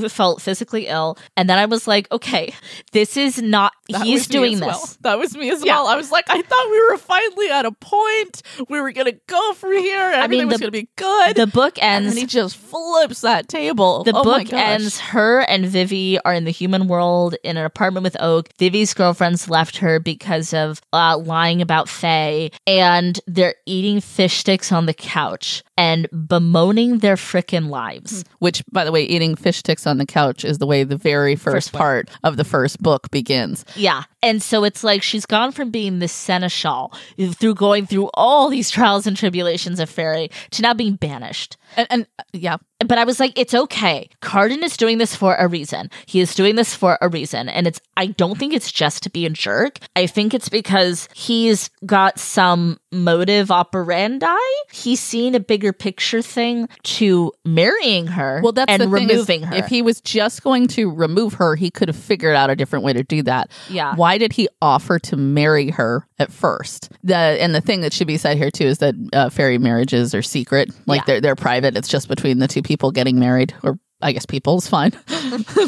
felt 0.09 0.43
physically 0.43 0.87
ill, 0.87 1.19
and 1.37 1.49
then 1.49 1.59
I 1.59 1.67
was 1.67 1.89
like, 1.89 2.11
okay, 2.13 2.55
this 2.93 3.17
is 3.17 3.41
not. 3.43 3.73
That 3.91 4.03
he's 4.07 4.27
doing 4.27 4.61
this. 4.61 4.67
well. 4.67 4.89
That 5.03 5.19
was 5.19 5.37
me 5.37 5.51
as 5.51 5.63
Yeah. 5.65 5.75
well. 5.75 5.89
I 5.89 5.97
was 5.97 6.11
like, 6.11 6.25
I 6.29 6.41
thought 6.41 6.71
we 6.71 6.81
were 6.89 6.97
finally 6.97 7.51
at 7.51 7.67
a 7.67 7.73
point. 7.73 8.43
We 8.69 8.81
were 8.81 8.93
gonna 8.93 9.13
go 9.27 9.53
from 9.55 9.73
here. 9.73 10.01
Everything 10.01 10.47
mean, 10.47 10.49
was 10.49 10.59
gonna 10.61 10.71
be 10.71 10.89
good. 10.97 11.37
The 11.37 11.47
book 11.47 11.77
and 11.83 12.05
ends. 12.05 12.15
then 12.15 12.21
he 12.23 12.27
just 12.27 12.57
flips 12.57 13.21
that 13.21 13.49
table. 13.49 14.05
The 14.05 14.17
oh 14.17 14.25
book 14.25 14.51
ends. 14.53 14.99
Her 15.01 15.41
and 15.41 15.67
Vivi 15.67 16.19
are 16.21 16.33
in 16.33 16.45
the 16.45 16.51
human 16.51 16.89
world 16.89 17.35
in 17.45 17.57
an 17.59 17.65
apartment 17.67 18.05
with 18.05 18.17
Oak. 18.21 18.49
Vivi's 18.59 18.95
girlfriends 18.95 19.49
left 19.51 19.77
her 19.79 20.01
because 20.01 20.55
of 20.55 20.81
uh, 20.93 21.19
lying 21.19 21.61
about 21.61 21.89
Fae, 21.89 22.51
and 22.67 23.21
they're 23.27 23.55
eating 23.67 24.01
fish 24.01 24.39
sticks 24.39 24.73
on 24.73 24.87
the 24.87 24.95
couch 24.95 25.63
and 25.77 26.09
bemoaning 26.29 26.99
their 26.99 27.17
frickin' 27.17 27.69
lives. 27.69 28.25
Which, 28.39 28.63
by 28.73 28.85
the 28.85 28.93
way, 28.93 29.05
eating 29.05 29.35
fish 29.37 29.59
sticks 29.59 29.87
on 29.87 29.99
the 29.99 30.07
couch 30.07 30.45
is 30.45 30.59
the 30.59 30.67
way 30.67 30.85
the 30.85 30.97
very 30.97 31.37
first, 31.37 31.55
First 31.55 31.73
part 31.73 32.11
of 32.23 32.37
the 32.37 32.45
first 32.45 32.83
book 32.83 33.11
begins. 33.11 33.65
Yeah. 33.77 34.05
And 34.23 34.43
so 34.43 34.65
it's 34.65 34.85
like 34.85 35.03
she's 35.03 35.27
gone 35.27 35.53
from 35.53 35.71
being 35.71 35.99
this 35.99 36.13
seneschal 36.13 36.93
through 37.33 37.55
going 37.55 37.87
through 37.87 38.11
all 38.15 38.49
these 38.49 38.71
trials 38.71 39.07
and 39.07 39.17
tribulations 39.17 39.81
of 39.81 39.91
Fairy 39.91 40.31
to 40.53 40.63
now 40.63 40.75
being 40.75 40.95
banished. 40.97 41.57
And, 41.77 41.87
and 41.91 42.07
uh, 42.19 42.23
yeah, 42.33 42.57
but 42.81 42.99
I 42.99 43.05
was 43.05 43.21
like, 43.21 43.39
it's 43.39 43.55
okay. 43.55 44.09
Cardan 44.21 44.63
is 44.63 44.77
doing 44.77 44.99
this 44.99 45.15
for 45.17 45.35
a 45.37 45.49
reason. 45.49 45.91
He 46.07 46.21
is 46.21 46.35
doing 46.35 46.57
this 46.57 46.75
for 46.75 46.99
a 47.01 47.09
reason. 47.09 47.49
And 47.49 47.67
it's, 47.67 47.81
I 47.97 48.07
don't 48.07 48.39
think 48.39 48.53
it's 48.53 48.71
just 48.71 49.03
to 49.05 49.11
be 49.11 49.27
a 49.27 49.31
jerk. 49.31 49.79
I 49.97 50.07
think 50.07 50.35
it's 50.35 50.49
because 50.49 51.09
he's 51.15 51.71
got 51.87 52.19
some 52.19 52.79
motive 52.93 53.51
operandi. 53.51 54.37
He's 54.73 55.01
seen 55.01 55.35
a 55.35 55.41
bigger 55.41 55.73
picture 55.73 56.23
thing 56.23 56.69
to 56.83 57.33
marrying 57.45 58.07
her 58.09 58.41
Well, 58.43 58.53
that's 58.53 58.71
and 58.71 58.83
thing 58.83 59.11
is, 59.11 59.11
removing 59.13 59.43
her. 59.45 59.57
If 59.57 59.67
he 59.67 59.83
was 59.83 60.01
just 60.01 60.43
going 60.43 60.67
to 60.69 60.91
remove 60.91 61.35
her, 61.35 61.57
he 61.57 61.71
could 61.71 61.89
have 61.89 61.97
figured 61.97 62.37
out 62.37 62.51
a 62.51 62.57
different 62.57 62.85
way 62.85 62.93
to 62.93 63.03
do 63.03 63.23
that. 63.23 63.51
Yeah. 63.71 63.95
Why 63.95 64.19
did 64.19 64.33
he 64.33 64.49
offer 64.61 64.99
to 65.01 65.17
marry 65.17 65.71
her 65.71 66.07
at 66.19 66.33
first? 66.33 66.91
The 67.03 67.15
and 67.17 67.55
the 67.55 67.61
thing 67.61 67.81
that 67.83 67.93
should 67.93 68.07
be 68.07 68.17
said 68.17 68.37
here 68.37 68.51
too 68.51 68.67
is 68.67 68.79
that 68.79 68.95
uh, 69.13 69.31
fairy 69.31 69.59
marriages 69.59 70.15
are 70.15 70.23
secret. 70.23 70.71
Like 70.87 71.01
Yeah. 71.01 71.05
they're 71.07 71.21
they're 71.21 71.37
private. 71.37 71.77
It's 71.77 71.89
just 71.89 72.09
between 72.09 72.39
the 72.39 72.49
two 72.49 72.63
people 72.63 72.91
getting 72.91 73.19
married, 73.19 73.55
or 73.63 73.79
I 74.03 74.13
guess 74.13 74.27
people 74.27 74.59
is 74.59 74.69
fine 74.69 74.91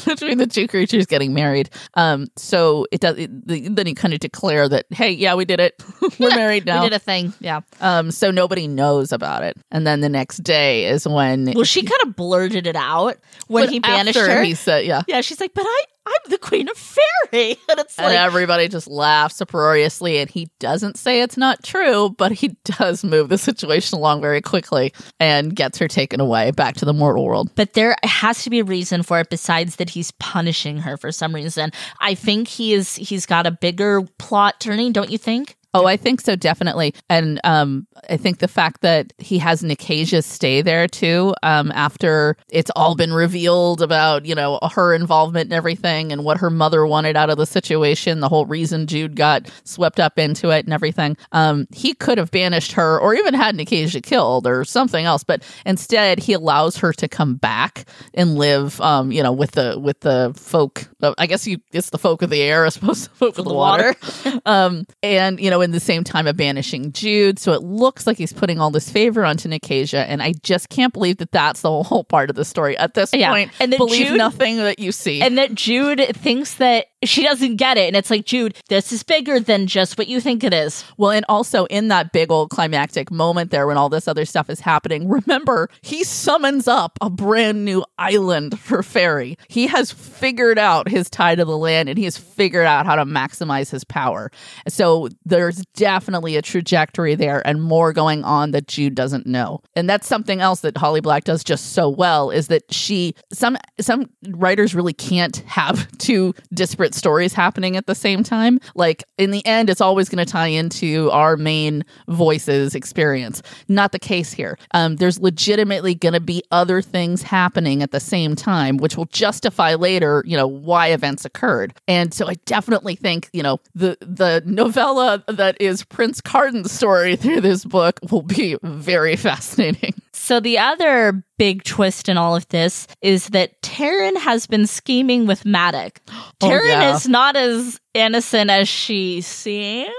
between 0.04 0.36
the 0.38 0.46
two 0.46 0.68
creatures 0.68 1.06
getting 1.06 1.32
married. 1.32 1.70
Um, 1.94 2.26
so 2.36 2.86
it 2.92 3.00
does. 3.00 3.16
It, 3.18 3.46
the, 3.48 3.68
then 3.68 3.86
you 3.86 3.94
kind 3.94 4.12
of 4.12 4.20
declare 4.20 4.68
that, 4.68 4.84
hey, 4.90 5.10
yeah, 5.12 5.34
we 5.34 5.44
did 5.46 5.58
it. 5.58 5.82
We're 6.18 6.30
married 6.30 6.66
now. 6.66 6.82
we 6.82 6.90
did 6.90 6.96
a 6.96 6.98
thing. 6.98 7.32
Yeah. 7.40 7.60
um, 7.80 8.10
so 8.10 8.30
nobody 8.30 8.66
knows 8.68 9.10
about 9.12 9.42
it. 9.42 9.56
And 9.70 9.86
then 9.86 10.00
the 10.00 10.08
next 10.10 10.38
day 10.38 10.84
is 10.86 11.08
when 11.08 11.52
Well, 11.54 11.64
she 11.64 11.82
kind 11.82 12.00
of 12.04 12.14
blurted 12.14 12.66
it 12.66 12.76
out 12.76 13.16
when 13.46 13.68
he 13.70 13.78
banished 13.80 14.18
her. 14.18 14.42
He 14.42 14.54
said, 14.54 14.84
yeah. 14.84 15.02
yeah, 15.08 15.22
she's 15.22 15.40
like, 15.40 15.54
but 15.54 15.64
I, 15.66 15.84
I'm 16.06 16.30
the 16.30 16.38
queen 16.38 16.68
of 16.68 16.76
fairy. 16.76 17.56
And 17.68 17.80
it's 17.80 17.98
And 17.98 18.06
like, 18.08 18.16
everybody 18.18 18.68
just 18.68 18.86
laughs 18.86 19.40
uproariously, 19.40 20.18
and 20.18 20.30
he 20.30 20.48
doesn't 20.60 20.96
say 20.96 21.20
it's 21.20 21.36
not 21.36 21.62
true, 21.64 22.14
but 22.16 22.30
he 22.32 22.48
does 22.64 23.02
move 23.02 23.28
the 23.28 23.38
situation 23.38 23.98
along 23.98 24.20
very 24.20 24.40
quickly 24.40 24.92
and 25.18 25.54
gets 25.54 25.78
her 25.78 25.88
taken 25.88 26.20
away 26.20 26.52
back 26.52 26.76
to 26.76 26.84
the 26.84 26.92
mortal 26.92 27.24
world. 27.24 27.50
But 27.56 27.72
there 27.74 27.96
has 28.04 28.44
to 28.44 28.50
be 28.50 28.60
a 28.60 28.64
reason 28.64 29.02
for 29.02 29.18
it 29.18 29.28
besides 29.30 29.76
that 29.76 29.90
he's 29.90 30.12
punishing 30.12 30.78
her 30.78 30.96
for 30.96 31.10
some 31.10 31.34
reason. 31.34 31.72
I 32.00 32.14
think 32.14 32.46
he 32.48 32.72
is 32.72 32.94
he's 32.94 33.26
got 33.26 33.46
a 33.46 33.50
bigger 33.50 34.02
plot 34.18 34.60
turning, 34.60 34.92
don't 34.92 35.10
you 35.10 35.18
think? 35.18 35.56
Oh, 35.76 35.84
I 35.84 35.98
think 35.98 36.22
so, 36.22 36.36
definitely. 36.36 36.94
And 37.10 37.38
um, 37.44 37.86
I 38.08 38.16
think 38.16 38.38
the 38.38 38.48
fact 38.48 38.80
that 38.80 39.12
he 39.18 39.36
has 39.38 39.62
Nicasia 39.62 40.22
stay 40.22 40.62
there 40.62 40.88
too, 40.88 41.34
um, 41.42 41.70
after 41.72 42.38
it's 42.48 42.70
all 42.74 42.94
been 42.94 43.12
revealed 43.12 43.82
about, 43.82 44.24
you 44.24 44.34
know, 44.34 44.58
her 44.72 44.94
involvement 44.94 45.44
and 45.48 45.52
everything 45.52 46.12
and 46.12 46.24
what 46.24 46.38
her 46.38 46.48
mother 46.48 46.86
wanted 46.86 47.14
out 47.14 47.28
of 47.28 47.36
the 47.36 47.44
situation, 47.44 48.20
the 48.20 48.28
whole 48.30 48.46
reason 48.46 48.86
Jude 48.86 49.16
got 49.16 49.50
swept 49.64 50.00
up 50.00 50.18
into 50.18 50.48
it 50.48 50.64
and 50.64 50.72
everything. 50.72 51.14
Um, 51.32 51.66
he 51.70 51.92
could 51.92 52.16
have 52.16 52.30
banished 52.30 52.72
her 52.72 52.98
or 52.98 53.14
even 53.14 53.34
had 53.34 53.54
Nicasia 53.54 54.00
killed 54.00 54.46
or 54.46 54.64
something 54.64 55.04
else, 55.04 55.24
but 55.24 55.42
instead 55.66 56.20
he 56.20 56.32
allows 56.32 56.78
her 56.78 56.94
to 56.94 57.06
come 57.06 57.34
back 57.34 57.84
and 58.14 58.36
live, 58.36 58.80
um, 58.80 59.12
you 59.12 59.22
know, 59.22 59.32
with 59.32 59.50
the 59.50 59.78
with 59.78 60.00
the 60.00 60.32
folk. 60.36 60.88
uh, 61.02 61.12
I 61.18 61.26
guess 61.26 61.46
you 61.46 61.58
it's 61.72 61.90
the 61.90 61.98
folk 61.98 62.22
of 62.22 62.30
the 62.30 62.40
air, 62.40 62.64
I 62.64 62.70
suppose, 62.70 63.08
the 63.08 63.14
folk 63.14 63.38
of 63.38 63.44
the, 63.44 63.52
water. 63.52 63.94
um, 64.46 64.86
and 65.02 65.38
you 65.38 65.50
know, 65.50 65.60
in 65.66 65.72
the 65.72 65.80
same 65.80 66.02
time 66.04 66.26
of 66.26 66.36
banishing 66.38 66.92
Jude, 66.92 67.38
so 67.38 67.52
it 67.52 67.62
looks 67.62 68.06
like 68.06 68.16
he's 68.16 68.32
putting 68.32 68.58
all 68.58 68.70
this 68.70 68.88
favor 68.88 69.24
onto 69.26 69.48
Nicasia, 69.48 70.08
and 70.08 70.22
I 70.22 70.32
just 70.42 70.70
can't 70.70 70.92
believe 70.94 71.18
that 71.18 71.32
that's 71.32 71.60
the 71.60 71.82
whole 71.82 72.04
part 72.04 72.30
of 72.30 72.36
the 72.36 72.44
story 72.46 72.78
at 72.78 72.94
this 72.94 73.12
Yeah. 73.12 73.30
point. 73.30 73.50
And 73.60 73.70
then 73.72 73.78
believe 73.78 74.06
Jude- 74.06 74.16
nothing 74.16 74.56
that 74.56 74.78
you 74.78 74.92
see. 74.92 75.20
And 75.20 75.36
that 75.36 75.54
Jude 75.54 76.00
thinks 76.16 76.54
that 76.54 76.86
she 77.04 77.22
doesn't 77.22 77.56
get 77.56 77.76
it. 77.76 77.86
And 77.86 77.96
it's 77.96 78.10
like, 78.10 78.24
Jude, 78.24 78.56
this 78.68 78.92
is 78.92 79.02
bigger 79.02 79.38
than 79.38 79.66
just 79.66 79.98
what 79.98 80.08
you 80.08 80.20
think 80.20 80.42
it 80.42 80.54
is. 80.54 80.84
Well, 80.96 81.10
and 81.10 81.24
also 81.28 81.66
in 81.66 81.88
that 81.88 82.12
big 82.12 82.30
old 82.30 82.50
climactic 82.50 83.10
moment 83.10 83.50
there 83.50 83.66
when 83.66 83.76
all 83.76 83.88
this 83.88 84.08
other 84.08 84.24
stuff 84.24 84.48
is 84.48 84.60
happening, 84.60 85.08
remember, 85.08 85.68
he 85.82 86.04
summons 86.04 86.66
up 86.66 86.98
a 87.00 87.10
brand 87.10 87.64
new 87.64 87.84
island 87.98 88.58
for 88.58 88.82
Fairy. 88.82 89.36
He 89.48 89.66
has 89.66 89.92
figured 89.92 90.58
out 90.58 90.88
his 90.88 91.10
tie 91.10 91.34
to 91.34 91.44
the 91.44 91.56
land 91.56 91.88
and 91.88 91.98
he 91.98 92.04
has 92.04 92.16
figured 92.16 92.66
out 92.66 92.86
how 92.86 92.96
to 92.96 93.04
maximize 93.04 93.70
his 93.70 93.84
power. 93.84 94.30
So 94.68 95.08
there's 95.24 95.62
definitely 95.74 96.36
a 96.36 96.42
trajectory 96.42 97.14
there 97.14 97.46
and 97.46 97.62
more 97.62 97.92
going 97.92 98.24
on 98.24 98.52
that 98.52 98.68
Jude 98.68 98.94
doesn't 98.94 99.26
know. 99.26 99.60
And 99.74 99.88
that's 99.88 100.06
something 100.06 100.40
else 100.40 100.60
that 100.60 100.76
Holly 100.76 101.00
Black 101.00 101.24
does 101.24 101.44
just 101.44 101.72
so 101.72 101.88
well 101.88 102.30
is 102.30 102.48
that 102.48 102.72
she 102.72 103.14
some 103.32 103.56
some 103.80 104.10
writers 104.28 104.74
really 104.74 104.92
can't 104.92 105.36
have 105.46 105.90
two 105.98 106.34
disparate 106.52 106.85
stories 106.94 107.32
happening 107.32 107.76
at 107.76 107.86
the 107.86 107.94
same 107.94 108.22
time. 108.22 108.60
Like 108.74 109.04
in 109.18 109.30
the 109.30 109.44
end, 109.46 109.70
it's 109.70 109.80
always 109.80 110.08
going 110.08 110.24
to 110.24 110.30
tie 110.30 110.46
into 110.46 111.10
our 111.10 111.36
main 111.36 111.84
voices 112.08 112.74
experience. 112.74 113.42
Not 113.68 113.92
the 113.92 113.98
case 113.98 114.32
here. 114.32 114.58
Um, 114.72 114.96
there's 114.96 115.18
legitimately 115.18 115.94
going 115.94 116.14
to 116.14 116.20
be 116.20 116.42
other 116.50 116.82
things 116.82 117.22
happening 117.22 117.82
at 117.82 117.90
the 117.90 118.00
same 118.00 118.36
time, 118.36 118.76
which 118.76 118.96
will 118.96 119.06
justify 119.06 119.74
later, 119.74 120.22
you 120.26 120.36
know, 120.36 120.46
why 120.46 120.88
events 120.88 121.24
occurred. 121.24 121.74
And 121.88 122.12
so 122.12 122.28
I 122.28 122.34
definitely 122.44 122.96
think, 122.96 123.28
you 123.32 123.42
know, 123.42 123.58
the 123.74 123.96
the 124.00 124.42
novella 124.44 125.24
that 125.28 125.56
is 125.60 125.84
Prince 125.84 126.20
Cardan's 126.20 126.72
story 126.72 127.16
through 127.16 127.40
this 127.40 127.64
book 127.64 128.00
will 128.10 128.22
be 128.22 128.56
very 128.62 129.16
fascinating. 129.16 129.94
So 130.18 130.40
the 130.40 130.58
other 130.58 131.22
big 131.38 131.62
twist 131.62 132.08
in 132.08 132.16
all 132.16 132.34
of 132.34 132.48
this 132.48 132.88
is 133.00 133.28
that 133.28 133.60
Taryn 133.62 134.16
has 134.16 134.46
been 134.48 134.66
scheming 134.66 135.26
with 135.26 135.44
Maddox. 135.44 136.00
Taryn 136.40 136.75
Oh. 136.75 136.75
Is 136.82 137.08
not 137.08 137.36
as 137.36 137.80
innocent 137.94 138.50
as 138.50 138.68
she 138.68 139.20
seems. 139.20 139.90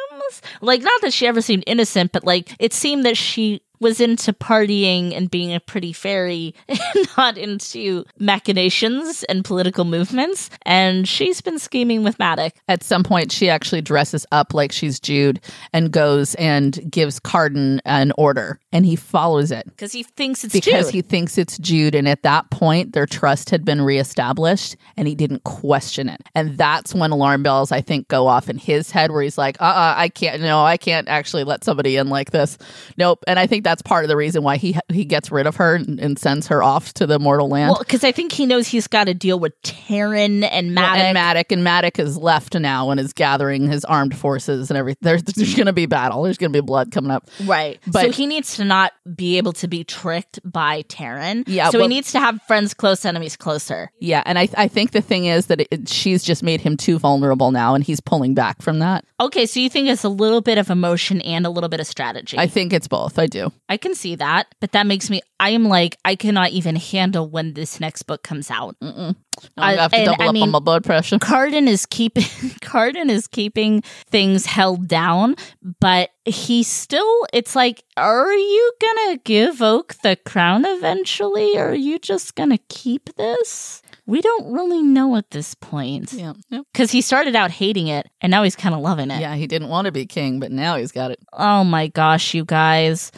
Like, 0.61 0.81
not 0.81 1.01
that 1.01 1.13
she 1.13 1.25
ever 1.27 1.41
seemed 1.41 1.63
innocent, 1.67 2.11
but 2.11 2.23
like 2.23 2.55
it 2.59 2.73
seemed 2.73 3.05
that 3.05 3.17
she 3.17 3.61
was 3.79 3.99
into 3.99 4.33
partying 4.33 5.15
and 5.15 5.29
being 5.29 5.53
a 5.53 5.59
pretty 5.59 5.93
fairy 5.93 6.53
and 6.67 7.07
not 7.17 7.37
into 7.37 8.05
machinations 8.19 9.23
and 9.25 9.43
political 9.43 9.85
movements. 9.85 10.49
And 10.63 11.07
she's 11.07 11.41
been 11.41 11.59
scheming 11.59 12.03
with 12.03 12.19
Maddox. 12.19 12.59
At 12.67 12.83
some 12.83 13.03
point, 13.03 13.31
she 13.31 13.49
actually 13.49 13.81
dresses 13.81 14.25
up 14.31 14.53
like 14.53 14.71
she's 14.71 14.99
Jude 14.99 15.39
and 15.73 15.91
goes 15.91 16.35
and 16.35 16.79
gives 16.91 17.19
Cardan 17.19 17.79
an 17.85 18.11
order, 18.17 18.59
and 18.71 18.85
he 18.85 18.95
follows 18.95 19.51
it. 19.51 19.65
Because 19.65 19.91
he 19.91 20.03
thinks 20.03 20.43
it's 20.43 20.53
because 20.53 20.87
Jude. 20.87 20.95
he 20.95 21.01
thinks 21.01 21.37
it's 21.37 21.57
Jude. 21.57 21.95
And 21.95 22.07
at 22.07 22.23
that 22.23 22.49
point, 22.51 22.93
their 22.93 23.05
trust 23.05 23.49
had 23.49 23.65
been 23.65 23.81
reestablished 23.81 24.75
and 24.95 25.07
he 25.07 25.15
didn't 25.15 25.43
question 25.43 26.09
it. 26.09 26.21
And 26.35 26.57
that's 26.57 26.93
when 26.93 27.11
alarm 27.11 27.43
bells, 27.43 27.71
I 27.71 27.81
think, 27.81 28.07
go 28.07 28.27
off 28.27 28.49
in 28.49 28.57
his 28.57 28.91
head 28.91 29.11
where 29.11 29.21
he's 29.21 29.37
like, 29.37 29.59
uh 29.61 29.65
uh 29.65 29.93
I 29.97 30.09
can't, 30.09 30.41
no, 30.41 30.63
I 30.63 30.77
can't 30.77 31.07
actually 31.07 31.43
let 31.43 31.63
somebody 31.63 31.97
in 31.97 32.09
like 32.09 32.31
this. 32.31 32.57
Nope. 32.97 33.23
And 33.27 33.39
I 33.39 33.47
think 33.47 33.63
that's 33.67 33.81
part 33.81 34.05
of 34.05 34.07
the 34.09 34.15
reason 34.15 34.43
why 34.43 34.55
he 34.55 34.77
he 34.89 35.03
gets 35.03 35.29
rid 35.29 35.45
of 35.45 35.57
her 35.57 35.75
and, 35.75 35.99
and 35.99 36.17
sends 36.17 36.47
her 36.47 36.63
off 36.63 36.93
to 36.93 37.05
the 37.05 37.19
mortal 37.19 37.49
land. 37.49 37.71
Well, 37.71 37.79
because 37.79 38.03
I 38.05 38.13
think 38.13 38.31
he 38.31 38.45
knows 38.45 38.65
he's 38.67 38.87
got 38.87 39.03
to 39.05 39.13
deal 39.13 39.39
with 39.39 39.53
Taryn 39.61 40.47
and 40.49 40.67
Well, 40.67 40.85
Maddox. 40.85 41.03
and 41.03 41.13
Maddox 41.13 41.51
and 41.53 41.63
Maddox 41.63 41.99
is 41.99 42.17
left 42.17 42.55
now 42.55 42.89
and 42.91 42.99
is 42.99 43.11
gathering 43.13 43.67
his 43.69 43.83
armed 43.85 44.15
forces 44.17 44.69
and 44.71 44.77
everything. 44.77 44.99
There's, 45.01 45.23
there's 45.23 45.53
going 45.53 45.65
to 45.65 45.73
be 45.73 45.85
battle. 45.85 46.23
There's 46.23 46.37
going 46.37 46.53
to 46.53 46.61
be 46.61 46.65
blood 46.65 46.91
coming 46.91 47.11
up. 47.11 47.29
Right. 47.45 47.79
But- 47.87 48.01
so 48.03 48.11
he 48.11 48.25
needs 48.25 48.55
to 48.55 48.63
not 48.63 48.93
be 49.15 49.37
able 49.37 49.51
to 49.53 49.67
be 49.67 49.83
tricked 49.83 50.39
by 50.49 50.83
Taryn. 50.83 51.43
Yeah, 51.47 51.69
So 51.69 51.79
well- 51.79 51.89
he 51.89 51.95
needs 51.95 52.11
to 52.13 52.19
have 52.19 52.41
friends 52.43 52.73
close, 52.73 53.03
enemies 53.05 53.35
closer. 53.35 53.91
Yeah, 53.99 54.23
and 54.25 54.39
I 54.39 54.47
I 54.57 54.67
think 54.69 54.91
the 54.91 55.01
thing 55.01 55.25
is 55.25 55.47
that 55.47 55.61
it, 55.71 55.89
she's 55.89 56.23
just 56.23 56.41
made 56.43 56.61
him 56.61 56.77
too 56.77 56.99
vulnerable 56.99 57.51
now, 57.51 57.75
and 57.75 57.83
he's 57.83 57.99
pulling 57.99 58.33
back 58.33 58.61
from 58.61 58.79
that. 58.79 59.03
Okay, 59.19 59.45
so 59.45 59.59
you 59.59 59.69
think 59.69 59.89
it's 59.89 60.03
a 60.03 60.09
little 60.09 60.41
bit 60.41 60.57
of 60.57 60.69
emotion 60.69 61.19
and 61.21 61.45
a 61.45 61.49
little 61.49 61.69
bit 61.69 61.79
of 61.79 61.87
strategy. 61.87 62.37
I 62.37 62.47
think 62.47 62.71
it's 62.73 62.87
both. 62.87 63.17
I 63.19 63.25
do. 63.27 63.51
I 63.69 63.77
can 63.77 63.95
see 63.95 64.15
that, 64.15 64.47
but 64.59 64.71
that 64.71 64.87
makes 64.87 65.09
me. 65.09 65.21
I 65.39 65.49
am 65.51 65.65
like 65.65 65.97
I 66.05 66.15
cannot 66.15 66.49
even 66.51 66.75
handle 66.75 67.27
when 67.29 67.53
this 67.53 67.79
next 67.79 68.03
book 68.03 68.23
comes 68.23 68.49
out. 68.49 68.75
I'm 68.81 68.91
uh, 68.99 69.13
I- 69.57 69.73
have 69.75 69.91
to 69.91 69.97
and 69.97 70.05
double 70.07 70.23
I 70.23 70.27
up 70.27 70.33
mean- 70.33 70.43
on 70.43 70.49
my 70.51 70.59
blood 70.59 70.83
pressure. 70.83 71.17
Cardan 71.19 71.67
is 71.67 71.85
keeping 71.85 72.23
Cardan 72.61 73.09
is 73.09 73.27
keeping 73.27 73.81
things 74.09 74.45
held 74.45 74.87
down, 74.87 75.35
but 75.79 76.09
he's 76.25 76.67
still 76.67 77.27
it's 77.33 77.55
like 77.55 77.83
are 77.95 78.33
you 78.33 78.71
going 78.81 79.15
to 79.17 79.21
give 79.23 79.61
Oak 79.61 79.95
the 80.03 80.15
crown 80.25 80.65
eventually 80.65 81.57
or 81.57 81.69
are 81.69 81.75
you 81.75 81.99
just 81.99 82.35
going 82.35 82.49
to 82.49 82.57
keep 82.69 83.13
this? 83.15 83.81
We 84.07 84.21
don't 84.21 84.51
really 84.53 84.81
know 84.81 85.15
at 85.17 85.29
this 85.31 85.53
point. 85.53 86.13
Yeah. 86.13 86.33
Cuz 86.73 86.91
he 86.91 87.01
started 87.01 87.35
out 87.35 87.51
hating 87.51 87.87
it 87.87 88.07
and 88.21 88.31
now 88.31 88.43
he's 88.43 88.55
kind 88.55 88.73
of 88.73 88.81
loving 88.81 89.11
it. 89.11 89.19
yeah. 89.21 89.35
He 89.35 89.45
didn't 89.47 89.67
want 89.69 89.85
to 89.85 89.91
be 89.91 90.05
king, 90.05 90.39
but 90.39 90.51
now 90.51 90.77
he's 90.77 90.91
got 90.91 91.11
it. 91.11 91.19
Oh 91.33 91.63
my 91.63 91.87
gosh, 91.87 92.33
you 92.33 92.45
guys. 92.45 93.11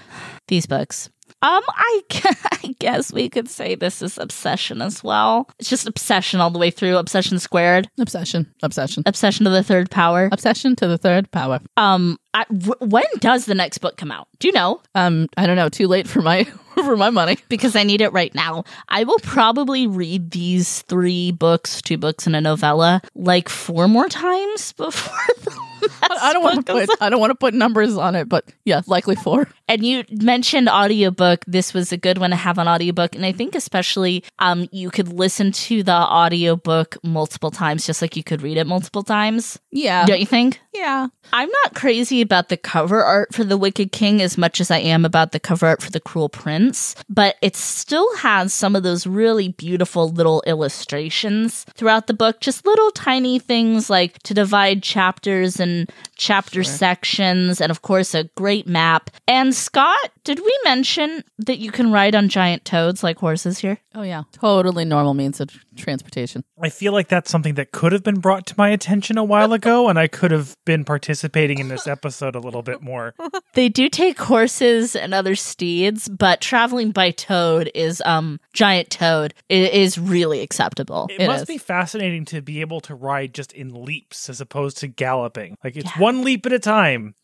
These 0.48 0.66
books. 0.66 1.10
Um, 1.42 1.62
I, 1.70 2.02
I 2.64 2.76
guess 2.80 3.14
we 3.14 3.30
could 3.30 3.48
say 3.48 3.74
this 3.76 4.02
is 4.02 4.18
obsession 4.18 4.82
as 4.82 5.02
well. 5.04 5.48
It's 5.58 5.70
just 5.70 5.88
obsession 5.88 6.42
all 6.42 6.50
the 6.50 6.60
way 6.60 6.70
through. 6.70 6.98
Obsession 6.98 7.40
squared. 7.40 7.88
Obsession, 7.98 8.52
obsession, 8.62 9.04
Obsession 9.06 9.46
to 9.46 9.50
the 9.50 9.64
third 9.64 9.90
power. 9.90 10.28
obsession 10.34 10.76
to 10.78 10.88
the 10.88 10.98
third 10.98 11.32
power. 11.32 11.62
Um, 11.78 12.18
I, 12.34 12.44
w- 12.52 12.74
when 12.82 13.06
does 13.20 13.46
the 13.46 13.56
next 13.56 13.78
book 13.78 13.96
come 13.96 14.12
out? 14.12 14.28
Do 14.40 14.48
you 14.50 14.54
know? 14.54 14.82
Um, 14.96 15.30
I 15.38 15.46
don't 15.48 15.56
know. 15.56 15.70
Too 15.70 15.88
late 15.88 16.10
for 16.10 16.22
my 16.22 16.46
for 16.84 16.98
my 16.98 17.10
money. 17.10 17.38
Because 17.50 17.76
I 17.76 17.84
need 17.84 18.02
it 18.02 18.14
right 18.14 18.34
now. 18.36 18.64
I 18.88 19.04
will 19.04 19.18
probably 19.20 19.88
read 19.88 20.32
these 20.32 20.84
three 20.84 21.32
books, 21.32 21.82
two 21.82 21.98
books 21.98 22.28
and 22.28 22.36
a 22.36 22.42
novella, 22.42 23.02
like 23.16 23.50
four 23.50 23.88
more 23.88 24.08
times 24.08 24.74
before 24.78 25.36
the 25.44 25.69
I 26.02 26.34
don't 26.34 26.44
want 26.44 26.66
to 26.66 26.74
put 26.74 26.90
I 27.02 27.10
don't 27.10 27.20
want 27.20 27.32
to 27.32 27.36
put 27.36 27.54
numbers 27.54 27.98
on 27.98 28.16
it, 28.16 28.28
but 28.30 28.46
yeah, 28.66 28.82
likely 28.88 29.16
four. 29.16 29.48
And 29.68 29.86
you 29.86 30.04
mentioned 30.12 30.68
audiobook. 30.68 31.46
This 31.46 31.74
was 31.74 31.92
a 31.92 31.98
good 31.98 32.18
one 32.18 32.32
to 32.32 32.36
have 32.36 32.58
on 32.58 32.68
audiobook. 32.68 33.16
And 33.16 33.26
I 33.26 33.32
think 33.32 33.56
especially 33.56 34.24
um 34.40 34.68
you 34.72 34.90
could 34.90 35.10
listen 35.10 35.52
to 35.52 35.84
the 35.84 35.92
audiobook 35.94 36.98
multiple 37.04 37.52
times 37.52 37.86
just 37.86 38.02
like 38.02 38.16
you 38.16 38.24
could 38.24 38.42
read 38.42 38.58
it 38.58 38.66
multiple 38.68 39.04
times. 39.04 39.60
Yeah, 39.72 40.06
Don't 40.06 40.20
you 40.20 40.26
think? 40.26 40.60
yeah. 40.74 41.08
I'm 41.32 41.50
not 41.64 41.76
crazy 41.76 42.22
about 42.22 42.50
the 42.50 42.58
cover 42.58 43.04
art 43.04 43.36
for 43.36 43.44
The 43.44 43.58
Wicked 43.58 43.92
King 43.92 44.20
as 44.22 44.36
much 44.36 44.60
as 44.60 44.72
I 44.72 44.80
am 44.80 45.06
about 45.06 45.32
the 45.32 45.40
cover 45.40 45.68
art 45.68 45.80
for 45.84 45.92
The 45.92 46.00
Cruel 46.00 46.30
Prince, 46.30 46.96
but 47.08 47.36
it 47.44 47.56
still 47.56 48.16
has 48.18 48.52
some 48.52 48.76
of 48.76 48.82
those 48.82 49.06
really 49.06 49.50
beautiful 49.50 50.10
little 50.10 50.42
illustrations 50.48 51.66
throughout 51.76 52.08
the 52.08 52.16
book. 52.16 52.40
Just 52.40 52.66
little 52.66 52.90
tiny 52.92 53.38
things 53.38 53.90
like 53.92 54.18
to 54.24 54.34
divide 54.34 54.82
chapters 54.82 55.60
and 55.60 55.69
können 55.70 55.86
chapter 56.20 56.64
sections, 56.64 57.60
and 57.62 57.72
of 57.72 57.82
course, 57.82 58.14
a 58.14 58.26
great 58.36 58.68
map. 58.68 59.10
And 59.28 59.56
Scott, 59.56 60.12
did 60.24 60.40
we 60.40 60.58
mention 60.64 61.24
that 61.40 61.58
you 61.60 61.72
can 61.72 61.92
ride 61.92 62.14
on 62.16 62.30
giant 62.30 62.66
toads 62.66 63.04
like 63.04 63.18
horses 63.18 63.60
here? 63.60 63.80
Oh 63.96 64.04
yeah, 64.04 64.24
totally 64.34 64.86
normal 64.86 65.14
means 65.16 65.40
of 65.42 65.50
transportation. 65.76 66.44
I 66.62 66.70
feel 66.70 66.94
like 66.94 67.08
that's 67.08 67.32
something 67.32 67.56
that 67.56 67.72
could 67.72 67.92
have 67.94 68.04
been 68.04 68.20
brought 68.20 68.46
to 68.48 68.54
my 68.58 68.70
attention 68.70 69.18
a 69.18 69.24
while 69.24 69.54
ago, 69.54 69.90
and 69.90 69.98
I 69.98 70.08
could 70.08 70.32
have 70.32 70.56
been 70.66 70.84
participating 70.86 71.58
in 71.60 71.70
this 71.70 71.88
episode 71.88 72.36
a 72.36 72.40
little 72.40 72.62
bit 72.62 72.82
more. 72.82 73.16
They 73.56 73.68
do 73.68 73.90
take 73.90 74.20
horses 74.20 74.96
and 74.96 75.14
other 75.14 75.36
steeds, 75.36 76.08
but 76.08 76.40
traveling 76.40 76.92
by 76.92 77.12
toad 77.12 77.72
is 77.74 78.02
um 78.06 78.40
giant 78.54 78.90
toad 78.92 79.34
i- 79.50 79.54
is 79.54 79.98
really 79.98 80.42
acceptable. 80.42 81.08
It, 81.10 81.22
It 81.22 81.28
must 81.28 81.42
is. 81.44 81.48
be 81.48 81.58
fascinating 81.58 82.26
to 82.26 82.42
be 82.42 82.62
able 82.62 82.80
to 82.82 82.96
ride 82.96 83.34
just 83.34 83.52
in 83.54 83.84
leaps 83.84 84.30
as 84.30 84.40
opposed 84.40 84.78
to 84.78 84.88
galloping. 84.88 85.58
Like 85.64 85.76
it's 85.76 85.92
one 85.98 86.09
leap 86.12 86.46
at 86.46 86.54
a 86.54 86.60
time. 86.60 87.16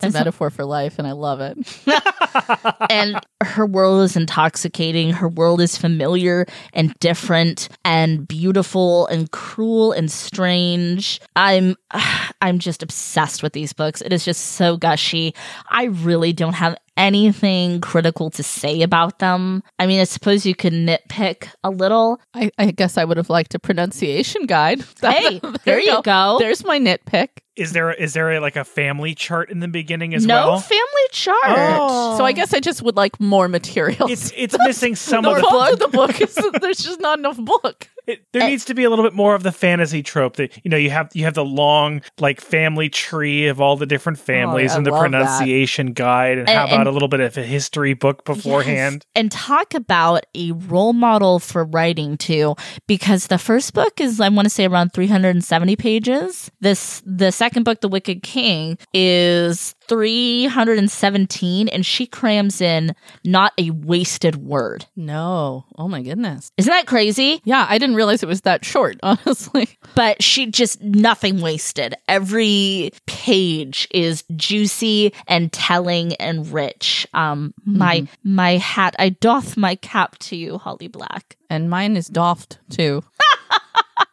It's 0.00 0.14
a 0.14 0.18
metaphor 0.18 0.50
for 0.50 0.64
life, 0.64 0.98
and 0.98 1.08
I 1.08 1.12
love 1.12 1.40
it. 1.40 1.58
and 2.90 3.18
her 3.42 3.66
world 3.66 4.02
is 4.02 4.16
intoxicating. 4.16 5.10
Her 5.10 5.28
world 5.28 5.60
is 5.60 5.76
familiar 5.76 6.46
and 6.72 6.94
different 7.00 7.68
and 7.84 8.26
beautiful 8.28 9.08
and 9.08 9.28
cruel 9.32 9.90
and 9.90 10.08
strange. 10.08 11.20
I'm 11.34 11.74
I'm 12.40 12.60
just 12.60 12.84
obsessed 12.84 13.42
with 13.42 13.54
these 13.54 13.72
books. 13.72 14.00
It 14.00 14.12
is 14.12 14.24
just 14.24 14.52
so 14.52 14.76
gushy. 14.76 15.34
I 15.68 15.84
really 15.84 16.32
don't 16.32 16.54
have 16.54 16.76
anything 16.96 17.80
critical 17.80 18.30
to 18.30 18.42
say 18.42 18.82
about 18.82 19.20
them. 19.20 19.62
I 19.78 19.86
mean, 19.86 20.00
I 20.00 20.04
suppose 20.04 20.44
you 20.46 20.54
could 20.54 20.72
nitpick 20.72 21.48
a 21.64 21.70
little. 21.70 22.20
I, 22.34 22.50
I 22.58 22.70
guess 22.72 22.98
I 22.98 23.04
would 23.04 23.16
have 23.16 23.30
liked 23.30 23.54
a 23.54 23.58
pronunciation 23.58 24.46
guide. 24.46 24.84
Hey, 25.00 25.40
there 25.64 25.80
you 25.80 26.02
go. 26.02 26.36
There's 26.38 26.64
my 26.64 26.78
nitpick. 26.78 27.28
Is 27.58 27.72
there 27.72 27.92
is 27.92 28.12
there 28.12 28.30
a, 28.32 28.40
like 28.40 28.54
a 28.54 28.64
family 28.64 29.14
chart 29.16 29.50
in 29.50 29.58
the 29.58 29.66
beginning 29.66 30.14
as 30.14 30.24
no 30.24 30.46
well? 30.46 30.60
family 30.60 31.08
chart. 31.10 31.36
Oh. 31.44 32.16
So 32.16 32.24
I 32.24 32.30
guess 32.30 32.54
I 32.54 32.60
just 32.60 32.82
would 32.82 32.96
like 32.96 33.18
more 33.18 33.48
materials. 33.48 34.10
It's 34.10 34.32
it's 34.36 34.56
missing 34.60 34.94
some 34.94 35.22
the 35.24 35.30
of 35.30 35.36
the 35.36 35.42
book. 35.42 35.72
of 35.72 35.78
the 35.80 35.88
book 35.88 36.20
is 36.20 36.34
there's 36.60 36.78
just 36.78 37.00
not 37.00 37.18
enough 37.18 37.36
book. 37.36 37.88
It, 38.08 38.24
there 38.32 38.42
eh. 38.42 38.48
needs 38.48 38.64
to 38.64 38.74
be 38.74 38.84
a 38.84 38.90
little 38.90 39.04
bit 39.04 39.12
more 39.14 39.34
of 39.34 39.42
the 39.42 39.52
fantasy 39.52 40.02
trope 40.02 40.36
that 40.36 40.56
you 40.64 40.70
know 40.70 40.76
you 40.78 40.90
have 40.90 41.10
you 41.14 41.24
have 41.24 41.34
the 41.34 41.44
long 41.44 42.00
like 42.18 42.40
family 42.40 42.88
tree 42.88 43.46
of 43.48 43.60
all 43.60 43.76
the 43.76 43.86
different 43.86 44.18
oh, 44.18 44.22
families 44.22 44.72
Oh, 44.72 44.78
and 44.78 44.86
the 44.86 44.90
love 44.90 45.02
that. 45.02 45.10
pronunciation 45.10 45.92
guide 45.92 46.38
and, 46.38 46.48
how 46.48 46.64
about 46.64 46.80
and- 46.80 46.88
a 46.88 46.90
little 46.90 47.08
bit 47.08 47.20
of 47.20 47.36
a 47.36 47.42
history 47.42 47.92
book 47.94 48.24
beforehand 48.24 48.78
Yes. 48.78 49.10
And 49.14 49.30
talk 49.30 49.74
about 49.74 50.24
a 50.34 50.52
role 50.52 50.92
model 50.92 51.38
for 51.38 51.64
writing 51.64 52.16
too, 52.16 52.54
because 52.86 53.26
the 53.26 53.38
first 53.38 53.74
book 53.74 54.00
is 54.00 54.20
I 54.20 54.28
want 54.30 54.46
to 54.46 54.50
say 54.50 54.64
around 54.64 54.92
370 54.94 55.76
pages. 55.76 56.50
This 56.60 57.02
the 57.04 57.30
second 57.30 57.64
book, 57.64 57.80
The 57.80 57.88
Wicked 57.88 58.22
King, 58.22 58.78
is 58.94 59.74
317, 59.88 61.68
and 61.68 61.84
she 61.84 62.06
crams 62.06 62.60
in 62.60 62.94
not 63.24 63.52
a 63.58 63.70
wasted 63.70 64.36
word. 64.36 64.86
No. 64.96 65.64
Oh 65.76 65.88
my 65.88 66.02
goodness. 66.02 66.52
Isn't 66.56 66.70
that 66.70 66.86
crazy? 66.86 67.40
Yeah, 67.44 67.66
I 67.68 67.78
didn't 67.78 67.96
realize 67.96 68.22
it 68.22 68.26
was 68.26 68.42
that 68.42 68.64
short, 68.64 68.98
honestly. 69.02 69.68
But 69.94 70.22
she 70.22 70.46
just 70.46 70.80
nothing 70.82 71.40
wasted. 71.40 71.94
Every 72.06 72.92
page 73.06 73.88
is 73.90 74.24
juicy 74.36 75.12
and 75.26 75.52
telling 75.52 76.14
and 76.16 76.52
rich. 76.52 77.06
Um, 77.14 77.54
my 77.64 78.06
my 78.22 78.56
hat, 78.56 78.94
I 78.98 79.10
doff 79.10 79.56
my 79.56 79.74
cap 79.76 80.18
to 80.18 80.36
you, 80.36 80.58
Holly 80.58 80.88
Black. 80.88 81.36
And 81.50 81.70
mine 81.70 81.96
is 81.96 82.08
doffed 82.08 82.58
too. 82.70 83.02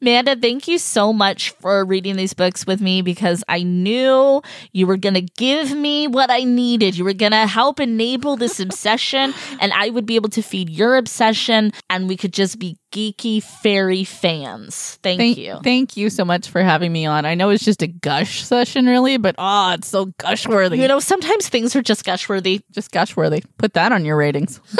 Amanda, 0.00 0.34
thank 0.34 0.66
you 0.66 0.78
so 0.78 1.12
much 1.12 1.50
for 1.50 1.84
reading 1.84 2.16
these 2.16 2.32
books 2.34 2.66
with 2.66 2.80
me 2.80 3.02
because 3.02 3.44
I 3.48 3.62
knew 3.62 4.42
you 4.72 4.86
were 4.86 4.96
going 4.96 5.14
to 5.14 5.20
give 5.20 5.76
me 5.76 6.08
what 6.08 6.28
I 6.30 6.42
needed. 6.42 6.96
You 6.96 7.04
were 7.04 7.12
going 7.12 7.30
to 7.32 7.46
help 7.46 7.78
enable 7.78 8.36
this 8.36 8.58
obsession, 8.58 9.32
and 9.60 9.72
I 9.72 9.90
would 9.90 10.04
be 10.04 10.16
able 10.16 10.30
to 10.30 10.42
feed 10.42 10.70
your 10.70 10.96
obsession, 10.96 11.72
and 11.88 12.08
we 12.08 12.16
could 12.16 12.32
just 12.32 12.58
be 12.58 12.76
geeky 12.90 13.40
fairy 13.42 14.02
fans. 14.02 14.98
Thank, 15.02 15.20
Thank 15.20 15.38
you. 15.38 15.58
Thank 15.62 15.96
you 15.96 16.10
so 16.10 16.24
much 16.24 16.48
for 16.48 16.62
having 16.62 16.92
me 16.92 17.06
on. 17.06 17.24
I 17.24 17.34
know 17.34 17.50
it's 17.50 17.64
just 17.64 17.82
a 17.82 17.86
gush 17.86 18.42
session, 18.42 18.86
really, 18.86 19.18
but 19.18 19.36
oh, 19.38 19.72
it's 19.74 19.86
so 19.88 20.06
gush 20.18 20.48
worthy. 20.48 20.78
you 20.78 20.88
know, 20.88 20.98
sometimes 21.00 21.48
things 21.48 21.76
are 21.76 21.82
just 21.82 22.04
gush 22.04 22.28
worthy. 22.28 22.62
just 22.72 22.90
gush 22.90 23.16
worthy. 23.16 23.44
Put 23.56 23.74
that 23.74 23.92
on 23.92 24.04
your 24.04 24.16
ratings. 24.16 24.60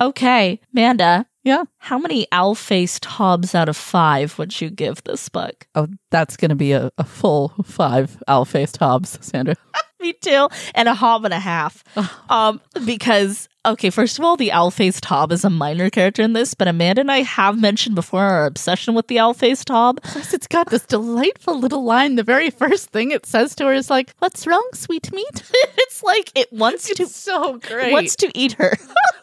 Okay, 0.00 0.60
Amanda, 0.72 1.24
yeah. 1.44 1.64
how 1.78 1.98
many 1.98 2.26
owl 2.32 2.54
faced 2.54 3.04
hobs 3.04 3.54
out 3.54 3.68
of 3.68 3.76
five 3.76 4.38
would 4.38 4.60
you 4.60 4.70
give 4.70 5.04
this 5.04 5.28
book? 5.28 5.66
Oh, 5.74 5.88
that's 6.10 6.36
going 6.36 6.48
to 6.48 6.54
be 6.54 6.72
a, 6.72 6.90
a 6.98 7.04
full 7.04 7.54
five 7.64 8.22
owl 8.26 8.44
faced 8.44 8.78
hobs, 8.78 9.18
Sandra. 9.20 9.54
Me 10.00 10.12
too, 10.14 10.48
and 10.74 10.88
a 10.88 10.94
hob 10.94 11.24
and 11.24 11.32
a 11.34 11.38
half. 11.38 11.84
um, 12.30 12.60
because 12.84 13.48
okay, 13.64 13.90
first 13.90 14.18
of 14.18 14.24
all, 14.24 14.36
the 14.36 14.52
owl-faced 14.52 15.04
hob 15.04 15.32
is 15.32 15.44
a 15.44 15.50
minor 15.50 15.90
character 15.90 16.22
in 16.22 16.32
this, 16.32 16.54
but 16.54 16.68
Amanda 16.68 17.00
and 17.00 17.10
I 17.10 17.22
have 17.22 17.60
mentioned 17.60 17.94
before 17.94 18.22
our 18.22 18.46
obsession 18.46 18.94
with 18.94 19.08
the 19.08 19.18
owl-faced 19.18 19.68
hob. 19.68 20.00
Plus, 20.02 20.34
it's 20.34 20.46
got 20.46 20.70
this 20.70 20.84
delightful 20.84 21.58
little 21.58 21.84
line. 21.84 22.16
The 22.16 22.22
very 22.22 22.50
first 22.50 22.90
thing 22.90 23.10
it 23.10 23.26
says 23.26 23.54
to 23.56 23.64
her 23.64 23.72
is 23.72 23.90
like, 23.90 24.14
"What's 24.18 24.46
wrong, 24.46 24.68
sweet 24.74 25.12
meat?" 25.12 25.42
it's 25.52 26.02
like 26.02 26.30
it 26.34 26.52
wants 26.52 26.92
to 26.94 27.06
so 27.06 27.58
great. 27.58 27.92
wants 27.92 28.16
to 28.16 28.30
eat 28.38 28.52
her. 28.52 28.76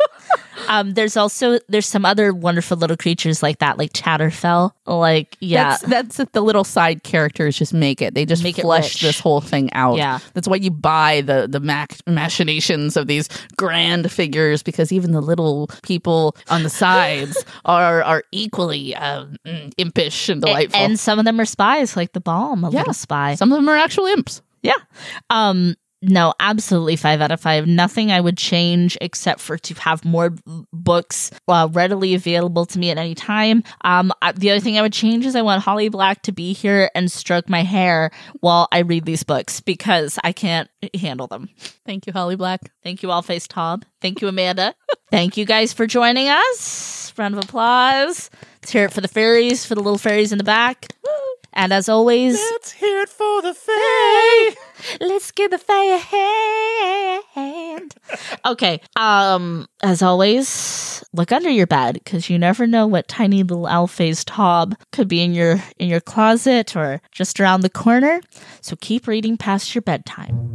um, 0.68 0.94
there's 0.94 1.18
also 1.18 1.60
there's 1.70 1.86
some 1.86 2.06
other 2.06 2.34
wonderful 2.34 2.78
little 2.78 2.98
creatures 2.98 3.44
like 3.44 3.60
that, 3.60 3.78
like 3.78 3.94
Chatterfell. 3.94 4.72
Like 4.86 5.38
yeah, 5.40 5.78
That's 5.86 6.18
that's 6.18 6.32
the 6.32 6.42
little 6.42 6.64
side 6.64 7.04
characters 7.04 7.58
just 7.58 7.74
make 7.74 8.02
it. 8.02 8.14
They 8.14 8.26
just 8.26 8.44
Make 8.44 8.58
flesh 8.58 9.02
this 9.02 9.20
whole 9.20 9.42
thing 9.42 9.72
out. 9.74 9.98
Yeah. 9.98 10.20
that's 10.34 10.48
why 10.48 10.58
you 10.58 10.72
buy 10.72 11.22
the 11.22 11.48
the 11.50 11.60
mach- 11.60 12.06
machinations 12.08 12.98
of 12.98 13.08
these 13.08 13.30
grand 13.56 14.12
figures 14.12 14.31
because 14.64 14.92
even 14.92 15.12
the 15.12 15.22
little 15.22 15.68
people 15.84 16.36
on 16.50 16.64
the 16.64 16.70
sides 16.70 17.44
are 17.66 18.04
are 18.04 18.24
equally 18.32 18.96
um, 18.96 19.36
impish 19.78 20.30
and 20.30 20.42
delightful. 20.42 20.80
and 20.80 21.00
some 21.00 21.20
of 21.20 21.26
them 21.26 21.40
are 21.40 21.46
spies, 21.46 21.96
like 21.96 22.14
the 22.14 22.22
bomb, 22.22 22.64
a 22.64 22.70
Yeah. 22.72 22.80
little 22.80 22.94
spy. 22.94 23.36
some 23.36 23.52
of 23.52 23.58
them 23.58 23.70
are 23.70 23.78
actual 23.78 24.06
imps. 24.06 24.42
Yeah. 24.64 24.74
Um 25.30 25.76
no, 26.02 26.34
absolutely 26.40 26.96
5 26.96 27.22
out 27.22 27.32
of 27.32 27.40
5. 27.40 27.68
Nothing 27.68 28.12
I 28.12 28.20
would 28.20 28.38
change 28.38 28.98
except 29.02 29.40
for 29.40 29.58
to 29.58 29.74
have 29.76 30.04
more 30.04 30.34
books 30.74 31.32
uh, 31.48 31.68
readily 31.72 32.16
available 32.16 32.66
to 32.66 32.80
me 32.80 32.90
at 32.90 32.98
any 32.98 33.14
time. 33.14 33.64
Um 33.84 34.12
I, 34.22 34.32
the 34.32 34.52
other 34.52 34.60
thing 34.60 34.78
I 34.78 34.82
would 34.82 34.94
change 34.94 35.26
is 35.26 35.36
I 35.36 35.42
want 35.42 35.64
Holly 35.64 35.90
Black 35.90 36.24
to 36.24 36.32
be 36.32 36.54
here 36.54 36.90
and 36.96 37.12
stroke 37.12 37.50
my 37.50 37.64
hair 37.64 38.12
while 38.40 38.68
I 38.72 38.80
read 38.80 39.06
these 39.06 39.24
books 39.24 39.62
because 39.62 40.18
I 40.24 40.32
can't 40.32 40.70
handle 41.00 41.28
them. 41.28 41.50
Thank 41.86 42.08
you, 42.08 42.14
Holly 42.14 42.36
Black. 42.36 42.62
Thank 42.84 43.04
you 43.04 43.12
all 43.12 43.22
face 43.22 43.48
Tom. 43.48 43.84
Thank 44.02 44.22
you 44.22 44.28
Amanda. 44.28 44.74
Thank 45.12 45.38
you 45.38 45.46
guys 45.46 45.74
for 45.74 45.86
joining 45.86 46.30
us. 46.30 47.14
Round 47.18 47.36
of 47.36 47.44
applause. 47.44 48.30
Let's 48.62 48.72
hear 48.72 48.86
it 48.86 48.94
for 48.94 49.02
the 49.02 49.08
fairies, 49.08 49.66
for 49.66 49.76
the 49.76 49.82
little 49.82 49.98
fairies 49.98 50.32
in 50.32 50.38
the 50.38 50.44
back. 50.44 50.88
And 51.54 51.74
as 51.74 51.90
always, 51.90 52.40
let's 52.52 52.72
hear 52.72 53.02
it 53.02 53.10
for 53.10 53.42
the 53.42 53.54
fae 53.54 54.56
Let's 55.00 55.32
give 55.32 55.52
the 55.52 55.58
fae 55.58 55.96
a 55.96 56.00
hand. 57.34 57.96
okay. 58.46 58.82
Um. 58.96 59.68
As 59.84 60.02
always, 60.02 61.04
look 61.14 61.32
under 61.32 61.50
your 61.50 61.68
bed 61.68 61.96
because 61.96 62.30
you 62.30 62.38
never 62.38 62.68
know 62.68 62.86
what 62.86 63.08
tiny 63.08 63.42
little 63.42 63.66
owl-faced 63.66 64.30
hob 64.30 64.76
could 64.92 65.08
be 65.08 65.22
in 65.22 65.34
your 65.34 65.64
in 65.78 65.90
your 65.90 66.02
closet 66.02 66.76
or 66.76 67.02
just 67.12 67.40
around 67.40 67.62
the 67.62 67.70
corner. 67.70 68.22
So 68.62 68.76
keep 68.80 69.08
reading 69.08 69.38
past 69.38 69.74
your 69.74 69.82
bedtime. 69.82 70.54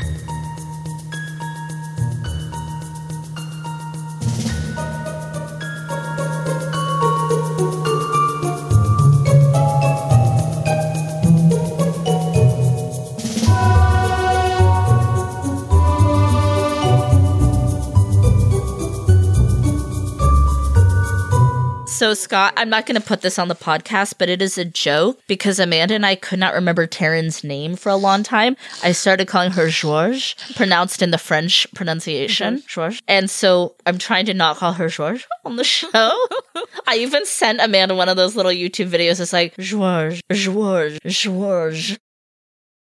So, 21.97 22.13
Scott, 22.13 22.53
I'm 22.59 22.69
not 22.69 22.85
going 22.85 23.01
to 23.01 23.07
put 23.07 23.23
this 23.23 23.39
on 23.39 23.49
the 23.49 23.55
podcast, 23.55 24.17
but 24.19 24.29
it 24.29 24.43
is 24.43 24.59
a 24.59 24.67
joke 24.67 25.19
because 25.29 25.59
Amanda 25.59 25.95
and 25.95 26.05
I 26.05 26.15
could 26.15 26.39
not 26.39 26.53
remember 26.53 26.87
Taryn's 26.87 27.43
name 27.43 27.75
for 27.75 27.89
a 27.89 27.97
long 27.97 28.23
time. 28.23 28.55
I 28.85 28.93
started 28.93 29.29
calling 29.29 29.53
her 29.53 29.71
Georges, 29.71 30.35
pronounced 30.57 31.01
in 31.01 31.11
the 31.11 31.17
French 31.17 31.67
pronunciation, 31.75 32.57
mm-hmm. 32.57 32.67
Georges. 32.67 33.01
And 33.09 33.31
so 33.31 33.77
I'm 33.87 33.97
trying 33.97 34.27
to 34.27 34.35
not 34.35 34.59
call 34.59 34.75
her 34.75 34.91
Georges 34.91 35.27
on 35.47 35.57
the 35.57 35.65
show. 35.65 35.89
I 36.87 36.97
even 36.99 37.25
sent 37.25 37.63
Amanda 37.63 37.95
one 37.95 38.11
of 38.11 38.19
those 38.19 38.37
little 38.37 38.53
YouTube 38.53 38.91
videos. 38.91 39.19
It's 39.19 39.33
like, 39.33 39.57
Georges, 39.57 40.21
Georges, 40.31 41.01
Georges. 41.19 41.99